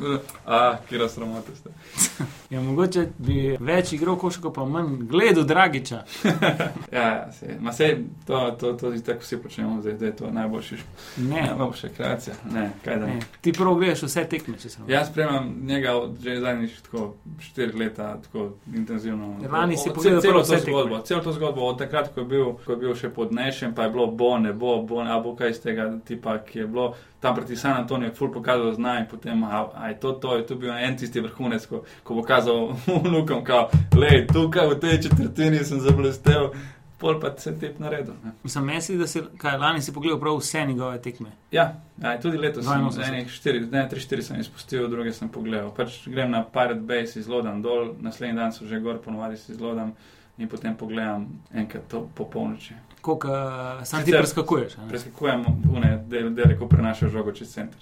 ah, 0.46 0.78
kje 0.88 0.98
razramote 0.98 1.56
ste. 1.56 1.70
Ja, 2.54 2.60
mogoče 2.62 3.08
bi 3.18 3.56
več 3.58 3.92
igral 3.96 4.14
koško, 4.20 4.52
pa 4.54 4.62
manj 4.68 5.08
gledal 5.10 5.42
Dragiča. 5.48 6.04
ja, 6.98 7.32
se, 7.32 7.56
ma 7.60 7.72
se, 7.72 7.88
to, 8.26 8.38
to, 8.60 8.72
to, 8.72 8.90
to 8.90 9.00
tako 9.06 9.24
vsi 9.24 9.38
počnemo, 9.42 9.80
zdaj, 9.82 9.96
da 9.98 10.06
je 10.06 10.16
to 10.16 10.30
najboljši. 10.30 10.76
Ne, 11.16 11.42
najboljša 11.48 11.88
kreacija. 11.96 12.36
Ne, 12.52 12.68
kaj 12.84 13.00
da. 13.00 13.06
Ne. 13.06 13.18
Ti 13.40 13.52
prvo 13.52 13.74
gledaš 13.74 14.04
vse 14.06 14.24
tekme, 14.30 14.54
če 14.60 14.70
sem. 14.70 14.84
Jaz 14.88 15.10
spremljam 15.10 15.50
njega 15.66 15.96
že 16.22 16.36
zadnjih 16.40 16.78
tako 16.86 17.14
štiri 17.40 17.78
leta, 17.78 18.12
tako 18.22 18.52
intenzivno. 18.74 19.34
Lani 19.50 19.76
si 19.76 19.90
pogledal 19.94 20.22
celo 20.22 20.42
to 20.44 20.58
zgodbo, 20.58 21.00
celo 21.00 21.20
to 21.26 21.32
zgodbo, 21.32 21.66
od 21.72 21.78
takrat, 21.78 22.12
ko 22.14 22.20
je 22.20 22.26
bil, 22.26 22.53
ko 22.64 22.72
je 22.72 22.76
bil 22.76 22.94
še 22.94 23.10
podnešen, 23.14 23.74
pa 23.74 23.86
je 23.86 23.94
bilo 23.94 24.06
bo, 24.06 24.34
ne 24.38 24.52
bo, 24.52 24.76
bo, 24.82 25.00
a 25.00 25.18
bo 25.20 25.34
kaj 25.38 25.50
iz 25.50 25.60
tega 25.62 25.88
tipa, 26.06 26.38
ki 26.46 26.58
je 26.58 26.66
bilo 26.66 26.92
tam 27.20 27.34
proti 27.34 27.56
San 27.56 27.76
Antoniju, 27.80 28.12
ful 28.14 28.32
pokazal 28.32 28.74
znanje 28.74 29.00
in 29.00 29.08
potem, 29.10 29.44
a 29.44 29.88
je 29.88 29.98
to 30.00 30.12
to, 30.12 30.36
je 30.36 30.46
to 30.46 30.54
bil 30.60 30.72
en 30.72 30.96
tisti 30.96 31.20
vrhunec, 31.24 31.66
ko, 31.66 31.84
ko 32.04 32.14
bo 32.14 32.22
kazal 32.22 32.74
vnukom, 33.06 33.44
kao, 33.44 33.68
lej, 33.96 34.26
tukaj 34.32 34.68
v 34.74 34.80
tej 34.80 35.02
četrtini 35.08 35.64
sem 35.64 35.80
zablestel. 35.80 36.52
Pol 36.98 37.18
pa 37.20 37.32
se 37.36 37.50
tep 37.58 37.78
naredil. 37.78 38.14
Mislim, 38.42 38.66
misli, 38.66 38.96
da 38.96 39.06
si 39.06 39.20
kaj, 39.38 39.58
lani 39.58 39.82
si 39.82 39.92
pogledal 39.92 40.20
prav 40.20 40.36
vse 40.38 40.62
njegove 40.66 41.02
tekme. 41.02 41.32
Ja, 41.52 41.64
ja 42.02 42.20
tudi 42.20 42.38
letos 42.38 42.64
sem 42.64 42.86
z 42.90 43.02
enih 43.08 43.30
štiri, 43.30 43.60
ne, 43.72 43.82
tri, 43.90 44.00
štiri 44.00 44.22
sem 44.22 44.40
izpustil, 44.40 44.86
druge 44.88 45.12
sem 45.12 45.28
pogledal. 45.28 45.72
Pač 45.74 46.04
grem 46.08 46.30
na 46.30 46.44
Pirate 46.44 46.80
Base, 46.80 47.18
izlodam 47.20 47.62
dol, 47.62 47.90
naslednji 48.00 48.38
dan 48.38 48.54
so 48.54 48.64
že 48.64 48.80
gor, 48.80 49.02
ponovadi 49.02 49.36
si 49.36 49.52
izlodam 49.52 49.92
in 50.38 50.48
potem 50.48 50.76
pogledam 50.76 51.26
enkrat 51.54 51.88
to 51.88 52.08
po 52.14 52.24
polnoči. 52.30 52.74
Koliko 53.00 53.28
uh, 53.28 53.84
sam 53.84 54.04
ti 54.04 54.12
preskakuješ? 54.12 54.76
Preskakujem, 54.88 55.44
une, 55.76 55.96
del, 56.08 56.30
del, 56.34 56.58
ko 56.58 56.68
prenašaš 56.68 57.10
žogo 57.12 57.32
čez 57.32 57.52
center. 57.52 57.80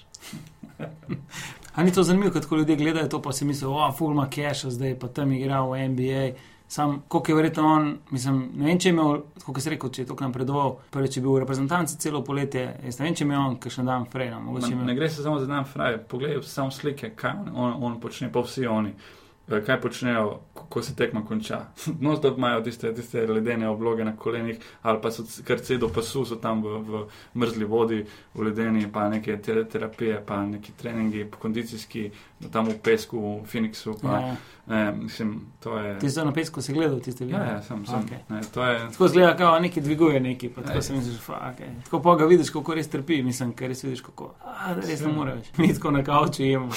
Ali 1.74 1.86
ni 1.86 1.92
to 1.94 2.02
zanimivo, 2.02 2.32
kot 2.32 2.46
ko 2.46 2.56
ljudje 2.56 2.76
gledajo 2.76 3.08
to, 3.08 3.22
pa 3.22 3.32
si 3.32 3.44
mislijo, 3.44 3.70
oh, 3.70 3.94
fulma 3.98 4.26
cache, 4.26 4.70
zdaj 4.70 4.98
pa 4.98 5.08
tam 5.08 5.32
igra 5.32 5.62
v 5.62 5.88
NBA. 5.88 6.24
Sam, 6.68 7.02
koliko 7.08 7.30
je 7.30 7.36
verjetno 7.36 7.66
on, 7.68 7.98
mislim, 8.10 8.42
ne 8.54 8.66
vem, 8.66 8.78
če 8.80 8.88
je 8.88 8.92
imel, 8.92 9.22
kot 9.44 9.60
se 9.60 9.70
reče, 9.70 9.88
če 9.92 10.02
je 10.02 10.08
to 10.08 10.16
nam 10.20 10.32
predoval, 10.32 10.78
prvi, 10.90 11.08
če 11.12 11.20
je 11.20 11.24
bil 11.24 11.34
v 11.36 11.42
reprezentanci 11.44 11.98
celo 12.00 12.22
poletje, 12.24 12.64
jaz 12.84 12.98
ne 12.98 13.06
vem, 13.06 13.16
če 13.16 13.24
je 13.24 13.28
imel 13.28 13.40
on, 13.40 13.56
ker 13.60 13.72
še 13.72 13.84
dan 13.84 14.06
fraj. 14.08 14.30
No, 14.32 14.56
ne, 14.56 14.84
ne 14.88 14.94
gre 14.96 15.08
se 15.08 15.24
samo 15.24 15.38
za 15.40 15.48
dan 15.48 15.68
fraj, 15.68 15.98
poglej 16.08 16.40
samo 16.48 16.72
slike, 16.72 17.12
kaj 17.16 17.52
on, 17.52 17.76
on 17.76 17.98
počne, 18.00 18.32
pa 18.32 18.40
vsi 18.44 18.66
oni. 18.66 18.94
Eh, 18.96 19.21
kaj 19.48 19.80
počnejo, 19.80 20.40
ko 20.54 20.82
se 20.82 20.94
tekma 20.96 21.24
konča. 21.24 21.60
No, 22.00 22.16
zdaj 22.16 22.30
imajo 22.36 22.60
tiste, 22.60 22.94
tiste 22.94 23.26
ledene 23.26 23.68
obloge 23.68 24.04
na 24.04 24.16
kolenih, 24.16 24.58
ali 24.82 24.98
pa 25.02 25.10
so 25.10 25.24
kar 25.44 25.60
cedo 25.60 25.88
pasu, 25.88 26.24
so 26.24 26.36
tam 26.36 26.62
v, 26.62 26.78
v 26.78 27.02
mrzli 27.34 27.64
vodi, 27.64 28.04
v 28.34 28.42
ledeni, 28.42 28.86
pa 28.92 29.08
neke 29.08 29.36
terapije, 29.72 30.22
pa 30.26 30.46
neki 30.46 30.72
treningi, 30.72 31.26
kondicijski, 31.38 32.10
tam 32.52 32.68
v 32.68 32.78
pesku, 32.82 33.18
v 33.18 33.46
Phoenixu. 33.46 33.94
Pa, 34.02 34.08
ja. 34.08 34.36
ne, 34.66 34.92
mislim, 34.92 35.40
je... 35.84 35.98
Ti 35.98 36.10
si 36.10 36.24
na 36.24 36.32
pesku 36.32 36.62
se 36.62 36.72
gledal, 36.72 37.00
tiste 37.00 37.24
ljudi. 37.24 37.36
Ja, 37.36 37.44
ja, 37.44 37.62
sem. 37.62 37.86
sem 37.86 38.00
okay. 38.00 38.18
ne, 38.28 38.38
je... 38.38 38.90
Tako 38.92 39.08
zgleda, 39.08 39.36
kao 39.36 39.58
neki 39.60 39.80
dviguje 39.80 40.20
neki. 40.20 40.48
Tako, 40.48 40.70
ja. 40.70 40.96
misliš, 40.96 41.20
fa, 41.20 41.52
okay. 41.52 41.82
tako 41.84 42.02
pa 42.02 42.16
ga 42.16 42.24
vidiš, 42.24 42.50
kako 42.50 42.74
res 42.74 42.88
trpi, 42.88 43.22
mislim, 43.22 43.52
ker 43.52 43.68
res 43.68 43.84
vidiš, 43.84 44.00
kako. 44.00 44.34
A, 44.44 44.74
res 44.74 45.00
ne 45.00 45.12
moreš. 45.12 45.52
Mi 45.58 45.74
tako 45.74 45.90
na 45.90 46.04
kauču 46.04 46.42
imamo. 46.42 46.72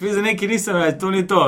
Vi 0.00 0.12
za 0.12 0.22
neki 0.22 0.46
nisem 0.46 0.76
več, 0.78 0.98
to 1.00 1.10
ni 1.10 1.26
to. 1.26 1.40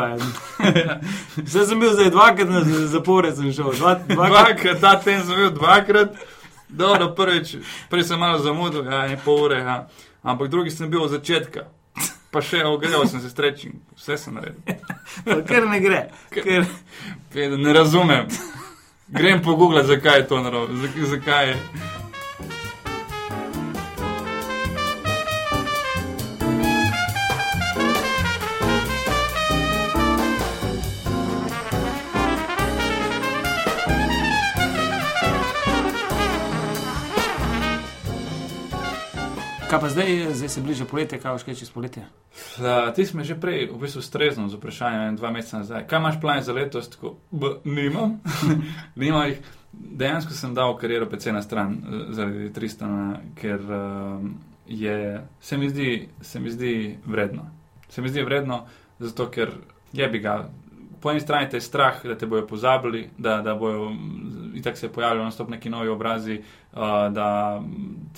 Zdaj 1.51 1.67
sem 1.67 1.81
bil 1.81 1.93
zdaj 1.95 2.11
dvakrat 2.11 2.51
na 2.51 2.63
zapored, 2.91 3.37
sem 3.37 3.53
šel. 3.55 3.73
Dva, 3.79 3.95
dvakrat. 3.95 4.31
dvakrat, 4.31 4.81
ta 4.81 4.95
ten 5.01 5.23
sem 5.27 5.37
bil 5.37 5.53
dvakrat. 5.55 6.17
Dobro, 6.69 7.13
prvič, 7.15 7.57
prej 7.91 8.05
sem 8.11 8.19
malo 8.19 8.39
zamudil, 8.39 8.85
ja, 8.87 9.07
ne 9.11 9.19
pol 9.25 9.45
ure, 9.45 9.59
ja. 9.59 9.77
ampak 10.23 10.51
drugi 10.51 10.71
sem 10.71 10.91
bil 10.91 11.03
od 11.03 11.11
začetka. 11.11 11.67
Pa 12.31 12.43
še 12.43 12.63
ogledal 12.67 13.09
sem 13.11 13.23
se 13.23 13.31
strečim, 13.31 13.81
vse 13.99 14.19
sem 14.19 14.35
naredil. 14.35 14.79
Ker 15.49 15.67
ne 15.67 15.81
gre. 15.83 16.05
Ker... 16.31 16.67
Ne 17.35 17.75
razumem. 17.75 18.31
Grem 19.11 19.43
po 19.43 19.57
Google, 19.59 19.83
zakaj 19.87 20.23
je 20.23 20.29
to 20.31 20.39
narobe. 20.43 20.91
Zakaj 21.11 21.49
je. 21.51 21.57
Kaj 39.70 39.80
pa 39.80 39.88
zdaj, 39.88 40.35
zdaj 40.35 40.48
se 40.48 40.61
bliža 40.61 40.85
poletje, 40.85 41.18
kaj 41.18 41.38
kaj 41.38 41.54
čez 41.54 41.70
poletje? 41.70 42.02
Uh, 42.59 42.94
ti 42.94 43.06
si 43.06 43.16
me 43.16 43.24
že 43.24 43.37
prej 43.40 43.68
v 43.70 43.78
bistvu 43.78 44.02
strezno 44.02 44.48
z 44.48 44.59
vprašanjem, 44.59 45.16
dva 45.16 45.30
meseca 45.30 45.61
nazaj. 45.62 45.85
Kaj 45.87 45.98
imaš 45.98 46.16
plan 46.20 46.42
za 46.42 46.52
letos? 46.52 46.88
Tako, 46.90 47.14
b, 47.30 47.46
nimam. 47.64 48.18
nimam 49.02 49.28
jih. 49.28 49.38
Dejansko 49.72 50.35
sem 50.35 50.54
dal 50.54 50.74
kariero 50.74 51.06
PC 51.06 51.30
na 51.30 51.42
stran 51.42 51.76
zaradi 52.11 52.50
Tristana, 52.52 53.20
ker 53.38 53.62
uh, 53.62 54.26
je, 54.66 55.22
se, 55.40 55.56
mi 55.56 55.70
zdi, 55.70 56.09
se 56.20 56.40
mi 56.40 56.50
zdi 56.50 56.98
vredno. 57.06 57.46
Se 57.88 58.02
mi 58.02 58.09
zdi 58.09 58.26
vredno, 58.26 58.64
zato 58.98 59.30
ker 59.30 59.54
je 59.92 60.09
bi 60.09 60.18
ga 60.18 60.50
po 61.01 61.11
eni 61.11 61.21
strani 61.21 61.49
te 61.51 61.61
strah, 61.61 62.03
da 62.05 62.19
te 62.19 62.27
bojo 62.27 62.47
pozabili, 62.47 63.09
da, 63.19 63.41
da 63.43 63.55
bojo 63.55 63.93
itak 64.55 64.79
se 64.79 64.93
pojavljali 64.93 65.25
na 65.25 65.31
stop 65.31 65.49
neki 65.49 65.71
novi 65.71 65.89
obrazi, 65.89 66.43
uh, 66.73 66.79
da 67.13 67.63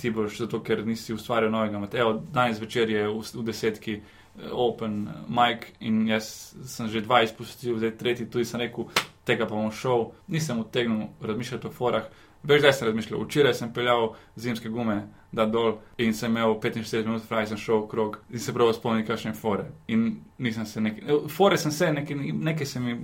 ti 0.01 0.11
boš 0.11 0.37
zato, 0.37 0.59
ker 0.63 0.85
nisi 0.85 1.13
ustvarjal 1.13 1.51
novega 1.51 1.79
materiala. 1.79 2.19
Danes 2.33 2.61
večer 2.61 2.89
je 2.89 3.07
v, 3.07 3.21
v 3.33 3.45
desetki 3.45 3.95
uh, 3.95 4.03
Open 4.51 5.07
Mike 5.27 5.67
in 5.79 6.07
jaz 6.07 6.55
sem 6.65 6.87
že 6.89 7.01
dva 7.01 7.21
izpustil, 7.23 7.77
zdaj 7.77 7.97
tretji, 7.97 8.29
tudi 8.29 8.45
sem 8.45 8.61
rekel, 8.61 8.89
tega 9.27 9.45
pa 9.45 9.55
bom 9.55 9.71
šel, 9.71 10.09
nisem 10.27 10.59
utegnil 10.59 11.11
razmišljati 11.21 11.67
o 11.67 11.71
forah. 11.71 12.07
Veš, 12.43 12.61
da 12.61 12.73
sem 12.73 12.87
razmišljal, 12.87 13.21
včeraj 13.23 13.53
sem 13.53 13.73
peljal 13.73 14.15
zimske 14.35 14.69
gume, 14.69 15.03
da 15.33 15.45
dol 15.45 15.77
in 15.97 16.13
sem 16.13 16.31
imel 16.31 16.55
45 16.61 17.05
minut, 17.07 17.25
fraj 17.27 17.47
sem 17.51 17.57
šel 17.57 17.83
okrog 17.83 18.19
in 18.29 18.39
se 18.39 18.53
prav 18.53 18.71
spomnil, 18.77 19.05
kakšne 19.07 19.33
fore. 19.33 19.65
In 19.87 20.11
nisem 20.37 20.65
se 20.65 20.81
nekaj, 20.81 21.03
eh, 21.09 21.29
fore 21.29 21.57
sem 21.57 21.71
se, 21.71 21.91
nekaj, 21.93 22.17
nekaj 22.49 22.69
se 22.69 22.79
mi 22.79 22.97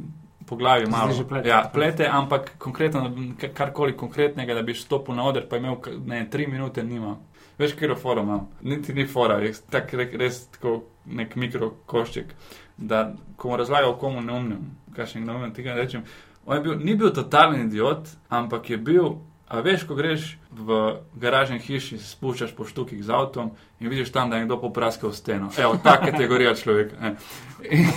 po 0.46 0.56
glavi 0.56 0.86
malo 0.90 1.14
plete. 1.30 1.50
Ja, 1.50 1.64
plete, 1.74 2.08
ampak 2.12 2.52
konkretno, 2.58 3.12
karkoli 3.54 3.98
konkretnega, 3.98 4.54
da 4.54 4.62
bi 4.62 4.74
stopil 4.74 5.16
na 5.16 5.28
oder, 5.30 5.46
pa 5.50 5.58
imel 5.58 5.78
ne, 6.06 6.24
tri 6.30 6.48
minute, 6.48 6.84
nima. 6.84 7.18
Veš, 7.60 7.76
kjer 7.76 7.92
je 7.92 7.96
fora 8.00 8.22
imam, 8.22 8.48
niti 8.62 8.94
ni 8.94 9.06
fora, 9.08 9.38
je 9.44 9.54
tak, 9.70 9.94
res 9.94 10.46
tako 10.54 10.84
nek 11.06 11.36
mikrokošček, 11.36 12.32
da 12.78 13.02
ko 13.38 13.50
mu 13.50 13.58
razlagam, 13.60 13.98
komu 14.00 14.22
neumnem, 14.22 14.70
kakšen 14.96 15.26
neumnem 15.26 15.54
tega 15.54 15.76
rečem. 15.76 16.06
On 16.46 16.56
je 16.56 16.64
bil, 16.64 16.78
ni 16.80 16.96
bil 16.96 17.12
totalen 17.14 17.68
idiot, 17.68 18.08
ampak 18.30 18.70
je 18.70 18.78
bil 18.78 19.10
A 19.50 19.60
veš, 19.60 19.84
ko 19.84 19.96
greš 19.96 20.38
v 20.52 20.76
garažni 21.16 21.60
hiši, 21.60 21.98
spuščaš 21.98 22.52
po 22.54 22.66
štukih 22.66 23.04
z 23.04 23.10
avtom 23.10 23.50
in 23.80 23.90
vidiš 23.90 24.12
tam, 24.12 24.30
da 24.30 24.36
je 24.36 24.44
nekdo 24.44 24.60
popraskal 24.62 25.12
steno. 25.12 25.50
Evo, 25.58 25.78
ta 25.84 25.98
kategorija 25.98 26.54
človeka. 26.56 27.16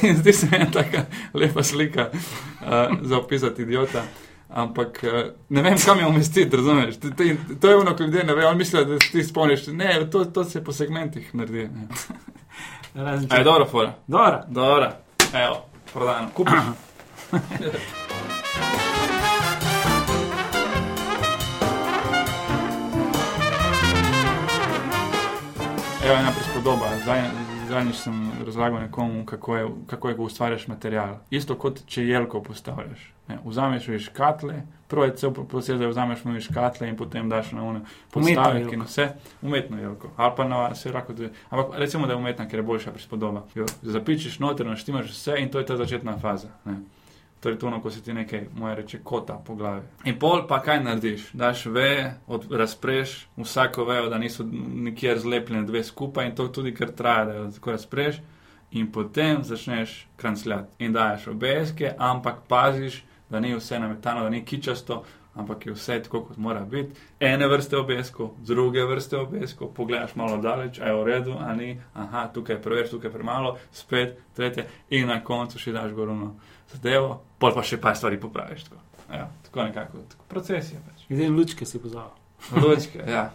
In 0.02 0.16
zdi 0.16 0.32
se 0.32 0.46
mi 0.46 0.56
ena 0.56 0.70
tako 0.72 1.02
lepa 1.34 1.62
slika 1.62 2.08
uh, 2.08 2.66
za 3.02 3.18
opisati 3.18 3.62
idiota. 3.62 4.02
Ampak 4.48 5.04
eh, 5.04 5.32
ne 5.48 5.62
vem, 5.62 5.76
kam 5.78 5.98
je 5.98 6.06
umestiti, 6.06 6.56
razumeš? 6.56 6.96
To, 7.00 7.10
to, 7.10 7.24
to 7.60 7.68
je 7.68 7.76
ono, 7.76 7.96
ko 7.96 8.02
ljudje 8.02 8.24
ne 8.24 8.34
vejo, 8.34 8.48
oni 8.48 8.58
mislijo, 8.58 8.84
da 8.84 8.98
ti 8.98 9.24
spomniš. 9.24 9.66
Ne, 9.66 10.10
to, 10.10 10.24
to 10.24 10.44
se 10.44 10.64
po 10.64 10.72
segmentih 10.72 11.34
naredi. 11.34 11.68
ne. 11.68 11.88
Razen 12.94 13.28
A 13.30 13.34
je 13.34 13.40
če- 13.40 13.44
dobro, 13.44 13.66
fora. 13.66 13.94
Dobro. 14.06 14.40
Dobro, 14.48 14.92
evo, 15.34 15.64
prodano. 15.92 16.28
Kupiš. 16.34 16.54
Evo 26.12 26.20
ena 26.20 26.32
prispodoba. 26.36 26.86
Zadnjič 27.68 27.96
sem 27.96 28.32
razlagal 28.46 28.80
nekomu, 28.80 29.24
kako 29.26 29.56
je, 29.56 29.68
kako 29.86 30.08
je, 30.08 30.16
ko 30.16 30.22
ustvarjaš 30.22 30.66
material. 30.68 31.16
Isto 31.30 31.56
kot 31.56 31.80
če 31.86 32.04
jelko 32.04 32.42
postavljaš. 32.42 33.06
Ne, 33.28 33.38
vzameš 33.44 33.86
v 33.88 33.98
škatle, 33.98 34.58
prvo 34.88 35.06
je 35.08 35.14
cel 35.16 35.32
proces, 35.32 35.80
da 35.80 35.88
vzameš 35.88 36.24
v 36.24 36.40
škatle 36.44 36.88
in 36.88 36.98
potem 37.00 37.30
daš 37.32 37.54
na 37.56 37.64
uno 37.64 37.80
postavek 38.12 38.72
in 38.72 38.84
vse. 38.84 39.08
Umetno 39.42 39.80
jelko. 39.80 40.10
Ali 40.16 40.36
pa 40.36 40.44
na 40.44 40.66
vse 40.74 40.92
rako. 40.92 41.16
Ampak 41.50 41.78
recimo, 41.80 42.06
da 42.06 42.12
je 42.12 42.20
umetna, 42.20 42.48
ker 42.48 42.60
je 42.60 42.68
boljša 42.68 42.92
prispodoba. 42.92 43.46
Jo 43.54 43.64
zapičiš 43.82 44.36
noter, 44.38 44.68
naštimaš 44.68 45.14
vse 45.14 45.40
in 45.40 45.48
to 45.48 45.64
je 45.64 45.66
ta 45.66 45.76
začetna 45.80 46.18
faza. 46.18 46.52
Ne. 46.64 46.82
To 47.42 47.48
je 47.48 47.58
to, 47.58 47.66
ono, 47.66 47.80
ko 47.82 47.90
se 47.90 48.02
ti 48.02 48.12
nekaj, 48.14 48.44
moje 48.54 48.74
reče, 48.74 48.98
kota 49.04 49.34
po 49.46 49.54
glavi. 49.54 49.82
In 50.04 50.18
pol 50.18 50.44
pa 50.48 50.60
kaj 50.62 50.78
narediš? 50.84 51.24
Daš 51.32 51.64
veje, 51.66 52.14
od, 52.26 52.46
razpreš 52.50 53.26
vsako 53.36 53.84
vejo, 53.84 54.08
da 54.08 54.18
niso 54.18 54.44
nikjer 54.74 55.18
zlepljene 55.18 55.66
dve 55.66 55.84
skupaj 55.84 56.26
in 56.26 56.36
to 56.38 56.48
tudi 56.48 56.74
kar 56.74 56.92
traja, 56.94 57.24
da 57.24 57.34
jo 57.34 57.50
tako 57.50 57.70
razpreš. 57.70 58.20
In 58.70 58.92
potem 58.92 59.42
začneš 59.42 60.06
krancljati 60.16 60.84
in 60.84 60.92
daješ 60.92 61.26
obeske, 61.26 61.94
ampak 61.98 62.46
paziš, 62.48 63.02
da 63.30 63.40
ni 63.40 63.56
vse 63.56 63.80
nametano, 63.80 64.22
da 64.22 64.30
ni 64.30 64.44
kičasto, 64.44 65.02
ampak 65.34 65.66
je 65.66 65.72
vse 65.72 66.02
tako, 66.02 66.22
kot 66.28 66.36
mora 66.36 66.60
biti. 66.60 66.94
Ene 67.20 67.48
vrste 67.48 67.76
obeskov, 67.76 68.34
druge 68.38 68.84
vrste 68.84 69.18
obeskov, 69.18 69.72
pogledaš 69.74 70.14
malo 70.14 70.36
daleč, 70.42 70.80
a 70.80 70.88
je 70.88 70.94
v 70.94 71.04
redu, 71.04 71.36
a 71.38 71.54
ni, 71.54 71.80
aha, 71.94 72.28
tukaj 72.34 72.56
je 72.56 72.62
preveč, 72.62 72.90
tukaj 72.90 73.08
je 73.08 73.14
premalo, 73.14 73.56
spet 73.72 74.18
tretje 74.36 74.66
in 74.90 75.08
na 75.08 75.22
koncu 75.24 75.58
še 75.58 75.72
daš 75.72 75.92
goruno 75.96 76.34
zadevo, 76.72 77.22
pol 77.38 77.54
pa 77.54 77.64
še 77.64 77.80
pa 77.80 77.94
stvari 77.94 78.20
popraviš. 78.20 78.68
Tako, 78.68 78.82
ja, 79.12 79.28
tako 79.48 79.68
nekako, 79.68 80.04
tako 80.12 80.28
proces 80.28 80.72
je 80.72 80.80
pač. 80.86 81.06
Glede 81.08 81.28
lučke 81.32 81.66
si 81.66 81.80
pozval. 81.80 82.12
Lučke, 82.56 83.04
ja. 83.06 83.30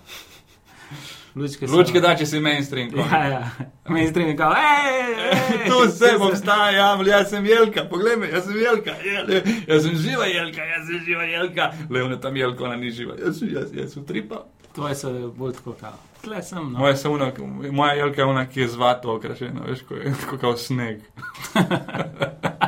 Lučke, 1.37 1.67
Lučke 1.69 2.01
da, 2.01 2.15
če 2.17 2.25
si 2.25 2.39
mainstream. 2.41 2.91
ko. 2.91 3.03
Ja, 3.11 3.23
ja. 3.29 3.41
Mainstream 3.89 4.29
je 4.29 4.37
kao, 4.37 4.53
hej, 4.57 5.67
Tu 5.67 5.77
vse 5.87 6.15
obstaja, 6.17 6.71
ja, 6.71 6.87
jaz 7.05 7.29
sem 7.29 7.45
jelka, 7.45 7.85
poglej 7.89 8.17
me, 8.17 8.29
jaz 8.31 8.45
sem 8.49 8.57
jelka, 8.57 8.95
jel, 9.05 9.31
jaz 9.67 9.85
sem 9.85 9.95
živa 9.95 10.25
jelka, 10.25 10.65
jaz 10.65 10.89
sem 10.89 11.05
živa 11.05 11.23
jelka. 11.29 11.71
Leone 11.89 12.19
tam 12.21 12.37
jelka, 12.37 12.63
ona 12.63 12.75
ni 12.75 12.91
živa, 12.91 13.15
jaz 13.21 13.39
sem, 13.39 13.53
jaz, 13.53 13.73
jaz 13.73 13.93
sem 13.93 14.05
tripa. 14.05 14.43
Tvoje 14.75 14.95
so 14.95 15.13
bolj 15.37 15.53
tako 15.59 15.75
kao. 15.79 15.97
Tle 16.21 16.41
sem, 16.43 16.63
no. 16.73 16.79
Moja, 16.79 16.95
sem 16.97 17.11
una, 17.11 17.31
moja 17.71 17.93
jelka 17.93 18.21
je 18.21 18.25
ona, 18.25 18.45
ki 18.49 18.61
je 18.65 18.67
zvato 18.73 19.13
okrašena, 19.15 19.61
veš, 19.67 19.85
ko 19.87 19.95
je 19.95 20.15
kot 20.29 20.41
kao 20.41 20.57
sneg. 20.57 21.05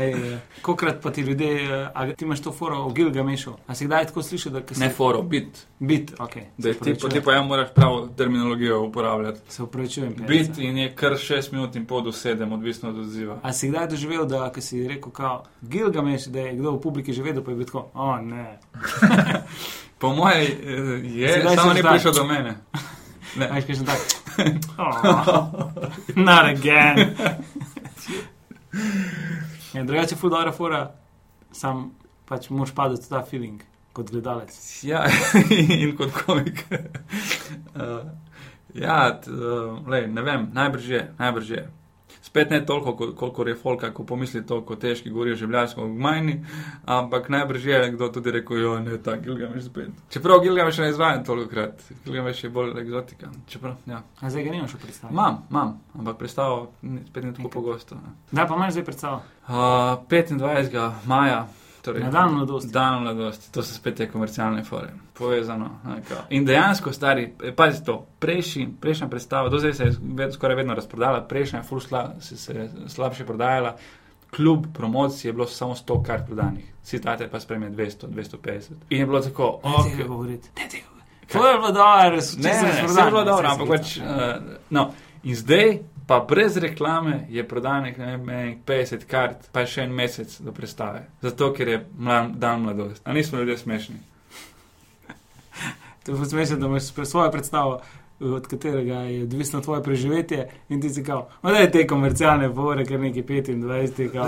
Ej, 0.00 0.12
eh, 0.34 0.38
kokrat 0.62 1.02
pa 1.02 1.10
ti 1.10 1.20
ljudje, 1.20 1.50
eh, 1.62 1.88
a 1.94 2.12
ti 2.12 2.24
imaš 2.24 2.40
to 2.40 2.52
foro 2.52 2.78
o 2.78 2.90
Gilgamešu. 2.90 3.52
A 3.66 3.74
si 3.74 3.86
kdaj 3.86 4.06
tako 4.06 4.22
slišal, 4.22 4.52
da 4.52 4.74
si 4.74 4.80
Ne 4.80 4.88
foro, 4.88 5.22
bit. 5.22 5.66
bit, 5.78 6.12
ok. 6.18 6.34
Da 6.58 6.74
ti, 6.74 6.94
pa, 7.02 7.08
ti 7.08 7.20
pa 7.20 7.32
ja 7.32 7.42
moraš 7.42 7.68
pravo 7.74 8.08
terminologijo 8.16 8.82
uporabljati. 8.82 9.40
Se 9.48 9.62
upravičujem. 9.62 10.14
Bit 10.14 10.26
Perica. 10.26 10.62
in 10.62 10.78
je 10.78 10.94
kar 10.94 11.12
6 11.12 11.52
minut 11.52 11.76
in 11.76 11.86
pol 11.86 12.02
do 12.02 12.12
7, 12.12 12.52
odvisno 12.52 12.88
od 12.88 12.98
odziva. 12.98 13.38
A 13.42 13.52
si 13.52 13.68
kdaj 13.68 13.88
doživel, 13.88 14.26
da 14.26 14.52
ko 14.52 14.60
si 14.60 14.88
rekel, 14.88 15.10
kao, 15.12 15.44
Gilgameš, 15.62 16.24
da 16.24 16.40
je 16.40 16.56
kdo 16.56 16.70
v 16.72 16.80
publiki 16.80 17.12
že 17.12 17.22
vedel, 17.22 17.44
pa 17.44 17.50
je 17.50 17.56
bil 17.56 17.66
tako, 17.66 17.90
o 17.94 18.16
ne. 18.16 18.58
Po 19.98 20.14
mojem 20.14 20.40
eh, 20.42 20.46
je, 21.04 21.32
Sedaj 21.32 21.56
samo 21.56 21.72
ni 21.72 21.82
prišel 21.82 22.12
do 22.12 22.24
mene. 22.24 22.56
Ne. 23.36 23.46
Veš, 23.52 23.64
kaj 23.64 23.76
sem 23.76 23.86
tak. 23.86 23.98
Oh, 24.78 25.70
not 26.16 26.46
again. 26.50 27.14
Drugače, 29.90 30.16
ful 30.16 30.30
dobra 30.30 30.52
fora, 30.54 30.84
sam 31.50 31.88
pač 32.28 32.44
moraš 32.54 32.70
padati 32.74 33.08
ta 33.10 33.24
feeling 33.26 33.62
kot 33.92 34.12
gledalec. 34.14 34.54
Ja, 34.86 35.00
in 35.82 35.96
kot 35.98 36.12
komik. 36.14 36.62
uh, 37.74 38.06
ja, 38.84 39.00
t, 39.18 39.34
uh, 39.34 39.80
lej, 39.90 40.06
ne 40.14 40.22
vem, 40.22 40.46
najbrž 40.54 40.86
je, 40.92 41.00
najbrž 41.18 41.50
je. 41.50 41.64
Spet 42.30 42.50
ne 42.50 42.60
toliko, 42.62 42.92
kol- 42.92 43.14
kolikor 43.14 43.48
je 43.48 43.54
folka, 43.56 43.90
ko 43.90 44.04
pomisli 44.04 44.46
toliko 44.46 44.76
težki, 44.76 45.10
govorijo 45.10 45.34
življansko 45.36 45.82
v 45.82 45.94
majni, 45.96 46.36
ampak 46.86 47.28
najbrž 47.28 47.64
je 47.66 47.90
kdo 47.90 48.08
tudi 48.08 48.30
rekel, 48.30 48.58
jo 48.58 48.78
ne, 48.78 48.98
ta 48.98 49.16
Gilgameš 49.16 49.64
spet. 49.64 49.88
Čeprav 50.08 50.40
Gilgameš 50.40 50.78
ne 50.78 50.88
izvajam 50.90 51.24
toliko 51.24 51.50
krat, 51.50 51.82
Gilgameš 52.04 52.44
je 52.44 52.50
bolj 52.50 52.70
eksotika. 52.78 53.26
Čeprav, 53.48 53.74
ja. 53.86 54.02
A 54.20 54.30
zdaj 54.30 54.44
ga 54.44 54.50
nimaš 54.50 54.74
v 54.74 54.78
predstavi. 54.78 55.12
Imam, 55.12 55.42
imam, 55.50 55.80
ampak 55.92 56.18
predstavo 56.18 56.70
spet 57.08 57.24
ne 57.24 57.34
tako 57.34 57.48
pogosto. 57.50 57.94
ne. 57.96 58.14
Da, 58.30 58.46
pa 58.46 58.54
imaš 58.54 58.72
zdaj 58.72 58.84
predstavo. 58.84 59.22
Uh, 59.48 59.54
25. 60.08 60.70
maja. 61.06 61.46
Torej, 61.82 62.02
Na 62.02 62.10
dan 62.10 62.34
mladosti. 62.34 62.72
Dan 62.72 63.02
mladosti, 63.02 63.52
to 63.52 63.62
so 63.62 63.74
spet 63.74 63.96
te 63.96 64.08
komercialne 64.10 64.64
fore, 64.64 64.90
povezano. 65.18 65.70
ne. 65.84 66.00
In 66.30 66.44
dejansko, 66.44 66.92
stari, 66.92 67.32
eh, 67.42 67.54
pazi 67.56 67.84
to, 67.84 68.06
prejšnji, 68.18 68.68
prejšnja 68.80 69.08
predstava, 69.08 69.48
do 69.48 69.58
zdaj 69.58 69.74
se 69.74 69.84
je 69.84 69.94
ved, 70.02 70.34
skoraj 70.34 70.56
vedno 70.56 70.74
razprodala, 70.74 71.22
prejšnja 71.28 71.58
je 71.58 71.64
ful 71.64 71.80
sla, 71.80 72.14
se, 72.20 72.36
se 72.36 72.52
je 72.52 72.68
slabše 72.88 73.26
prodajala, 73.26 73.76
kljub 74.30 74.66
promociji 74.74 75.28
je 75.28 75.32
bilo 75.32 75.46
samo 75.46 75.74
100 75.74 76.02
kart 76.02 76.26
prodanih, 76.26 76.72
citate 76.82 77.28
pa 77.28 77.40
spremlja 77.40 77.70
200, 77.70 78.06
250. 78.06 78.70
In 78.90 79.00
je 79.00 79.06
bilo 79.06 79.20
tako, 79.20 79.60
Ne 79.64 79.74
ok, 79.74 79.90
tega 79.90 80.08
govoriti. 80.08 80.48
Ne 80.56 80.68
tega 80.68 80.84
govoriti. 80.88 81.32
To 81.32 81.48
je 81.48 81.58
bilo 81.58 81.72
dobro, 81.72 82.10
res 82.10 82.36
Ne, 82.36 82.42
ne, 82.62 82.86
vse 82.86 83.00
je 83.00 83.10
bilo 83.10 83.24
dobro, 83.24 83.48
ampak 83.48 83.68
pač. 83.68 83.96
Uh, 83.96 84.04
no. 84.70 84.92
In 85.22 85.36
zdaj, 85.36 85.78
pa 86.10 86.24
brez 86.28 86.56
reklame, 86.56 87.26
je 87.28 87.48
prodanih 87.48 87.98
ne 87.98 88.06
vem, 88.06 88.30
enih 88.30 88.56
50 88.66 89.04
kart, 89.06 89.44
pa 89.54 89.62
še 89.62 89.84
en 89.86 89.92
mesec 89.94 90.32
do 90.42 90.50
predstave. 90.50 91.04
Zato, 91.22 91.52
ker 91.54 91.68
je 91.70 91.76
mlad, 91.98 92.32
dan 92.34 92.64
mladosti. 92.64 93.04
A 93.06 93.14
nismo 93.14 93.38
ljudje 93.38 93.60
smešni. 93.60 93.94
To 96.04 96.16
je 96.16 96.26
smešno, 96.32 96.56
da 96.56 96.66
imaš 96.66 96.88
svojo 97.06 97.30
predstavo, 97.30 97.78
od 98.20 98.46
katerega 98.46 99.04
je 99.06 99.22
odvisno 99.22 99.60
tvoje 99.60 99.82
preživetje, 99.82 100.48
in 100.68 100.80
ti 100.82 100.90
si 100.90 101.04
kao, 101.04 101.28
no 101.42 101.50
da 101.50 101.62
je 101.62 101.70
te 101.70 101.86
komercialne 101.86 102.48
fore, 102.54 102.84
ker 102.84 103.00
neki 103.00 103.22
25, 103.22 104.10
kao, 104.12 104.26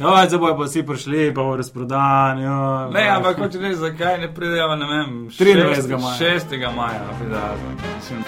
ja, 0.00 0.26
zdaj 0.28 0.38
bojo 0.38 0.56
pa 0.56 0.68
vsi 0.68 0.84
prišli, 0.86 1.32
pa 1.34 1.42
bo 1.42 1.56
razprodan, 1.56 2.42
ja. 2.42 2.90
Ne, 2.94 3.08
ampak 3.08 3.42
hoče 3.42 3.58
reči, 3.58 3.80
zakaj 3.82 4.20
ne 4.22 4.30
pridejo, 4.34 4.76
ne 4.76 4.86
vem, 4.86 5.18
23. 5.30 5.98
maja. 5.98 6.38
6. 6.38 6.76
maja. 6.76 7.02
Mislim, 7.96 8.22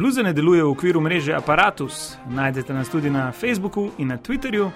Bluze 0.00 0.22
ne 0.22 0.32
deluje 0.32 0.64
v 0.64 0.68
okviru 0.72 1.00
mreže 1.00 1.34
Apparatus. 1.36 2.16
Najdete 2.28 2.72
nas 2.72 2.88
tudi 2.88 3.10
na 3.10 3.32
Facebooku 3.32 3.90
in 3.98 4.08
na 4.08 4.16
Twitterju. 4.16 4.70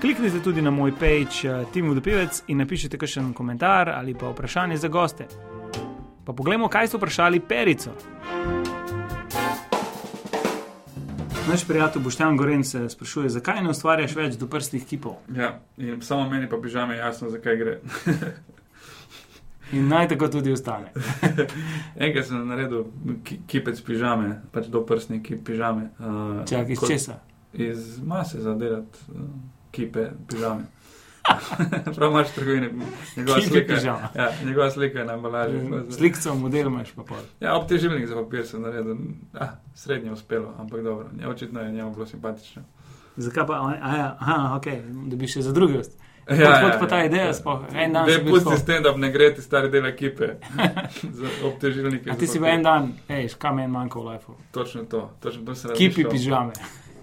Kliknite 0.00 0.38
tudi 0.38 0.62
na 0.62 0.70
moj 0.70 0.92
page 0.92 1.50
eh, 1.50 1.64
Tim 1.72 1.88
Vodopevec 1.88 2.44
in 2.46 2.62
napišite 2.62 2.94
kakšen 2.98 3.32
komentar 3.34 3.90
ali 3.90 4.14
pa 4.14 4.30
vprašanje 4.30 4.76
za 4.76 4.88
goste. 4.88 5.26
Pa 6.24 6.32
poglejmo, 6.32 6.68
kaj 6.68 6.88
so 6.88 6.96
vprašali 7.02 7.40
Perico. 7.40 7.90
Naš 11.50 11.66
prijatelj 11.66 12.02
Boštjan 12.02 12.36
Goren 12.36 12.64
se 12.64 12.88
sprašuje, 12.88 13.34
zakaj 13.34 13.62
ne 13.62 13.70
ustvarjaš 13.70 14.14
več 14.14 14.38
doprstnih 14.38 14.86
kipov. 14.86 15.18
ja, 15.34 15.58
in 15.76 15.98
samo 16.02 16.30
meni 16.30 16.48
pa 16.48 16.62
pižame 16.62 16.96
jasno, 16.96 17.30
zakaj 17.30 17.56
gre. 17.56 17.80
In 19.72 19.88
naj 19.88 20.08
tako 20.08 20.28
tudi 20.28 20.52
ostane. 20.52 20.92
Enkrat 21.96 22.26
sem 22.26 22.48
naredil 22.48 22.84
ki, 23.24 23.40
kipec 23.46 23.80
pižame, 23.80 24.42
pač 24.52 24.66
doprstni 24.66 25.22
kip 25.22 25.44
pižame. 25.44 25.90
Uh, 25.98 26.42
Čak 26.44 26.68
iz 26.68 26.80
česa? 26.82 27.18
Iz 27.52 27.98
mase 28.00 28.40
za 28.40 28.54
delati 28.54 28.98
uh, 29.08 29.20
kipe 29.70 30.10
pižame. 30.28 30.68
Prav 31.96 32.10
imaš 32.10 32.28
v 32.28 32.34
trgovini, 32.34 32.68
njegova 33.16 33.38
Kipe 33.38 33.48
slika. 33.48 33.74
pižama. 33.74 34.08
Ja, 34.14 34.28
njegova 34.44 34.70
slika 34.70 34.98
je 34.98 35.04
na 35.04 35.12
embalaži. 35.12 35.58
Slikco, 35.90 36.34
model 36.34 36.66
imaš 36.66 36.90
pa 36.92 37.02
pol. 37.04 37.20
Ja, 37.40 37.54
obtežilnik 37.56 38.08
za 38.08 38.14
papir 38.14 38.46
sem 38.46 38.62
naredil. 38.62 38.96
Ah, 39.32 39.48
srednje 39.74 40.12
uspelo, 40.12 40.54
ampak 40.58 40.82
dobro. 40.82 41.06
Ja, 41.20 41.28
očitno 41.28 41.60
je 41.60 41.72
njemu 41.72 41.94
bilo 41.94 42.06
simpatično. 42.06 42.62
Zakaj 43.16 43.46
pa, 43.46 43.54
a, 43.54 43.96
ja, 43.96 44.16
aha, 44.20 44.56
ok, 44.56 44.66
da 45.06 45.16
bi 45.16 45.26
še 45.26 45.42
za 45.42 45.52
druge. 45.52 45.78
ust- 45.78 46.01
Ja, 46.22 46.50
Odkot 46.56 46.80
pa 46.80 46.86
ta 46.86 47.04
ideja 47.04 47.32
sploh? 47.34 47.64
En 47.74 47.92
dan 47.92 48.06
Ne 48.06 48.18
pusti 48.20 48.44
tako. 48.44 48.56
stand-up, 48.56 48.96
ne 48.96 49.10
gre 49.10 49.34
ti 49.34 49.42
stari 49.42 49.70
del 49.70 49.86
ekipe. 49.86 50.28
obtežilnike. 51.44 52.10
A 52.10 52.14
ti 52.14 52.26
si 52.26 52.38
v 52.38 52.44
en 52.46 52.62
dan, 52.62 52.92
hej, 53.08 53.28
kaj 53.38 53.54
meni 53.54 53.68
manjka 53.68 53.98
v 53.98 54.06
lifeu? 54.06 54.36
Točno 54.50 54.84
to, 54.84 55.10
točno 55.20 55.42
to 55.44 55.54
se 55.54 55.68
Kipi 55.68 56.02
razmišljal. 56.02 56.10
pižame. 56.12 56.52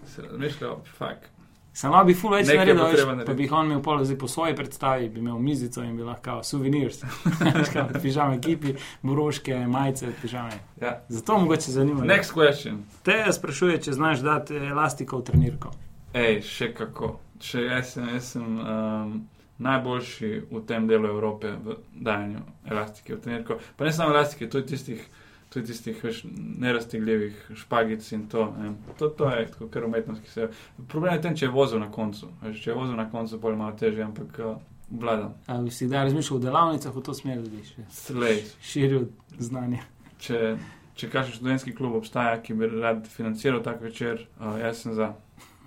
Se 0.07 0.22
razmišljal, 0.22 0.78
fuck. 0.97 1.28
Samo 1.74 2.03
bi 2.03 2.13
ful 2.13 2.34
več 2.34 2.47
naredil, 2.47 2.76
veš, 2.76 3.01
pa 3.01 3.11
narediti. 3.11 3.36
bi 3.36 3.43
jih 3.43 3.51
on 3.53 3.65
imel 3.65 3.82
polo 3.82 4.03
zdaj 4.03 4.17
po 4.17 4.28
svoji 4.28 4.55
predstavi, 4.55 5.09
bi 5.09 5.20
imel 5.20 5.38
mizico 5.39 5.84
in 5.84 5.97
bi 5.97 6.03
lahko 6.03 6.39
souvenirs. 6.43 7.03
pižame 8.03 8.39
kipi, 8.41 8.74
broške, 9.01 9.55
majice, 9.67 10.09
pižame. 10.22 10.57
Ja. 10.82 11.01
Zato 11.09 11.38
mogoče 11.38 11.72
zanima. 11.72 12.03
Next 12.03 12.34
question. 12.34 12.82
Te 13.03 13.26
sprašuje, 13.32 13.82
če 13.82 13.91
znaš 13.93 14.20
dati 14.20 14.55
elastiko 14.55 15.17
v 15.17 15.24
trenirko. 15.24 15.72
Ej, 16.13 16.41
še 16.41 16.74
kako. 16.74 17.20
Še 17.40 17.64
jaz 17.64 17.96
jaz 17.98 18.34
sem 18.34 18.58
um, 18.60 19.14
najboljši 19.60 20.30
v 20.52 20.62
tem 20.68 20.88
delu 20.88 21.08
Evrope 21.08 21.52
v 21.52 21.76
dajanju 21.96 22.40
elastike 22.66 23.16
v 23.16 23.22
trenirko. 23.22 23.60
Pa 23.78 23.86
ne 23.86 23.94
samo 23.94 24.14
elastike, 24.16 24.50
tudi 24.50 24.72
tistih, 24.72 25.04
tudi 25.50 25.68
tistih 25.68 26.04
veš, 26.04 26.24
neraztegljivih 26.64 27.52
špagic 27.56 28.12
in 28.16 28.28
to. 28.32 28.48
Ne. 28.60 28.74
To, 28.98 29.10
to 29.10 29.30
je 29.30 29.48
tako 29.52 29.68
kar 29.68 29.86
umetnost, 29.86 30.24
ki 30.24 30.32
se. 30.32 30.50
Problem 30.88 31.14
je 31.14 31.20
v 31.20 31.24
tem, 31.28 31.36
če 31.36 31.46
je 31.46 31.52
vozil 31.52 31.84
na 31.84 31.92
koncu. 31.92 32.32
Veš, 32.44 32.64
če 32.64 32.72
je 32.72 32.78
vozil 32.80 32.96
na 32.96 33.10
koncu, 33.12 33.40
bolj 33.44 33.60
malo 33.60 33.76
težje, 33.80 34.04
ampak 34.08 34.40
uh, 34.40 34.56
vladam. 34.90 35.36
Ali 35.48 35.76
si 35.76 35.88
kdaj 35.92 36.08
razmišljal 36.08 36.40
o 36.40 36.44
delavnicah 36.48 36.96
v 36.96 37.06
to 37.06 37.18
smer, 37.20 37.44
da 37.44 37.52
bi 37.52 37.64
še 37.68 38.32
širil 38.64 39.10
znanje? 39.44 39.84
Če, 40.24 40.56
če 40.96 41.12
kakšen 41.12 41.36
študentski 41.42 41.76
klub 41.76 42.00
obstaja, 42.00 42.40
ki 42.44 42.56
bi 42.56 42.72
rad 42.80 43.04
financiral 43.12 43.60
tak 43.64 43.84
večer, 43.84 44.24
uh, 44.40 44.56
jaz 44.64 44.88
sem 44.88 44.96
za. 44.96 45.14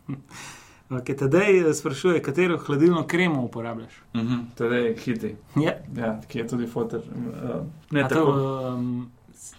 Okay, 0.93 1.17
tedej 1.17 1.61
eh, 1.61 1.75
sprašuje, 1.75 2.23
katero 2.23 2.59
hladilno 2.59 3.07
kremo 3.07 3.43
uporabljaš. 3.43 3.93
Uh 4.15 4.21
-huh. 4.21 4.45
Tedej 4.55 4.97
hiti, 4.97 5.37
Ja. 5.57 5.73
ja, 5.97 6.21
ki 6.29 6.39
je 6.39 6.47
tudi 6.49 6.67
fotor. 6.67 7.01
Uh, 7.01 7.67
ne 7.91 8.03
A 8.03 8.09
tako. 8.09 8.25
To, 8.27 8.69
um, 8.71 9.11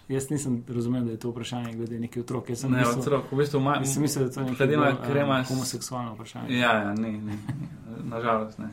jaz 0.07 0.29
nisem 0.29 0.63
razumel, 0.67 1.03
da 1.03 1.11
je 1.11 1.17
to 1.17 1.29
vprašanje 1.29 1.73
glede 1.73 1.99
neki 1.99 2.19
otrok. 2.19 2.49
Jaz 2.49 2.59
sem 2.59 2.71
Ne, 2.71 2.77
mislil, 2.77 2.99
otrok, 2.99 3.31
v 3.31 3.35
bistvu 3.35 3.59
ima. 3.59 3.79
Mislim, 3.79 4.01
mislil, 4.01 4.23
da 4.23 4.29
je 4.29 4.33
to 4.33 4.41
neko 4.41 4.55
Hladilna 4.55 4.85
bolj, 4.85 5.11
krema 5.11 5.43
s- 5.43 5.47
homoseksualno 5.47 6.13
vprašanje. 6.13 6.57
Ja, 6.57 6.73
ja, 6.73 6.93
ni, 6.93 7.11
ni. 7.11 7.33
Nažalost 8.03 8.59
ne. 8.59 8.67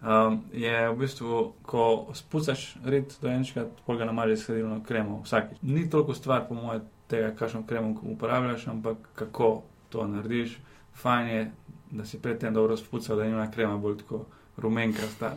Um, 0.00 0.40
je 0.52 0.90
v 0.90 0.96
bistvu, 0.96 1.52
ko 1.62 1.82
spucaš 2.14 2.76
red 2.84 3.04
dojenčka, 3.22 3.64
pol 3.86 3.96
ga 3.96 4.04
namažeš 4.04 4.38
s 4.38 4.46
hladilno 4.46 4.82
kremo 4.82 5.20
vsakič. 5.24 5.58
Ni 5.62 5.90
toliko 5.90 6.14
stvar, 6.14 6.48
po 6.48 6.54
mojem, 6.54 6.80
tega, 7.06 7.30
kakšno 7.30 7.62
kremo 7.66 7.94
uporabljaš, 8.02 8.66
ampak 8.66 8.96
kako 9.14 9.62
to 9.88 10.06
narediš. 10.06 10.58
Fajn 10.94 11.28
je, 11.28 11.50
da 11.90 12.04
si 12.04 12.18
predtem 12.18 12.54
dobro 12.54 12.76
spucal, 12.76 13.16
da 13.16 13.24
ima 13.24 13.50
krema 13.50 13.76
bolj 13.78 13.98
tako 13.98 14.24
rumenkasta. 14.56 15.36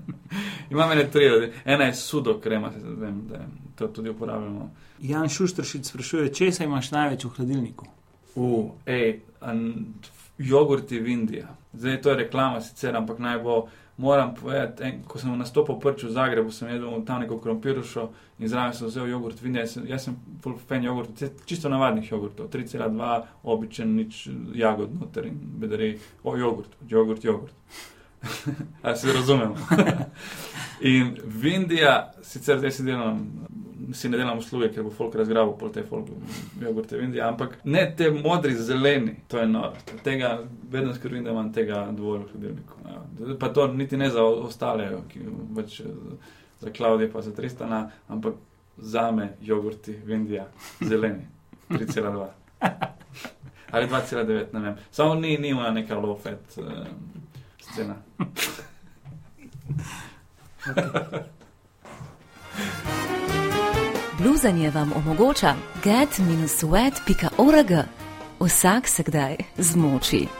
Imam 0.70 0.92
ene 0.92 1.10
tri, 1.10 1.52
ena 1.64 1.84
je 1.84 1.94
sudo 1.94 2.40
krema, 2.40 2.72
se 2.72 2.78
vem, 2.82 3.26
da 3.28 3.46
to 3.74 3.88
tudi 3.88 4.10
uporabljamo. 4.10 4.70
Jan 5.00 5.28
Šuštršič 5.28 5.84
sprašuje, 5.86 6.32
če 6.34 6.52
se 6.52 6.64
imaš 6.64 6.90
največ 6.90 7.24
v 7.24 7.28
hladilniku. 7.36 7.86
U, 8.34 8.70
ej, 8.86 9.20
an, 9.40 9.62
jogurti 10.38 11.00
v 11.00 11.08
Indiji. 11.08 11.44
Zdaj 11.72 12.02
to 12.02 12.10
je 12.10 12.16
reklama 12.16 12.60
sicer, 12.60 12.96
ampak 12.96 13.18
naj 13.18 13.38
bo, 13.42 13.56
moram 14.00 14.34
povedati, 14.34 14.82
en, 14.82 15.02
ko 15.04 15.18
sem 15.18 15.38
nastopil 15.38 15.76
prvič 15.80 16.06
v 16.08 16.12
Zagrebu, 16.16 16.52
sem 16.52 16.68
jedel 16.72 17.02
tam 17.04 17.20
neko 17.20 17.38
krompirušo 17.38 18.08
in 18.38 18.48
zraven 18.48 18.72
sem 18.74 18.88
vzel 18.88 19.10
jogurt 19.10 19.42
v 19.42 19.46
Indiji. 19.46 19.62
Jaz 19.62 19.74
sem, 19.76 19.86
jaz 19.86 20.06
sem 20.08 20.16
full 20.42 20.56
fan 20.68 20.84
jogurtov, 20.84 21.16
ce- 21.20 21.32
čisto 21.44 21.68
navadnih 21.68 22.08
jogurtov, 22.12 22.48
3,2, 22.48 23.20
običen, 23.44 23.92
nič 23.96 24.28
jagod 24.56 24.94
noter 24.96 25.28
in 25.28 25.36
bedari, 25.60 25.98
o 26.24 26.36
jogurt, 26.36 26.76
jogurt, 26.88 27.24
jogurt. 27.24 27.54
Ali 28.82 28.96
se 28.96 29.12
razumemo? 29.12 29.56
in 30.92 31.16
v 31.24 31.54
Indiji, 31.54 31.92
sicer 32.22 32.58
zdaj 32.58 32.72
si 32.72 32.88
delam, 32.88 33.26
si 33.92 34.08
ne 34.08 34.18
delam 34.18 34.38
usluge, 34.38 34.68
ker 34.74 34.84
bo 34.84 34.90
folk 34.94 35.14
razgrabil 35.18 35.54
pol 35.58 35.72
te 35.72 35.82
folk 35.86 36.08
jogurte 36.60 36.98
v 36.98 37.06
Indiji, 37.06 37.22
ampak 37.24 37.56
ne 37.64 37.84
te 37.96 38.10
modri, 38.10 38.54
zeleni, 38.54 39.14
to 39.28 39.40
je 39.40 39.46
noro. 39.48 39.72
Tega 40.04 40.38
vedno 40.70 40.94
skrbim, 40.94 41.24
da 41.24 41.34
imam 41.34 41.52
tega 41.52 41.86
dovolj 41.96 42.24
v 42.24 42.28
hladilniku. 42.32 42.74
Ja. 42.86 43.02
Pa 43.40 43.48
to 43.56 43.66
niti 43.72 43.96
ne 44.00 44.10
za 44.10 44.24
ostale, 44.24 44.90
ki 45.08 45.18
pač 45.56 45.80
za 46.60 46.72
Klaudije 46.76 47.12
pa 47.12 47.22
za 47.24 47.32
Tristana, 47.34 47.90
ampak 48.08 48.34
za 48.76 49.10
me 49.12 49.32
jogurti 49.42 49.96
v 50.04 50.10
Indiji, 50.20 50.46
zeleni, 50.80 51.26
3,2. 51.70 52.28
Ali 53.72 53.86
2,9, 53.86 54.52
ne 54.52 54.60
vem. 54.60 54.74
Samo 54.90 55.14
ni, 55.14 55.38
ni 55.38 55.48
ima 55.54 55.70
neka 55.70 55.98
low 55.98 56.18
fat 56.18 56.58
uh, 56.58 56.64
scena. 57.60 57.96
Bluzanje 64.22 64.70
vam 64.70 64.92
omogoča 64.96 65.54
get-sweat.org. 65.84 67.72
Vsak 68.40 68.88
se 68.88 69.02
kdaj 69.02 69.36
zmoči. 69.58 70.39